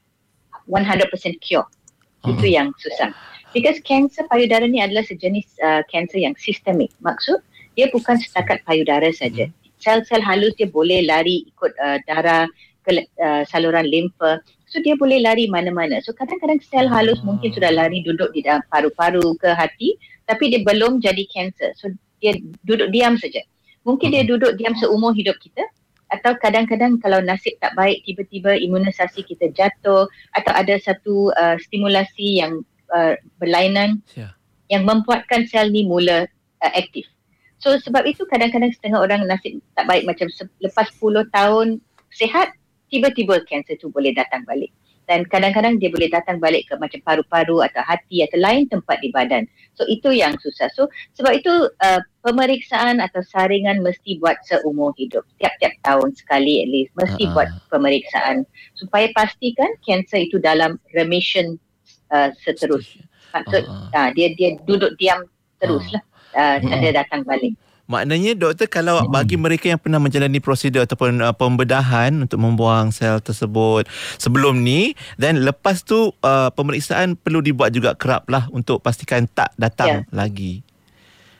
100% 0.67 1.07
cure. 1.39 1.63
Uh-huh. 1.63 2.35
Itu 2.35 2.45
yang 2.51 2.75
susah. 2.75 3.15
Because 3.55 3.79
kanser 3.87 4.27
payudara 4.27 4.67
ni 4.67 4.83
adalah 4.83 5.07
sejenis 5.07 5.47
kanser 5.87 6.19
uh, 6.19 6.23
yang 6.27 6.35
sistemik. 6.35 6.91
Maksud 6.99 7.39
dia 7.79 7.87
bukan 7.87 8.19
setakat 8.19 8.59
payudara 8.67 9.07
saja. 9.15 9.47
Uh-huh 9.47 9.66
sel-sel 9.87 10.19
halus 10.19 10.51
dia 10.59 10.67
boleh 10.67 11.07
lari 11.07 11.47
ikut 11.47 11.71
uh, 11.79 12.03
darah 12.03 12.43
ke 12.83 13.07
uh, 13.23 13.47
saluran 13.47 13.87
limfa 13.87 14.43
so 14.67 14.83
dia 14.83 14.99
boleh 14.99 15.23
lari 15.23 15.47
mana-mana. 15.47 16.03
So 16.03 16.11
kadang-kadang 16.11 16.59
sel 16.59 16.91
halus 16.91 17.23
mungkin 17.23 17.55
sudah 17.55 17.71
lari 17.71 18.03
duduk 18.03 18.35
di 18.35 18.43
dalam 18.43 18.59
paru-paru 18.67 19.39
ke 19.39 19.55
hati 19.55 19.95
tapi 20.27 20.51
dia 20.51 20.59
belum 20.67 20.99
jadi 20.99 21.23
kanser 21.31 21.71
so 21.79 21.87
dia 22.19 22.35
duduk 22.67 22.91
diam 22.91 23.15
saja. 23.15 23.39
Mungkin 23.87 24.11
dia 24.11 24.27
duduk 24.27 24.59
diam 24.59 24.75
seumur 24.75 25.15
hidup 25.15 25.39
kita 25.39 25.63
atau 26.11 26.35
kadang-kadang 26.39 26.99
kalau 27.03 27.19
nasib 27.19 27.55
tak 27.59 27.75
baik 27.75 28.03
tiba-tiba 28.07 28.55
imunisasi 28.55 29.23
kita 29.23 29.51
jatuh 29.55 30.07
atau 30.35 30.53
ada 30.55 30.75
satu 30.79 31.31
uh, 31.35 31.55
stimulasi 31.59 32.43
yang 32.43 32.63
uh, 32.91 33.15
berlainan 33.39 33.99
yeah. 34.15 34.31
yang 34.71 34.87
membuatkan 34.87 35.47
sel 35.47 35.67
ni 35.67 35.83
mula 35.83 36.27
uh, 36.63 36.73
aktif 36.75 37.07
So 37.57 37.73
sebab 37.73 38.05
itu 38.05 38.21
kadang-kadang 38.29 38.69
setengah 38.73 39.01
orang 39.01 39.25
nasib 39.25 39.57
tak 39.73 39.89
baik 39.89 40.05
macam 40.05 40.29
lepas 40.61 40.87
10 40.93 41.25
tahun 41.33 41.67
sehat, 42.13 42.53
tiba-tiba 42.93 43.41
kanser 43.49 43.81
tu 43.81 43.89
boleh 43.89 44.13
datang 44.13 44.45
balik. 44.45 44.69
Dan 45.07 45.23
kadang-kadang 45.23 45.79
dia 45.79 45.87
boleh 45.87 46.11
datang 46.11 46.35
balik 46.43 46.67
ke 46.67 46.75
macam 46.75 46.99
paru-paru 46.99 47.63
atau 47.63 47.79
hati 47.79 48.27
atau 48.27 48.43
lain 48.43 48.67
tempat 48.67 48.99
di 48.99 49.07
badan. 49.15 49.47
So 49.79 49.87
itu 49.87 50.11
yang 50.11 50.35
susah. 50.35 50.67
So 50.75 50.91
sebab 51.15 51.39
itu 51.39 51.71
uh, 51.79 52.01
pemeriksaan 52.27 52.99
atau 52.99 53.23
saringan 53.23 53.79
mesti 53.79 54.19
buat 54.19 54.35
seumur 54.43 54.91
hidup. 54.99 55.23
Tiap-tiap 55.39 55.79
tahun 55.87 56.11
sekali 56.11 56.59
at 56.59 56.69
least 56.69 56.91
mesti 56.99 57.23
uh-huh. 57.23 57.35
buat 57.39 57.49
pemeriksaan. 57.71 58.43
Supaya 58.75 59.07
pastikan 59.15 59.71
kanser 59.87 60.27
itu 60.27 60.43
dalam 60.43 60.75
remission 60.91 61.55
uh, 62.11 62.35
seterusnya. 62.43 63.07
Maksud 63.31 63.63
uh-huh. 63.63 63.95
uh, 63.95 64.09
dia, 64.11 64.35
dia 64.35 64.59
duduk 64.67 64.91
diam 64.99 65.23
teruslah. 65.63 66.03
Uh-huh 66.03 66.15
uh, 66.37 66.61
hmm. 66.61 66.93
datang 66.93 67.25
balik. 67.25 67.57
Maknanya 67.87 68.35
doktor 68.35 68.67
kalau 68.67 68.99
hmm. 68.99 69.15
bagi 69.15 69.39
mereka 69.39 69.71
yang 69.71 69.79
pernah 69.79 69.95
menjalani 69.95 70.43
prosedur 70.43 70.83
ataupun 70.83 71.23
uh, 71.23 71.31
pembedahan 71.31 72.11
untuk 72.19 72.35
membuang 72.35 72.91
sel 72.91 73.23
tersebut 73.23 73.87
sebelum 74.19 74.59
ni 74.59 74.91
dan 75.15 75.39
lepas 75.39 75.87
tu 75.87 76.11
uh, 76.19 76.51
pemeriksaan 76.51 77.15
perlu 77.15 77.39
dibuat 77.39 77.71
juga 77.71 77.95
kerap 77.95 78.27
lah 78.27 78.51
untuk 78.51 78.83
pastikan 78.83 79.23
tak 79.31 79.55
datang 79.55 80.03
yeah. 80.03 80.11
lagi. 80.11 80.53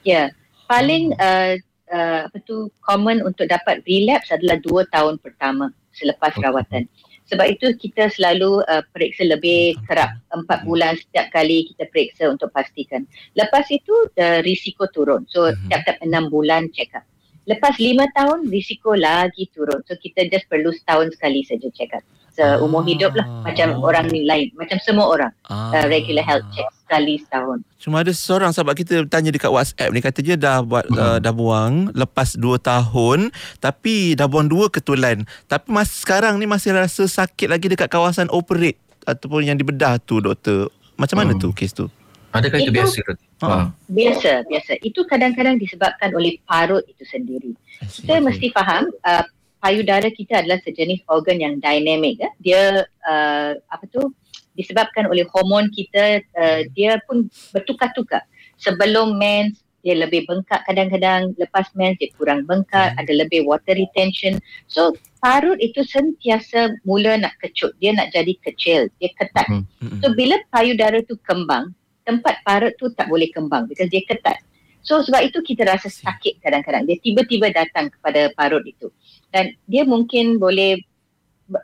Ya. 0.07 0.11
Yeah. 0.15 0.27
Paling 0.67 1.15
uh, 1.19 1.59
uh, 1.91 2.19
apa 2.31 2.37
tu 2.47 2.71
common 2.83 3.23
untuk 3.23 3.47
dapat 3.51 3.83
relapse 3.83 4.31
adalah 4.31 4.59
dua 4.63 4.87
tahun 4.87 5.19
pertama 5.19 5.71
selepas 5.95 6.31
okay. 6.31 6.87
Sebab 7.27 7.45
itu 7.51 7.75
kita 7.75 8.07
selalu 8.07 8.63
uh, 8.71 8.83
periksa 8.95 9.27
lebih 9.27 9.75
kerap 9.83 10.15
empat 10.31 10.63
bulan 10.63 10.95
setiap 10.95 11.27
kali 11.35 11.67
kita 11.73 11.91
periksa 11.91 12.31
untuk 12.31 12.51
pastikan. 12.55 13.03
Lepas 13.35 13.67
itu 13.67 13.91
uh, 14.15 14.39
risiko 14.47 14.87
turun. 14.91 15.27
So 15.27 15.51
mhm. 15.51 15.67
setiap-setiap 15.67 15.97
enam 16.07 16.31
bulan 16.31 16.71
check 16.71 16.95
up. 16.95 17.03
Lepas 17.47 17.79
lima 17.79 18.07
tahun 18.15 18.47
risiko 18.51 18.95
lagi 18.95 19.47
turun. 19.55 19.83
So 19.87 19.95
kita 19.99 20.27
just 20.31 20.47
perlu 20.51 20.71
setahun 20.71 21.15
sekali 21.15 21.43
saja 21.43 21.67
check 21.75 21.91
up. 21.95 22.03
Seumur 22.35 22.83
ah. 22.83 22.87
hidup 22.87 23.11
lah 23.15 23.27
macam 23.43 23.79
orang 23.83 24.07
lain. 24.11 24.51
Macam 24.55 24.79
semua 24.83 25.07
orang. 25.11 25.33
Ah. 25.51 25.71
Uh, 25.75 25.85
regular 25.91 26.23
health 26.23 26.47
check 26.55 26.67
sekali 26.87 27.19
setahun. 27.19 27.59
Cuma 27.75 27.99
ada 27.99 28.15
seorang 28.15 28.55
sahabat 28.55 28.79
kita 28.79 29.03
tanya 29.11 29.27
dekat 29.27 29.51
WhatsApp 29.51 29.91
ni 29.91 29.99
kata 29.99 30.23
dia 30.23 30.39
dah 30.39 30.63
buat 30.63 30.87
hmm. 30.87 30.95
uh, 30.95 31.17
dah 31.19 31.33
buang 31.35 31.91
lepas 31.91 32.39
2 32.39 32.55
tahun 32.63 33.27
tapi 33.59 34.15
dah 34.15 34.31
buang 34.31 34.47
dua 34.47 34.71
ketulan. 34.71 35.27
Tapi 35.51 35.67
mas 35.67 35.91
sekarang 35.91 36.39
ni 36.39 36.47
masih 36.47 36.71
rasa 36.71 37.03
sakit 37.03 37.51
lagi 37.51 37.67
dekat 37.67 37.91
kawasan 37.91 38.31
operate 38.31 38.79
ataupun 39.03 39.43
yang 39.43 39.59
dibedah 39.59 39.99
tu 39.99 40.23
doktor. 40.23 40.71
Macam 40.95 41.19
mana 41.19 41.35
hmm. 41.35 41.43
tu 41.43 41.51
kes 41.51 41.75
tu? 41.75 41.91
Adakah 42.31 42.59
itu, 42.63 42.71
itu 42.71 42.75
biasa? 42.79 42.99
Ha. 43.43 43.71
Biasa, 43.91 44.31
biasa. 44.47 44.71
Itu 44.81 45.03
kadang-kadang 45.03 45.59
disebabkan 45.59 46.15
oleh 46.15 46.39
parut 46.47 46.83
itu 46.87 47.03
sendiri. 47.03 47.51
Kita 47.83 48.23
mesti 48.23 48.49
faham 48.51 48.89
uh, 49.05 49.25
payudara 49.61 50.09
kita 50.11 50.43
adalah 50.43 50.59
sejenis 50.61 51.05
organ 51.09 51.37
yang 51.41 51.53
dinamik. 51.57 52.21
Eh? 52.21 52.33
Dia 52.41 52.85
uh, 52.85 53.51
apa 53.69 53.85
tu? 53.89 54.11
Disebabkan 54.57 55.05
oleh 55.05 55.23
hormon 55.29 55.69
kita 55.69 56.19
uh, 56.35 56.61
dia 56.73 56.97
pun 57.05 57.29
bertukar-tukar 57.53 58.25
sebelum 58.57 59.15
mens 59.15 59.61
dia 59.85 59.93
lebih 59.93 60.25
bengkak 60.27 60.65
kadang-kadang 60.67 61.31
lepas 61.37 61.69
mens 61.77 61.95
dia 62.01 62.09
kurang 62.17 62.43
bengkak 62.43 62.91
Hmm. 62.91 62.99
ada 62.99 63.13
lebih 63.13 63.45
water 63.45 63.77
retention 63.77 64.41
so 64.65 64.91
parut 65.21 65.55
itu 65.61 65.85
sentiasa 65.85 66.73
mula 66.83 67.15
nak 67.21 67.37
kecut 67.39 67.71
dia 67.77 67.93
nak 67.93 68.09
jadi 68.11 68.33
kecil 68.41 68.89
dia 68.97 69.09
ketat 69.15 69.47
Hmm. 69.47 69.63
Mm-mm. 69.79 70.01
so 70.01 70.11
bila 70.17 70.35
payudara 70.51 70.99
tu 71.05 71.15
kembang 71.23 71.71
tempat 72.03 72.41
parut 72.43 72.73
tu 72.81 72.89
tak 72.97 73.07
boleh 73.07 73.29
kembang 73.31 73.69
because 73.69 73.87
dia 73.93 74.01
ketat 74.03 74.41
so 74.81 74.99
sebab 75.05 75.23
itu 75.23 75.39
kita 75.45 75.63
rasa 75.69 75.87
sakit 75.87 76.41
kadang-kadang 76.41 76.83
dia 76.83 76.97
tiba-tiba 76.99 77.53
datang 77.53 77.87
kepada 77.93 78.33
parut 78.33 78.65
itu 78.65 78.89
dan 79.31 79.53
dia 79.69 79.85
mungkin 79.85 80.41
boleh 80.41 80.79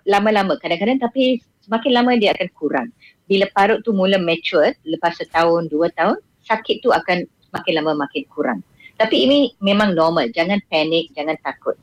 lama-lama 0.08 0.56
kadang-kadang 0.60 1.00
tapi 1.02 1.44
semakin 1.64 1.92
lama 1.96 2.12
dia 2.20 2.36
akan 2.36 2.50
kurang. 2.54 2.88
Bila 3.26 3.48
parut 3.56 3.80
tu 3.82 3.96
mula 3.96 4.20
mature 4.20 4.76
lepas 4.84 5.16
setahun 5.16 5.72
dua 5.72 5.88
tahun 5.96 6.20
sakit 6.44 6.84
tu 6.84 6.92
akan 6.92 7.24
semakin 7.50 7.74
lama 7.80 8.06
makin 8.06 8.24
kurang. 8.28 8.60
Tapi 9.00 9.26
ini 9.26 9.56
memang 9.64 9.96
normal. 9.96 10.30
Jangan 10.30 10.60
panik 10.70 11.10
jangan 11.16 11.40
takut. 11.42 11.80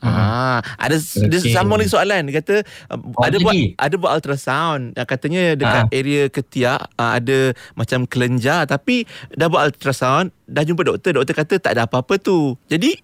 Ah, 0.00 0.64
ada 0.80 0.96
okay. 0.96 1.28
dia 1.28 1.52
sambung 1.52 1.76
lagi 1.76 1.92
soalan. 1.92 2.24
Dia 2.32 2.40
kata 2.40 2.64
uh, 2.88 2.96
Oh, 2.96 3.20
ada 3.20 3.36
buat 3.36 3.52
ada 3.76 3.94
buat 4.00 4.12
ultrasound. 4.16 4.96
Yang 4.96 5.08
katanya 5.12 5.42
dekat 5.60 5.84
Ah. 5.84 5.92
area 5.92 6.22
ketiak 6.32 6.80
uh, 6.96 7.12
ada 7.20 7.52
macam 7.76 8.08
kelenjar. 8.08 8.64
Tapi 8.64 9.04
dah 9.36 9.52
buat 9.52 9.68
ultrasound 9.68 10.32
dah 10.48 10.64
jumpa 10.64 10.88
doktor. 10.88 11.20
Doktor 11.20 11.36
kata 11.36 11.54
tak 11.60 11.76
ada 11.76 11.84
apa-apa 11.84 12.16
tu. 12.16 12.56
Jadi 12.72 12.96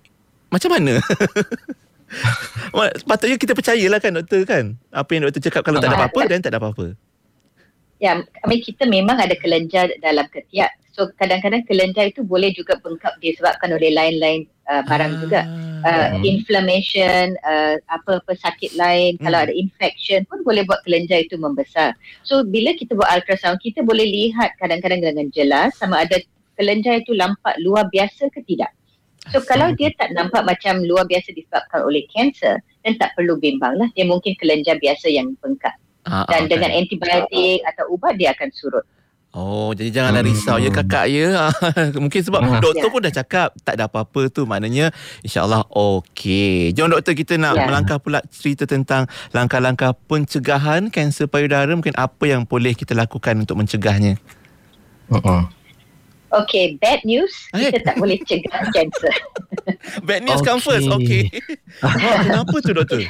macam 0.48 0.72
mana? 0.72 0.96
Patutnya 3.08 3.36
kita 3.36 3.52
percayalah 3.52 3.98
kan 3.98 4.14
doktor 4.14 4.46
kan 4.46 4.78
Apa 4.94 5.10
yang 5.16 5.26
doktor 5.26 5.42
cakap 5.42 5.66
Kalau 5.66 5.82
tak 5.82 5.90
ada 5.90 5.96
Ah. 5.96 6.00
apa-apa 6.06 6.20
Dan 6.26 6.38
tak 6.38 6.54
ada 6.54 6.58
apa-apa 6.62 6.94
Ya, 7.96 8.12
I 8.20 8.44
mean 8.44 8.60
kita 8.60 8.84
memang 8.84 9.16
ada 9.16 9.32
kelenjar 9.40 9.88
dalam 10.04 10.28
ketiak. 10.28 10.68
So 10.92 11.08
kadang-kadang 11.16 11.64
kelenjar 11.64 12.12
itu 12.12 12.20
boleh 12.20 12.52
juga 12.52 12.76
bengkak 12.76 13.16
disebabkan 13.24 13.72
oleh 13.72 13.88
lain-lain 13.88 14.44
uh, 14.68 14.84
barang 14.84 15.24
juga. 15.24 15.48
Uh, 15.80 16.12
Hmm. 16.12 16.20
inflammation, 16.20 17.40
uh, 17.40 17.80
apa-apa 17.88 18.36
sakit 18.36 18.76
lain, 18.76 19.16
Hmm. 19.16 19.24
kalau 19.24 19.38
ada 19.48 19.52
infection 19.56 20.28
pun 20.28 20.44
boleh 20.44 20.68
buat 20.68 20.84
kelenjar 20.84 21.24
itu 21.24 21.40
membesar. 21.40 21.96
So 22.20 22.44
bila 22.44 22.76
kita 22.76 22.92
buat 22.92 23.08
ultrasound, 23.08 23.64
kita 23.64 23.80
boleh 23.80 24.04
lihat 24.04 24.60
kadang-kadang 24.60 25.00
dengan 25.00 25.32
jelas 25.32 25.72
sama 25.80 26.04
ada 26.04 26.20
kelenjar 26.60 27.00
itu 27.00 27.16
nampak 27.16 27.56
luar 27.64 27.88
biasa 27.88 28.28
ke 28.28 28.44
tidak. 28.44 28.76
So 29.34 29.42
kalau 29.42 29.74
dia 29.74 29.90
tak 29.94 30.14
nampak 30.14 30.42
macam 30.42 30.82
luar 30.82 31.02
biasa 31.04 31.32
disebabkan 31.32 31.82
oleh 31.82 32.06
kanser, 32.10 32.62
dan 32.82 32.94
tak 32.96 33.14
perlu 33.14 33.34
bimbang 33.36 33.74
lah. 33.74 33.90
Dia 33.92 34.06
mungkin 34.06 34.38
kelenjar 34.38 34.78
biasa 34.78 35.10
yang 35.10 35.34
bengkak. 35.38 35.74
Ah, 36.06 36.22
Dan 36.30 36.46
ah, 36.46 36.48
dengan 36.48 36.70
kan. 36.70 36.78
antibiotik 36.78 37.58
atau 37.66 37.84
ubat 37.90 38.14
dia 38.14 38.30
akan 38.30 38.48
surut. 38.54 38.86
Oh 39.36 39.76
jadi 39.76 39.92
janganlah 39.92 40.24
Hmm. 40.24 40.32
risau 40.32 40.56
ya 40.56 40.72
kakak 40.72 41.12
ya 41.12 41.52
Mungkin 42.00 42.20
sebab 42.24 42.40
Hmm. 42.40 42.56
doktor 42.56 42.88
Ya. 42.88 42.92
pun 42.94 43.00
dah 43.04 43.12
cakap 43.12 43.48
Tak 43.60 43.76
ada 43.76 43.84
apa-apa 43.84 44.32
tu 44.32 44.48
Maknanya 44.48 44.96
InsyaAllah 45.20 45.68
okey 45.68 46.72
Jom 46.72 46.88
doktor 46.88 47.12
kita 47.12 47.36
nak 47.36 47.52
Ya. 47.52 47.68
melangkah 47.68 48.00
pula 48.00 48.24
Cerita 48.32 48.64
tentang 48.64 49.04
Langkah-langkah 49.36 49.92
pencegahan 50.08 50.88
Kanser 50.88 51.28
payudara 51.28 51.68
Mungkin 51.68 51.92
apa 51.92 52.24
yang 52.24 52.48
boleh 52.48 52.72
kita 52.72 52.96
lakukan 52.96 53.36
Untuk 53.36 53.60
mencegahnya 53.60 54.16
Uh-uh. 55.12 55.52
Okay, 56.38 56.76
bad 56.76 57.00
news, 57.02 57.32
Eh. 57.50 57.68
kita 57.68 57.80
tak 57.82 57.96
boleh 57.96 58.20
cegah 58.20 58.60
kanser. 58.74 59.14
Bad 60.02 60.22
news 60.22 60.40
come 60.40 60.58
first 60.58 60.84
Wah, 60.84 61.00
Kenapa 62.24 62.56
tu 62.58 62.72
doktor? 62.72 63.00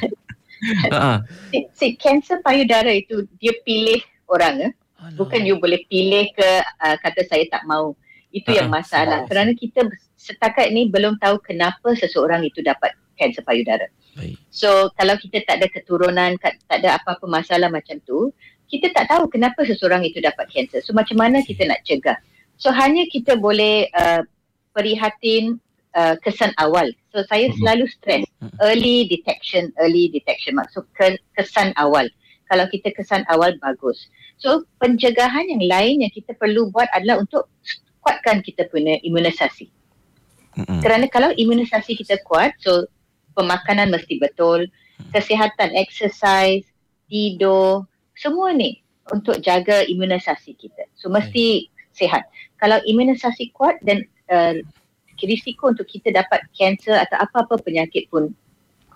Uh-uh. 0.87 1.19
Si, 1.51 1.59
si 1.73 1.87
kanser 1.95 2.41
payudara 2.41 2.89
itu 2.89 3.27
dia 3.37 3.53
pilih 3.61 3.99
orang 4.27 4.55
eh. 4.63 4.73
Bukan 5.13 5.43
you 5.43 5.57
boleh 5.57 5.85
pilih 5.87 6.27
ke 6.33 6.51
uh, 6.81 6.97
kata 6.99 7.23
saya 7.25 7.45
tak 7.47 7.63
mau. 7.65 7.95
Itu 8.31 8.51
yang 8.51 8.69
Ah, 8.69 8.81
masalah. 8.81 9.19
ah. 9.23 9.27
Kerana 9.27 9.53
kita 9.53 9.87
setakat 10.15 10.71
ni 10.71 10.87
belum 10.87 11.17
tahu 11.17 11.39
kenapa 11.41 11.95
seseorang 11.95 12.43
itu 12.43 12.61
dapat 12.61 12.91
kanser 13.15 13.43
payudara. 13.43 13.87
Baik 14.13 14.37
So 14.49 14.69
kalau 14.93 15.15
kita 15.17 15.41
tak 15.43 15.61
ada 15.61 15.69
keturunan, 15.69 16.35
kat- 16.37 16.59
tak 16.65 16.81
ada 16.81 16.97
apa-apa 16.97 17.25
masalah 17.25 17.69
macam 17.69 17.97
tu, 18.03 18.33
kita 18.67 18.91
tak 18.91 19.07
tahu 19.09 19.27
kenapa 19.27 19.63
seseorang 19.63 20.03
itu 20.03 20.19
dapat 20.19 20.49
kanser. 20.49 20.81
So 20.81 20.91
macam 20.91 21.17
mana 21.17 21.41
kita 21.41 21.65
nak 21.65 21.81
cegah? 21.83 22.17
So 22.57 22.73
hanya 22.73 23.05
kita 23.13 23.37
boleh 23.37 23.89
uh, 23.93 24.25
perihatin 24.73 25.61
uh, 25.97 26.17
kesan 26.21 26.53
awal. 26.61 26.89
So 27.13 27.25
saya 27.29 27.49
Mhm. 27.53 27.57
selalu 27.61 27.85
stress 27.89 28.25
Mhm. 28.41 28.57
early 28.61 28.97
detection, 29.09 29.73
early 29.81 30.13
detection. 30.13 30.57
Maksud 30.57 30.85
ke, 30.93 31.17
kesan 31.37 31.73
awal. 31.77 32.09
Kalau 32.47 32.69
kita 32.69 32.93
kesan 32.93 33.25
awal 33.33 33.57
bagus. 33.61 34.09
So 34.37 34.69
pencegahan 34.79 35.49
yang 35.49 35.65
lain 35.65 35.97
yang 36.05 36.13
kita 36.13 36.37
perlu 36.37 36.69
buat 36.71 36.87
adalah 36.93 37.25
untuk 37.25 37.49
kuatkan 38.05 38.45
kita 38.45 38.69
punya 38.69 39.01
imunisasi. 39.03 39.67
Mm-mm. 40.57 40.81
Kerana 40.81 41.09
kalau 41.11 41.33
imunisasi 41.37 41.97
kita 41.99 42.21
kuat, 42.25 42.55
so 42.63 42.87
pemakanan 43.37 43.93
mesti 43.93 44.17
betul, 44.17 44.65
kesihatan, 45.13 45.77
exercise, 45.77 46.65
tidur, 47.11 47.85
semua 48.17 48.55
ni 48.57 48.81
untuk 49.13 49.43
jaga 49.45 49.85
imunisasi 49.85 50.57
kita. 50.57 50.89
So 50.97 51.13
mesti 51.13 51.69
sihat. 51.97 52.29
Kalau 52.61 52.77
imunisasi 52.85 53.51
kuat 53.57 53.81
dan 53.83 54.05
uh, 54.29 54.61
risiko 55.25 55.73
untuk 55.73 55.89
kita 55.89 56.13
dapat 56.13 56.45
kanser 56.53 57.01
atau 57.01 57.17
apa-apa 57.25 57.57
penyakit 57.65 58.13
pun 58.13 58.29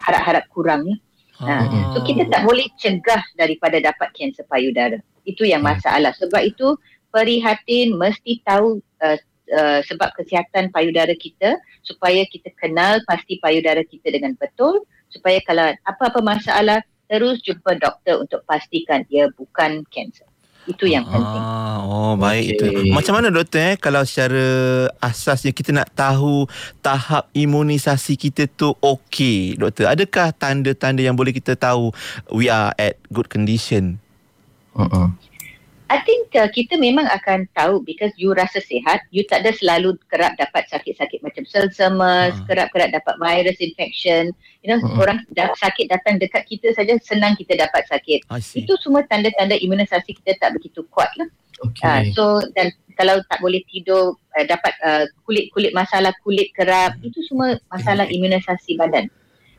harap-harap 0.04 0.44
kurang. 0.52 0.84
ya. 0.84 0.96
Ah. 1.40 1.64
Ha. 1.64 1.96
So 1.96 2.04
kita 2.04 2.28
tak 2.28 2.44
boleh 2.44 2.68
cegah 2.76 3.24
daripada 3.40 3.80
dapat 3.80 4.12
kanser 4.12 4.44
payudara. 4.44 5.00
Itu 5.24 5.48
yang 5.48 5.64
Hmm. 5.64 5.72
masalah. 5.76 6.12
Sebab 6.20 6.44
itu 6.44 6.76
perihatin 7.10 7.96
mesti 7.96 8.44
tahu 8.44 8.78
uh, 9.00 9.18
uh, 9.56 9.80
sebab 9.82 10.12
kesihatan 10.14 10.70
payudara 10.70 11.16
kita 11.16 11.58
supaya 11.82 12.22
kita 12.28 12.52
kenal 12.60 13.02
pasti 13.08 13.40
payudara 13.42 13.82
kita 13.82 14.14
dengan 14.14 14.36
betul 14.38 14.84
supaya 15.10 15.42
kalau 15.42 15.74
apa-apa 15.88 16.22
masalah 16.22 16.78
terus 17.10 17.42
jumpa 17.42 17.74
doktor 17.82 18.22
untuk 18.22 18.46
pastikan 18.46 19.02
dia 19.10 19.26
bukan 19.34 19.82
kanser. 19.90 20.29
Itu 20.70 20.86
yang 20.86 21.02
penting. 21.02 21.42
Ah, 21.42 21.82
oh 21.82 22.14
baik 22.14 22.46
Okey. 22.46 22.54
itu. 22.54 22.64
Macam 22.94 23.18
mana 23.18 23.28
doktor 23.34 23.74
eh 23.74 23.76
kalau 23.76 24.06
secara 24.06 24.46
asasnya 25.02 25.50
kita 25.50 25.74
nak 25.74 25.90
tahu 25.92 26.46
tahap 26.78 27.26
imunisasi 27.34 28.14
kita 28.14 28.46
tu 28.46 28.70
okey 28.78 29.58
doktor. 29.58 29.90
Adakah 29.90 30.30
tanda-tanda 30.30 31.02
yang 31.02 31.18
boleh 31.18 31.34
kita 31.34 31.58
tahu 31.58 31.90
we 32.30 32.46
are 32.46 32.70
at 32.78 32.94
good 33.10 33.26
condition? 33.26 33.98
Uh-uh. 34.78 35.10
I 35.90 35.98
think 36.06 36.30
uh, 36.38 36.46
kita 36.46 36.78
memang 36.78 37.10
akan 37.10 37.50
tahu 37.50 37.82
because 37.82 38.14
you 38.14 38.30
rasa 38.30 38.62
sihat, 38.62 39.02
you 39.10 39.26
tak 39.26 39.42
ada 39.42 39.50
selalu 39.50 39.98
kerap 40.06 40.38
dapat 40.38 40.70
sakit-sakit 40.70 41.18
macam 41.18 41.42
selsemas, 41.50 42.30
Ah. 42.38 42.44
kerap-kerap 42.46 42.94
dapat 42.94 43.18
virus 43.18 43.58
infection. 43.58 44.30
You 44.62 44.70
know, 44.70 44.78
Mm-mm. 44.78 45.02
orang 45.02 45.26
dah 45.34 45.50
sakit 45.58 45.90
datang 45.90 46.22
dekat 46.22 46.46
kita 46.46 46.70
saja 46.78 46.94
senang 47.02 47.34
kita 47.34 47.58
dapat 47.58 47.90
sakit. 47.90 48.22
Itu 48.54 48.78
semua 48.78 49.02
tanda-tanda 49.10 49.58
imunisasi 49.58 50.14
kita 50.22 50.38
tak 50.38 50.54
begitu 50.54 50.86
kuat 50.94 51.10
lah. 51.18 51.26
Okay. 51.58 51.82
Uh, 51.82 52.02
so 52.14 52.24
dan 52.54 52.70
kalau 52.94 53.18
tak 53.26 53.42
boleh 53.42 53.58
tidur, 53.66 54.14
uh, 54.14 54.44
dapat 54.46 54.70
uh, 54.86 55.10
kulit-kulit 55.26 55.74
masalah 55.74 56.14
kulit 56.22 56.54
kerap, 56.54 57.02
itu 57.02 57.18
semua 57.26 57.58
masalah 57.66 58.06
imunisasi 58.06 58.78
badan. 58.78 59.10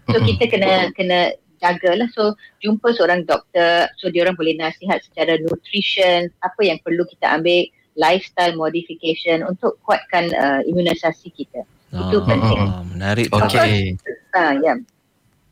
So 0.07 0.15
Mm-mm. 0.15 0.31
kita 0.31 0.43
kena 0.47 0.71
kena 0.95 1.35
jagalah. 1.61 2.09
So 2.11 2.35
jumpa 2.59 2.91
seorang 2.97 3.23
doktor, 3.23 3.87
so 4.01 4.09
dia 4.09 4.25
orang 4.25 4.35
boleh 4.35 4.57
nasihat 4.57 4.99
secara 5.05 5.37
nutrition, 5.39 6.27
apa 6.41 6.61
yang 6.65 6.81
perlu 6.81 7.05
kita 7.05 7.37
ambil, 7.37 7.69
lifestyle 7.95 8.57
modification 8.57 9.45
untuk 9.45 9.77
kuatkan 9.85 10.31
uh, 10.33 10.59
imunisasi 10.65 11.29
kita. 11.31 11.61
Itu 11.91 12.23
Ah, 12.23 12.27
penting. 12.27 12.59
Menarik 12.95 13.27
tu. 13.27 13.35
Okay. 13.35 13.99
Ah 14.31 14.55
ya, 14.57 14.79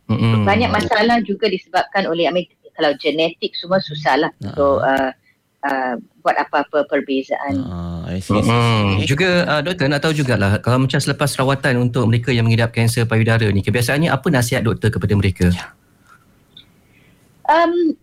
Mm-mm. 0.07 0.47
banyak 0.47 0.71
masalah 0.71 1.19
juga 1.21 1.51
disebabkan 1.51 2.07
oleh 2.07 2.25
I 2.25 2.33
mean, 2.33 2.47
kalau 2.79 2.95
genetik 2.95 3.51
semua 3.59 3.83
susah 3.83 4.15
lah 4.23 4.31
Ah. 4.39 4.43
untuk 4.47 4.75
uh, 4.79 5.11
uh, 5.67 5.93
buat 6.23 6.39
apa-apa 6.39 6.87
perbezaan. 6.87 7.59
Ah, 7.67 8.07
I 8.07 8.23
see. 8.23 8.39
I 8.39 8.43
see. 8.43 8.55
Hmm. 8.55 9.03
Juga 9.03 9.29
uh, 9.51 9.59
doktor 9.59 9.91
nak 9.91 9.99
tahu 9.99 10.15
jugalah 10.15 10.63
kalau 10.63 10.87
macam 10.87 10.99
selepas 11.03 11.27
rawatan 11.35 11.75
untuk 11.91 12.07
mereka 12.07 12.31
yang 12.31 12.47
mengidap 12.47 12.71
kanser 12.71 13.03
payudara 13.03 13.43
ni 13.51 13.59
kebiasaannya 13.59 14.07
apa 14.07 14.27
nasihat 14.31 14.63
doktor 14.63 14.95
kepada 14.95 15.11
mereka? 15.19 15.51
Um, 17.49 17.97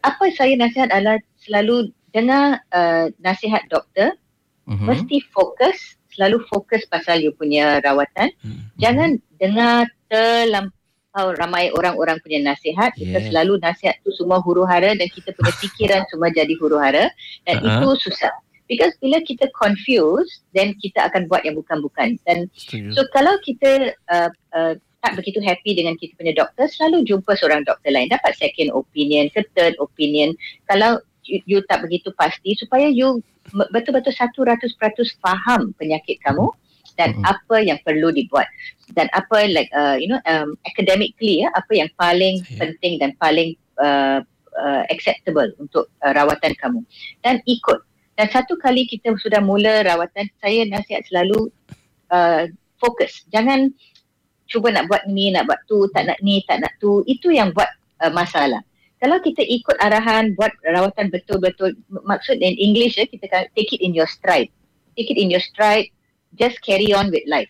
apa 0.00 0.32
saya 0.32 0.56
nasihat 0.56 0.88
adalah 0.88 1.20
selalu 1.44 1.92
dengar 2.10 2.64
uh, 2.72 3.12
nasihat 3.20 3.60
doktor, 3.68 4.16
Mhm. 4.64 4.84
mesti 4.84 5.16
fokus, 5.32 5.96
selalu 6.12 6.44
fokus 6.48 6.84
pasal 6.88 7.20
you 7.20 7.32
punya 7.32 7.80
rawatan. 7.80 8.28
Hmm. 8.40 8.68
Jangan 8.76 9.16
dengar 9.36 9.88
terlampau 10.08 11.32
ramai 11.36 11.72
orang-orang 11.72 12.20
punya 12.20 12.52
nasihat. 12.52 12.92
Kita 12.92 13.16
Yes. 13.20 13.26
selalu 13.32 13.56
nasihat 13.60 13.96
tu 14.04 14.12
semua 14.12 14.40
huru 14.40 14.64
hara 14.64 14.92
dan 14.92 15.08
kita 15.08 15.32
punya 15.32 15.52
fikiran 15.64 16.02
semua 16.12 16.28
jadi 16.28 16.52
huru 16.60 16.76
hara 16.76 17.08
dan 17.44 17.54
Uh-huh. 17.60 17.92
itu 17.96 18.08
susah. 18.08 18.32
Because 18.68 18.92
bila 19.00 19.24
kita 19.24 19.48
confused, 19.56 20.44
then 20.52 20.76
kita 20.76 21.08
akan 21.08 21.24
buat 21.24 21.40
yang 21.48 21.56
bukan-bukan. 21.56 22.20
Dan 22.28 22.52
Setuju. 22.52 22.92
So 22.92 23.00
kalau 23.16 23.40
kita 23.40 23.96
uh, 24.12 24.28
uh, 24.52 24.76
tak 24.98 25.14
begitu 25.14 25.38
happy 25.38 25.78
dengan 25.78 25.94
kita 25.94 26.14
punya 26.18 26.34
doktor, 26.34 26.66
selalu 26.66 27.06
jumpa 27.06 27.38
seorang 27.38 27.62
doktor 27.62 27.94
lain. 27.94 28.10
Dapat 28.10 28.34
second 28.34 28.74
opinion 28.74 29.30
ke 29.30 29.46
third 29.54 29.78
opinion. 29.78 30.34
Kalau 30.66 30.98
you, 31.22 31.38
you 31.46 31.58
tak 31.70 31.86
begitu 31.86 32.10
pasti, 32.18 32.58
supaya 32.58 32.90
you 32.90 33.22
betul-betul 33.72 34.12
100% 34.12 34.74
faham 35.22 35.72
penyakit 35.78 36.18
kamu. 36.26 36.50
dan 36.98 37.14
Mm-mm. 37.14 37.30
apa 37.30 37.56
yang 37.62 37.78
perlu 37.86 38.10
dibuat 38.10 38.50
dan 38.98 39.06
apa 39.14 39.46
like 39.46 39.70
uh, 39.70 39.94
you 39.94 40.10
know 40.10 40.18
um, 40.26 40.58
academically 40.66 41.46
ya 41.46 41.48
apa 41.54 41.72
yang 41.72 41.88
paling 41.94 42.42
Saya- 42.42 42.58
penting 42.58 42.98
dan 42.98 43.14
paling 43.22 43.54
uh, 43.78 44.20
uh, 44.58 44.82
acceptable 44.90 45.46
untuk 45.62 45.86
uh, 46.02 46.12
rawatan 46.12 46.52
kamu 46.58 46.82
dan 47.22 47.38
ikut 47.46 47.78
dan 48.18 48.26
satu 48.34 48.58
kali 48.58 48.84
kita 48.90 49.14
sudah 49.22 49.38
mula 49.38 49.86
rawatan 49.86 50.26
saya 50.42 50.66
nasihat 50.66 51.06
selalu 51.06 51.46
uh, 52.10 52.50
fokus 52.82 53.22
jangan 53.30 53.70
cuba 54.48 54.72
nak 54.72 54.88
buat 54.88 55.04
ni 55.06 55.30
nak 55.30 55.46
buat 55.46 55.60
tu 55.68 55.86
tak 55.92 56.08
nak 56.08 56.18
ni 56.24 56.40
tak 56.48 56.64
nak 56.64 56.72
tu 56.80 57.04
itu 57.04 57.30
yang 57.30 57.52
buat 57.52 57.68
uh, 58.02 58.12
masalah. 58.12 58.64
Kalau 58.98 59.22
kita 59.22 59.46
ikut 59.46 59.78
arahan 59.78 60.34
buat 60.34 60.50
rawatan 60.66 61.14
betul-betul 61.14 61.78
maksud 62.02 62.42
in 62.42 62.58
English 62.58 62.98
ya 62.98 63.06
kita 63.06 63.30
kan 63.30 63.46
take 63.54 63.70
it 63.70 63.78
in 63.78 63.94
your 63.94 64.08
stride. 64.10 64.50
Take 64.98 65.14
it 65.14 65.18
in 65.20 65.30
your 65.30 65.44
stride 65.44 65.86
just 66.34 66.58
carry 66.66 66.90
on 66.90 67.14
with 67.14 67.22
life. 67.30 67.48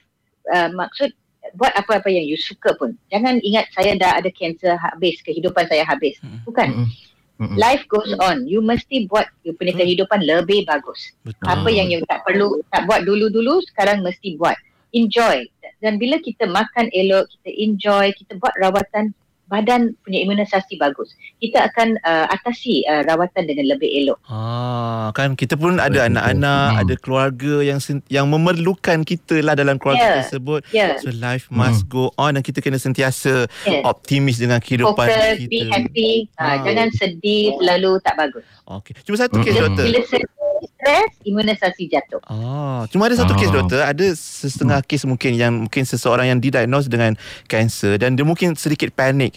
Uh, 0.53 0.69
maksud 0.77 1.15
buat 1.57 1.73
apa-apa 1.73 2.13
yang 2.13 2.29
you 2.29 2.37
suka 2.37 2.77
pun. 2.77 2.93
Jangan 3.09 3.41
ingat 3.41 3.73
saya 3.73 3.97
dah 3.97 4.21
ada 4.21 4.29
kanser 4.29 4.77
habis 4.77 5.23
kehidupan 5.25 5.65
saya 5.71 5.87
habis. 5.89 6.21
Bukan. 6.45 6.85
Life 7.55 7.87
goes 7.87 8.11
on. 8.19 8.51
You 8.51 8.59
mesti 8.59 9.07
buat 9.07 9.31
you 9.47 9.55
punya 9.55 9.71
kehidupan 9.79 10.27
lebih 10.27 10.67
bagus. 10.67 11.15
Betul. 11.23 11.47
apa 11.47 11.69
yang 11.71 11.87
you 11.87 12.03
tak 12.11 12.27
perlu 12.27 12.59
tak 12.75 12.85
buat 12.91 13.07
dulu-dulu 13.07 13.63
sekarang 13.73 14.03
mesti 14.03 14.35
buat 14.35 14.59
enjoy 14.91 15.45
dan 15.79 15.97
bila 15.97 16.19
kita 16.19 16.45
makan 16.45 16.89
elok 16.91 17.29
kita 17.31 17.51
enjoy 17.55 18.11
kita 18.13 18.35
buat 18.37 18.53
rawatan 18.57 19.15
badan 19.49 19.97
punya 20.03 20.21
imunisasi 20.21 20.77
bagus 20.77 21.09
kita 21.39 21.65
akan 21.65 21.97
uh, 22.03 22.29
atasi 22.29 22.85
uh, 22.85 23.01
rawatan 23.03 23.49
dengan 23.49 23.73
lebih 23.73 23.89
elok 23.97 24.21
Ah, 24.29 25.09
kan 25.11 25.33
kita 25.33 25.57
pun 25.57 25.79
ada 25.79 25.89
Betul. 25.95 26.09
anak-anak, 26.11 26.69
Hmm. 26.69 26.81
ada 26.85 26.95
keluarga 26.95 27.55
yang 27.63 27.81
yang 28.09 28.29
memerlukan 28.29 29.01
kita 29.03 29.41
lah 29.41 29.57
dalam 29.57 29.77
keluarga 29.77 30.05
Ya. 30.05 30.15
tersebut. 30.21 30.61
ya 30.69 31.01
So 31.01 31.09
life 31.11 31.49
must 31.49 31.89
go 31.89 32.13
on 32.15 32.37
dan 32.37 32.43
kita 32.43 32.61
kena 32.61 32.77
sentiasa 32.77 33.49
yeah. 33.65 33.81
optimis 33.83 34.37
dengan 34.37 34.61
kehidupan 34.61 35.09
fokus 35.09 35.41
kita. 35.41 35.49
be 35.49 35.61
happy 35.67 36.13
uh, 36.35 36.45
Ah. 36.45 36.57
jangan 36.61 36.89
sedih 36.93 37.57
selalu 37.57 37.91
tak 38.01 38.15
bagus 38.17 38.45
Okey. 38.67 38.93
Cuma 39.01 39.17
satu 39.17 39.41
kes 39.41 39.49
Hmm. 39.51 39.65
doktor. 39.65 39.85
bila 39.87 40.01
sedih 40.05 40.29
stres 40.89 41.13
imunisasi 41.29 41.85
jatuh 41.93 42.17
Ah, 42.25 42.89
cuma 42.89 43.13
ada 43.13 43.21
satu 43.21 43.37
kes 43.37 43.53
Ah. 43.53 43.57
doktor, 43.61 43.85
ada 43.85 44.07
setengah 44.17 44.81
kes 44.81 45.05
mungkin 45.05 45.37
yang 45.37 45.69
mungkin 45.69 45.85
seseorang 45.85 46.33
yang 46.33 46.41
didiagnose 46.41 46.89
dengan 46.89 47.13
kanser 47.45 48.01
dan 48.01 48.17
dia 48.17 48.25
mungkin 48.25 48.57
sedikit 48.57 48.89
panik 48.97 49.37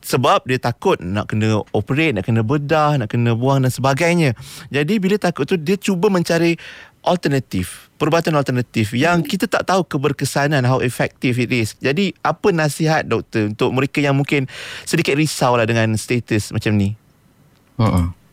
sebab 0.00 0.48
dia 0.48 0.56
takut 0.56 0.96
nak 1.04 1.28
kena 1.28 1.60
operate, 1.76 2.16
nak 2.16 2.24
kena 2.24 2.40
bedah, 2.40 2.96
nak 2.96 3.12
kena 3.12 3.36
buang 3.36 3.60
dan 3.60 3.68
sebagainya. 3.68 4.32
Jadi 4.72 4.96
bila 4.96 5.20
takut 5.20 5.44
tu 5.44 5.60
dia 5.60 5.76
cuba 5.76 6.08
mencari 6.08 6.56
alternatif, 7.04 7.92
perubatan 8.00 8.32
alternatif 8.32 8.96
yang 8.96 9.20
kita 9.20 9.44
tak 9.44 9.68
tahu 9.68 9.84
keberkesanan 9.84 10.64
how 10.64 10.80
effective 10.80 11.36
it 11.36 11.52
is. 11.52 11.76
Jadi 11.76 12.16
apa 12.24 12.48
nasihat 12.48 13.04
doktor 13.04 13.52
untuk 13.52 13.76
mereka 13.76 14.00
yang 14.00 14.16
mungkin 14.16 14.48
sedikit 14.88 15.12
risau 15.12 15.60
lah 15.60 15.68
dengan 15.68 15.92
status 16.00 16.48
macam 16.56 16.72
ni? 16.80 16.96
Mm-mm. 17.76 18.23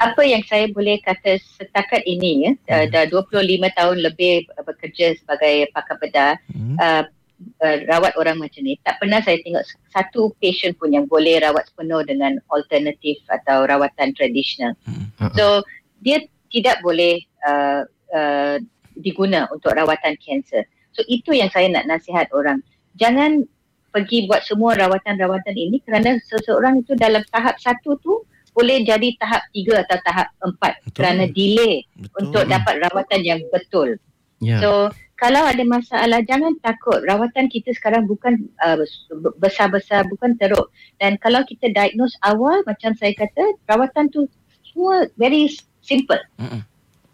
Apa 0.00 0.24
yang 0.24 0.40
saya 0.48 0.64
boleh 0.72 0.96
kata 1.04 1.36
setakat 1.60 2.00
ini 2.08 2.48
ya 2.48 2.52
uh, 2.72 2.84
dah 2.88 3.04
25 3.12 3.36
tahun 3.76 3.96
lebih 4.00 4.48
bekerja 4.64 5.12
sebagai 5.20 5.68
pakar 5.76 6.00
bedah 6.00 6.32
Hmm. 6.50 6.76
uh, 6.80 7.04
uh, 7.60 7.76
rawat 7.84 8.16
orang 8.16 8.40
macam 8.40 8.64
ni 8.64 8.80
tak 8.80 8.96
pernah 8.96 9.20
saya 9.20 9.36
tengok 9.44 9.60
satu 9.92 10.32
patient 10.40 10.72
pun 10.80 10.92
yang 10.92 11.04
boleh 11.04 11.40
rawat 11.44 11.68
sepenuh 11.68 12.00
dengan 12.06 12.40
alternatif 12.48 13.20
atau 13.28 13.68
rawatan 13.68 14.16
tradisional. 14.16 14.72
Hmm. 14.88 15.12
so 15.36 15.60
dia 16.00 16.24
tidak 16.48 16.80
boleh 16.80 17.20
uh, 17.44 17.84
uh, 18.16 18.56
diguna 18.96 19.46
untuk 19.52 19.76
rawatan 19.76 20.16
kanser 20.16 20.64
so 20.96 21.04
itu 21.06 21.36
yang 21.36 21.52
saya 21.52 21.68
nak 21.68 21.86
nasihat 21.86 22.26
orang. 22.32 22.64
Jangan 22.96 23.44
pergi 23.90 24.30
buat 24.30 24.46
semua 24.46 24.78
rawatan-rawatan 24.78 25.54
ini 25.54 25.82
kerana 25.82 26.16
seseorang 26.22 26.86
itu 26.86 26.94
dalam 26.94 27.26
tahap 27.34 27.58
satu 27.58 27.98
tu 27.98 28.22
boleh 28.60 28.84
jadi 28.84 29.08
tahap 29.16 29.42
tiga 29.56 29.80
atau 29.80 29.96
tahap 30.04 30.28
empat 30.44 30.72
Betul. 30.84 31.00
kerana 31.00 31.24
delay 31.32 31.88
Betul. 31.96 32.16
untuk 32.20 32.44
dapat 32.44 32.74
rawatan 32.84 33.20
yang 33.24 33.40
betul. 33.48 33.96
Ya. 34.44 34.60
So 34.60 34.92
kalau 35.20 35.44
ada 35.44 35.60
masalah 35.68 36.24
jangan 36.24 36.56
takut. 36.64 37.04
Rawatan 37.04 37.52
kita 37.52 37.76
sekarang 37.76 38.08
bukan 38.08 38.48
uh, 38.64 38.80
besar-besar, 39.36 40.08
bukan 40.08 40.32
teruk. 40.40 40.72
Dan 40.96 41.20
kalau 41.20 41.44
kita 41.44 41.68
diagnose 41.68 42.16
awal 42.24 42.64
macam 42.64 42.96
saya 42.96 43.12
kata, 43.12 43.44
rawatan 43.68 44.08
tu 44.08 44.24
semua 44.64 45.04
very 45.20 45.52
simple. 45.84 46.16
Mm-mm. 46.40 46.64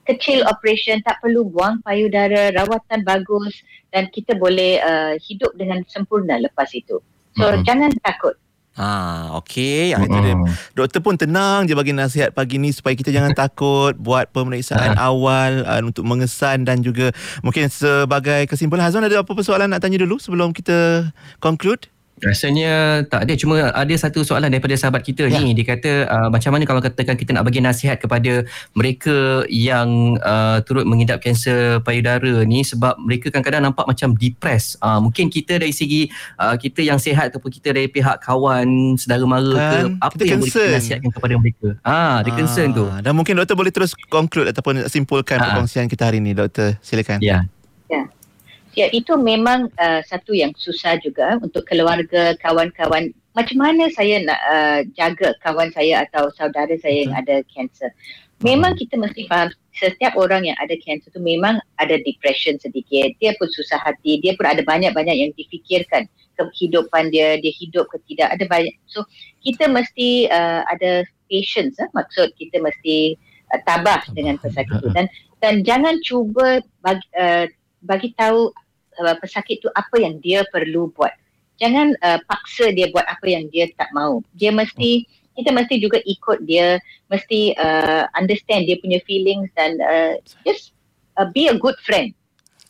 Kecil 0.06 0.46
operation, 0.46 1.02
tak 1.02 1.18
perlu 1.18 1.50
buang 1.50 1.82
payudara, 1.82 2.54
rawatan 2.54 3.02
bagus 3.02 3.58
dan 3.90 4.06
kita 4.14 4.38
boleh 4.38 4.78
uh, 4.78 5.18
hidup 5.18 5.50
dengan 5.58 5.82
sempurna 5.90 6.38
lepas 6.38 6.70
itu. 6.78 7.02
So 7.34 7.42
Mm-mm. 7.42 7.66
jangan 7.66 7.90
takut. 8.06 8.38
Ah, 8.76 9.32
okey. 9.40 9.96
Yang 9.96 10.12
itu 10.12 10.18
dia. 10.20 10.34
Doktor 10.76 11.00
pun 11.00 11.16
tenang 11.16 11.64
je 11.64 11.72
bagi 11.72 11.96
nasihat 11.96 12.36
pagi 12.36 12.60
ni 12.60 12.76
supaya 12.76 12.92
kita 12.92 13.08
jangan 13.08 13.32
takut 13.48 13.96
buat 13.96 14.28
pemeriksaan 14.36 15.00
awal 15.08 15.64
uh, 15.64 15.80
untuk 15.80 16.04
mengesan 16.04 16.68
dan 16.68 16.84
juga 16.84 17.10
mungkin 17.40 17.72
sebagai 17.72 18.44
kesimpulan 18.44 18.84
Hazwan 18.84 19.08
ada 19.08 19.24
apa 19.24 19.32
persoalan 19.32 19.72
nak 19.72 19.80
tanya 19.80 19.96
dulu 20.04 20.20
sebelum 20.20 20.52
kita 20.52 21.08
conclude? 21.40 21.88
Rasanya 22.18 22.72
tak 23.04 23.24
ada 23.24 23.32
cuma 23.34 23.54
ada 23.68 23.94
satu 23.94 24.20
soalan 24.20 24.48
daripada 24.48 24.72
sahabat 24.72 25.02
kita 25.02 25.26
Ya. 25.26 25.36
ni 25.36 25.52
dia 25.52 25.66
kata 25.66 25.92
uh, 26.06 26.28
macam 26.28 26.48
mana 26.50 26.64
kalau 26.64 26.80
katakan 26.80 27.12
kita 27.12 27.30
nak 27.30 27.44
bagi 27.44 27.60
nasihat 27.60 27.96
kepada 27.96 28.40
mereka 28.72 29.16
yang 29.46 30.16
uh, 30.18 30.62
turut 30.62 30.84
mengidap 30.84 31.18
kanser 31.18 31.78
payudara 31.80 32.40
ni 32.42 32.62
sebab 32.62 32.96
mereka 32.96 33.28
kadang-kadang 33.28 33.66
nampak 33.66 33.84
macam 33.84 34.14
depressed 34.14 34.80
uh, 34.80 34.96
mungkin 34.96 35.28
kita 35.28 35.58
dari 35.58 35.70
segi 35.70 36.08
uh, 36.36 36.54
kita 36.54 36.80
yang 36.80 36.96
sihat 36.96 37.28
ataupun 37.28 37.50
kita 37.50 37.70
dari 37.70 37.86
pihak 37.86 38.16
kawan 38.18 38.96
saudara 38.96 39.24
mara 39.24 39.52
Kan, 39.52 39.60
ke 39.60 39.78
apa 39.98 40.12
kita 40.14 40.24
yang 40.26 40.38
boleh 40.38 40.48
kita 40.48 40.56
concern. 40.56 40.72
nasihatkan 40.74 41.10
kepada 41.12 41.34
mereka 41.36 41.68
ah 41.82 42.16
dia 42.20 42.32
concern 42.32 42.68
tu 42.70 42.84
Dan 42.96 43.12
mungkin 43.12 43.34
doktor 43.34 43.54
boleh 43.54 43.70
terus 43.70 43.92
conclude 44.06 44.48
ataupun 44.48 44.88
simpulkan 44.88 45.36
Ah. 45.36 45.44
perkongsian 45.52 45.84
kita 45.84 46.06
hari 46.06 46.18
ni 46.18 46.32
doktor. 46.32 46.80
Silakan. 46.80 47.20
ya 47.20 47.44
Ya, 48.76 48.92
itu 48.92 49.16
memang 49.16 49.72
uh, 49.80 50.04
satu 50.04 50.36
yang 50.36 50.52
susah 50.52 51.00
juga 51.00 51.40
untuk 51.40 51.64
keluarga, 51.64 52.36
kawan-kawan. 52.44 53.08
Macam 53.32 53.56
mana 53.56 53.88
saya 53.88 54.20
nak 54.20 54.40
uh, 54.52 54.80
jaga 54.92 55.32
kawan 55.40 55.72
saya 55.72 56.04
atau 56.04 56.28
saudara 56.36 56.76
saya 56.84 57.08
yang 57.08 57.16
ada 57.16 57.40
kanser? 57.56 57.88
Memang 58.44 58.76
kita 58.76 59.00
mesti 59.00 59.24
faham 59.32 59.48
setiap 59.72 60.12
orang 60.20 60.44
yang 60.44 60.56
ada 60.60 60.76
kanser 60.84 61.08
tu 61.08 61.24
memang 61.24 61.56
ada 61.80 61.96
depression 62.04 62.60
sedikit. 62.60 63.16
Dia 63.16 63.32
pun 63.40 63.48
susah 63.48 63.80
hati. 63.80 64.20
Dia 64.20 64.36
pun 64.36 64.44
ada 64.44 64.60
banyak-banyak 64.60 65.16
yang 65.24 65.32
difikirkan 65.40 66.04
kehidupan 66.36 67.08
dia, 67.08 67.40
dia 67.40 67.52
hidup 67.56 67.88
ke 67.88 67.96
tidak. 68.12 68.36
Ada 68.36 68.44
banyak. 68.44 68.76
So, 68.92 69.08
kita 69.40 69.72
mesti 69.72 70.28
uh, 70.28 70.68
ada 70.68 71.08
patience. 71.32 71.80
Eh? 71.80 71.88
Maksud 71.96 72.36
kita 72.36 72.60
mesti 72.60 73.16
uh, 73.56 73.60
tabah 73.64 74.04
dengan 74.12 74.36
pesakit 74.36 74.84
itu. 74.84 74.92
Dan 74.92 75.08
dan 75.40 75.64
jangan 75.64 75.96
cuba 76.04 76.60
bagi, 76.84 77.08
uh, 77.16 77.48
bagi 77.84 78.12
tahu 78.20 78.52
uh, 79.02 79.16
pesakit 79.20 79.60
tu 79.62 79.68
apa 79.74 79.96
yang 80.00 80.18
dia 80.20 80.44
perlu 80.48 80.92
buat. 80.92 81.12
Jangan 81.56 81.96
uh, 82.04 82.20
paksa 82.28 82.72
dia 82.72 82.92
buat 82.92 83.04
apa 83.08 83.24
yang 83.28 83.48
dia 83.48 83.68
tak 83.80 83.88
mau. 83.96 84.20
Dia 84.36 84.52
mesti 84.52 85.08
kita 85.36 85.52
mesti 85.52 85.76
juga 85.76 86.00
ikut 86.08 86.48
dia, 86.48 86.80
mesti 87.12 87.52
uh, 87.60 88.08
understand 88.16 88.64
dia 88.64 88.80
punya 88.80 89.00
feelings 89.04 89.52
dan 89.52 89.76
uh, 89.84 90.16
just 90.48 90.72
uh, 91.20 91.28
be 91.36 91.48
a 91.48 91.56
good 91.56 91.76
friend. 91.84 92.16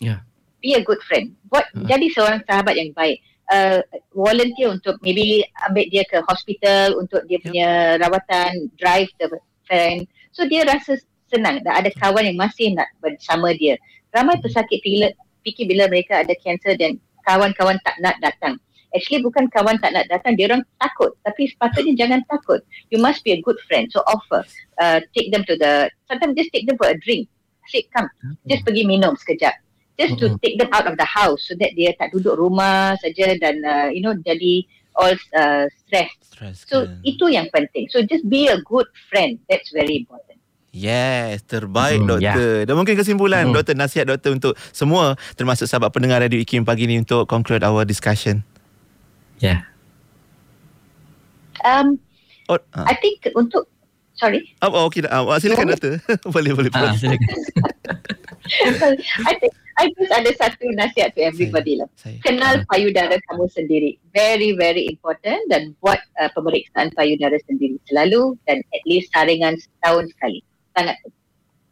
Ya. 0.03 0.23
Be 0.59 0.75
a 0.75 0.83
good 0.83 0.99
friend. 1.07 1.35
Buat 1.51 1.71
Hmm. 1.75 1.87
jadi 1.87 2.07
seorang 2.11 2.43
sahabat 2.47 2.75
yang 2.75 2.91
baik. 2.95 3.23
Uh, 3.47 3.79
volunteer 4.11 4.75
untuk 4.75 4.99
maybe 5.07 5.47
ambil 5.71 5.87
dia 5.87 6.03
ke 6.11 6.19
hospital 6.27 6.99
untuk 6.99 7.23
dia 7.31 7.39
punya 7.39 7.95
rawatan, 8.03 8.67
drive 8.75 9.07
the 9.23 9.31
friend. 9.71 10.03
So 10.35 10.51
dia 10.51 10.67
rasa 10.67 10.99
senang. 11.31 11.63
Dah 11.63 11.79
ada 11.79 11.91
kawan 11.95 12.27
yang 12.27 12.39
masih 12.39 12.75
nak 12.75 12.91
bersama 12.99 13.55
dia. 13.55 13.79
Ramai 14.11 14.43
pesakit 14.43 14.83
bila 14.83 15.15
fikir 15.47 15.71
bila 15.71 15.87
mereka 15.87 16.27
ada 16.27 16.35
kanser 16.43 16.75
dan 16.75 16.99
kawan-kawan 17.23 17.79
tak 17.87 17.95
nak 18.03 18.19
datang. 18.19 18.59
Actually 18.91 19.23
bukan 19.23 19.47
kawan 19.55 19.79
tak 19.79 19.95
nak 19.95 20.11
datang, 20.11 20.35
dia 20.35 20.51
orang 20.51 20.67
takut. 20.83 21.15
Tapi 21.23 21.47
sepatutnya 21.47 21.95
jangan 21.95 22.21
takut. 22.27 22.65
You 22.91 22.99
must 22.99 23.23
be 23.23 23.37
a 23.37 23.41
good 23.43 23.59
friend. 23.71 23.87
So 23.95 24.03
offer. 24.11 24.43
Uh, 24.81 24.99
take 25.15 25.31
them 25.31 25.47
to 25.47 25.55
the, 25.55 25.87
sometimes 26.11 26.35
just 26.35 26.51
take 26.51 26.67
them 26.67 26.75
for 26.81 26.91
a 26.91 26.97
drink. 26.99 27.29
Say, 27.71 27.87
come, 27.91 28.07
just 28.47 28.63
pergi 28.63 28.87
minum 28.87 29.15
sekejap. 29.19 29.59
Just 29.97 30.21
to 30.21 30.29
Mhm. 30.29 30.39
take 30.45 30.57
them 30.61 30.71
out 30.77 30.87
of 30.87 31.01
the 31.01 31.09
house 31.09 31.41
so 31.49 31.57
that 31.57 31.73
dia 31.73 31.91
tak 31.97 32.13
duduk 32.13 32.37
rumah 32.37 32.95
saja 33.01 33.33
dan 33.41 33.65
uh, 33.65 33.89
you 33.89 34.05
know 34.05 34.13
jadi 34.13 34.61
all 34.93 35.17
uh, 35.35 35.65
stress. 35.83 36.13
Stress 36.21 36.69
So 36.69 36.85
kan. 36.85 37.01
itu 37.01 37.33
yang 37.33 37.49
penting. 37.49 37.89
So 37.89 38.05
just 38.05 38.29
be 38.29 38.47
a 38.53 38.61
good 38.65 38.87
friend. 39.09 39.41
That's 39.49 39.73
very 39.73 40.05
important. 40.05 40.36
Yes, 40.77 41.41
terbaik 41.43 42.05
Hmm, 42.05 42.11
doktor. 42.13 42.69
Dan 42.69 42.75
mungkin 42.77 43.01
kesimpulan 43.01 43.49
Hmm. 43.49 43.57
doktor 43.57 43.73
nasihat 43.73 44.05
doktor 44.05 44.37
untuk 44.37 44.53
semua 44.71 45.17
termasuk 45.33 45.65
sahabat 45.65 45.89
pendengar 45.89 46.21
Radio 46.21 46.37
IKIM 46.37 46.69
pagi 46.69 46.85
ni 46.85 47.01
untuk 47.01 47.25
conclude 47.25 47.65
our 47.65 47.83
discussion. 47.83 48.45
ya 49.37 49.65
Oh, 52.49 52.57
Um, 52.57 52.61
ah. 52.77 52.85
I 52.87 52.95
think 53.01 53.25
untuk 53.33 53.65
sorry, 54.15 54.53
Oh, 54.61 54.69
oh, 54.71 54.85
okey. 54.87 55.05
Ah, 55.09 55.25
silakan 55.37 55.67
Oh. 55.67 55.73
doktor. 55.73 55.93
boleh, 56.37 56.53
boleh. 56.53 56.71
ah 56.73 56.93
boleh. 56.93 57.17
silakan 58.47 58.93
I 59.29 59.33
think 59.41 59.53
I 59.77 59.89
just 59.93 60.09
ada 60.09 60.31
satu 60.37 60.73
nasihat 60.73 61.13
to 61.13 61.21
everybody 61.21 61.77
lah. 61.77 61.89
Saya. 61.97 62.17
Kenal 62.21 62.65
payudara 62.69 63.17
kamu 63.29 63.45
sendiri. 63.51 64.01
Very, 64.13 64.53
very 64.53 64.89
important 64.89 65.41
dan 65.49 65.77
buat 65.81 66.01
uh, 66.17 66.33
pemeriksaan 66.33 66.93
payudara 66.93 67.37
sendiri 67.45 67.77
selalu 67.85 68.37
dan 68.45 68.61
at 68.73 68.83
least 68.85 69.13
saringan 69.13 69.57
setahun 69.57 70.09
sekali. 70.17 70.41
Sangat. 70.77 70.97
You 71.03 71.13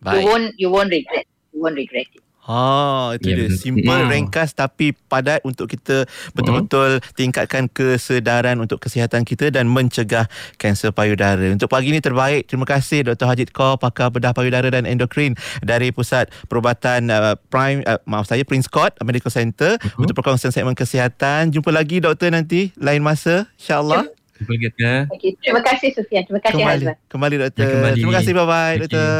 Baik. 0.03 0.25
won't, 0.25 0.49
you 0.57 0.69
won't 0.69 0.89
regret. 0.89 1.25
You 1.53 1.61
won't 1.61 1.77
regret 1.77 2.09
it. 2.09 2.21
Ha, 2.45 3.17
itu 3.17 3.25
Ya, 3.25 3.37
dia. 3.41 3.49
Simple, 3.57 3.89
Hmm. 4.05 4.13
ringkas 4.13 4.53
tapi 4.53 4.93
padat 4.93 5.41
untuk 5.43 5.65
kita 5.65 6.05
betul-betul 6.37 7.01
tingkatkan 7.15 7.73
kesedaran 7.73 8.61
untuk 8.61 8.85
kesihatan 8.85 9.25
kita 9.25 9.49
dan 9.49 9.65
mencegah 9.65 10.29
kanser 10.55 10.93
payudara. 10.93 11.41
Untuk 11.49 11.73
pagi 11.73 11.89
ini 11.89 12.05
terbaik. 12.05 12.45
Terima 12.45 12.69
kasih 12.69 13.01
Dr. 13.03 13.25
Hajid 13.25 13.49
Kaur, 13.49 13.81
pakar 13.81 14.13
bedah 14.13 14.37
payudara 14.37 14.69
dan 14.69 14.85
endokrin 14.85 15.33
dari 15.61 15.89
Pusat 15.89 16.37
Perubatan 16.45 17.09
uh, 17.09 17.33
Prime 17.49 17.81
uh, 17.83 17.97
maaf 18.05 18.29
saya 18.29 18.45
Prince 18.45 18.69
Court 18.69 18.93
Medical 19.01 19.33
Center 19.33 19.81
Mhm. 19.81 20.05
untuk 20.05 20.13
perkongsian 20.15 20.53
segmen 20.53 20.77
kesihatan. 20.77 21.49
Jumpa 21.49 21.73
lagi 21.73 21.97
doktor 21.99 22.29
nanti 22.29 22.77
lain 22.77 23.01
masa 23.01 23.49
insya-Allah. 23.57 24.05
Jumpa. 24.45 24.93
Okay. 25.17 25.31
Terima 25.41 25.61
kasih 25.65 25.89
Sufian. 25.97 26.23
Terima 26.29 26.41
kasih 26.45 26.61
Kembali. 26.61 26.85
Hazwan. 26.85 26.97
Kembali 27.09 27.35
doktor. 27.41 27.65
Ya, 27.65 27.73
kembali. 27.73 27.97
Terima 27.97 28.15
kasih 28.21 28.33
bye-bye 28.37 28.77
doktor. 28.85 29.13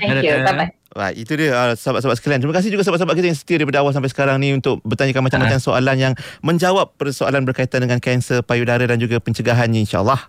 Thank 0.00 0.24
you. 0.24 0.36
Bye-bye. 0.42 0.70
Baik, 0.90 1.22
itu 1.22 1.32
dia 1.38 1.54
uh, 1.54 1.78
sahabat-sahabat 1.78 2.18
sekalian. 2.18 2.42
Terima 2.42 2.54
kasih 2.58 2.74
juga 2.74 2.82
sahabat-sahabat 2.82 3.14
kita 3.14 3.28
yang 3.30 3.38
setia 3.38 3.56
daripada 3.62 3.78
awal 3.78 3.94
sampai 3.94 4.10
sekarang 4.10 4.42
ni 4.42 4.50
untuk 4.50 4.82
bertanyakan 4.82 5.22
macam-macam 5.22 5.62
soalan 5.62 5.96
yang 6.02 6.12
menjawab 6.42 6.90
persoalan 6.98 7.46
berkaitan 7.46 7.86
dengan 7.86 8.02
kanser 8.02 8.42
payudara 8.42 8.82
dan 8.90 8.98
juga 8.98 9.22
pencegahannya 9.22 9.86
insya-Allah. 9.86 10.26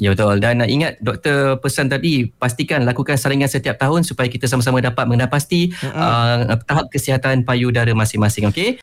Ya 0.00 0.16
betul 0.16 0.40
dan 0.40 0.64
uh, 0.64 0.66
ingat 0.66 0.96
doktor 1.04 1.60
pesan 1.60 1.92
tadi 1.92 2.24
pastikan 2.40 2.88
lakukan 2.88 3.20
saringan 3.20 3.52
setiap 3.52 3.76
tahun 3.76 4.00
supaya 4.00 4.32
kita 4.32 4.48
sama-sama 4.48 4.80
dapat 4.80 5.04
mengenal 5.04 5.28
pasti 5.28 5.76
uh, 5.84 6.56
tahap 6.64 6.88
kesihatan 6.88 7.44
payudara 7.44 7.92
masing-masing 7.92 8.48
okey 8.48 8.74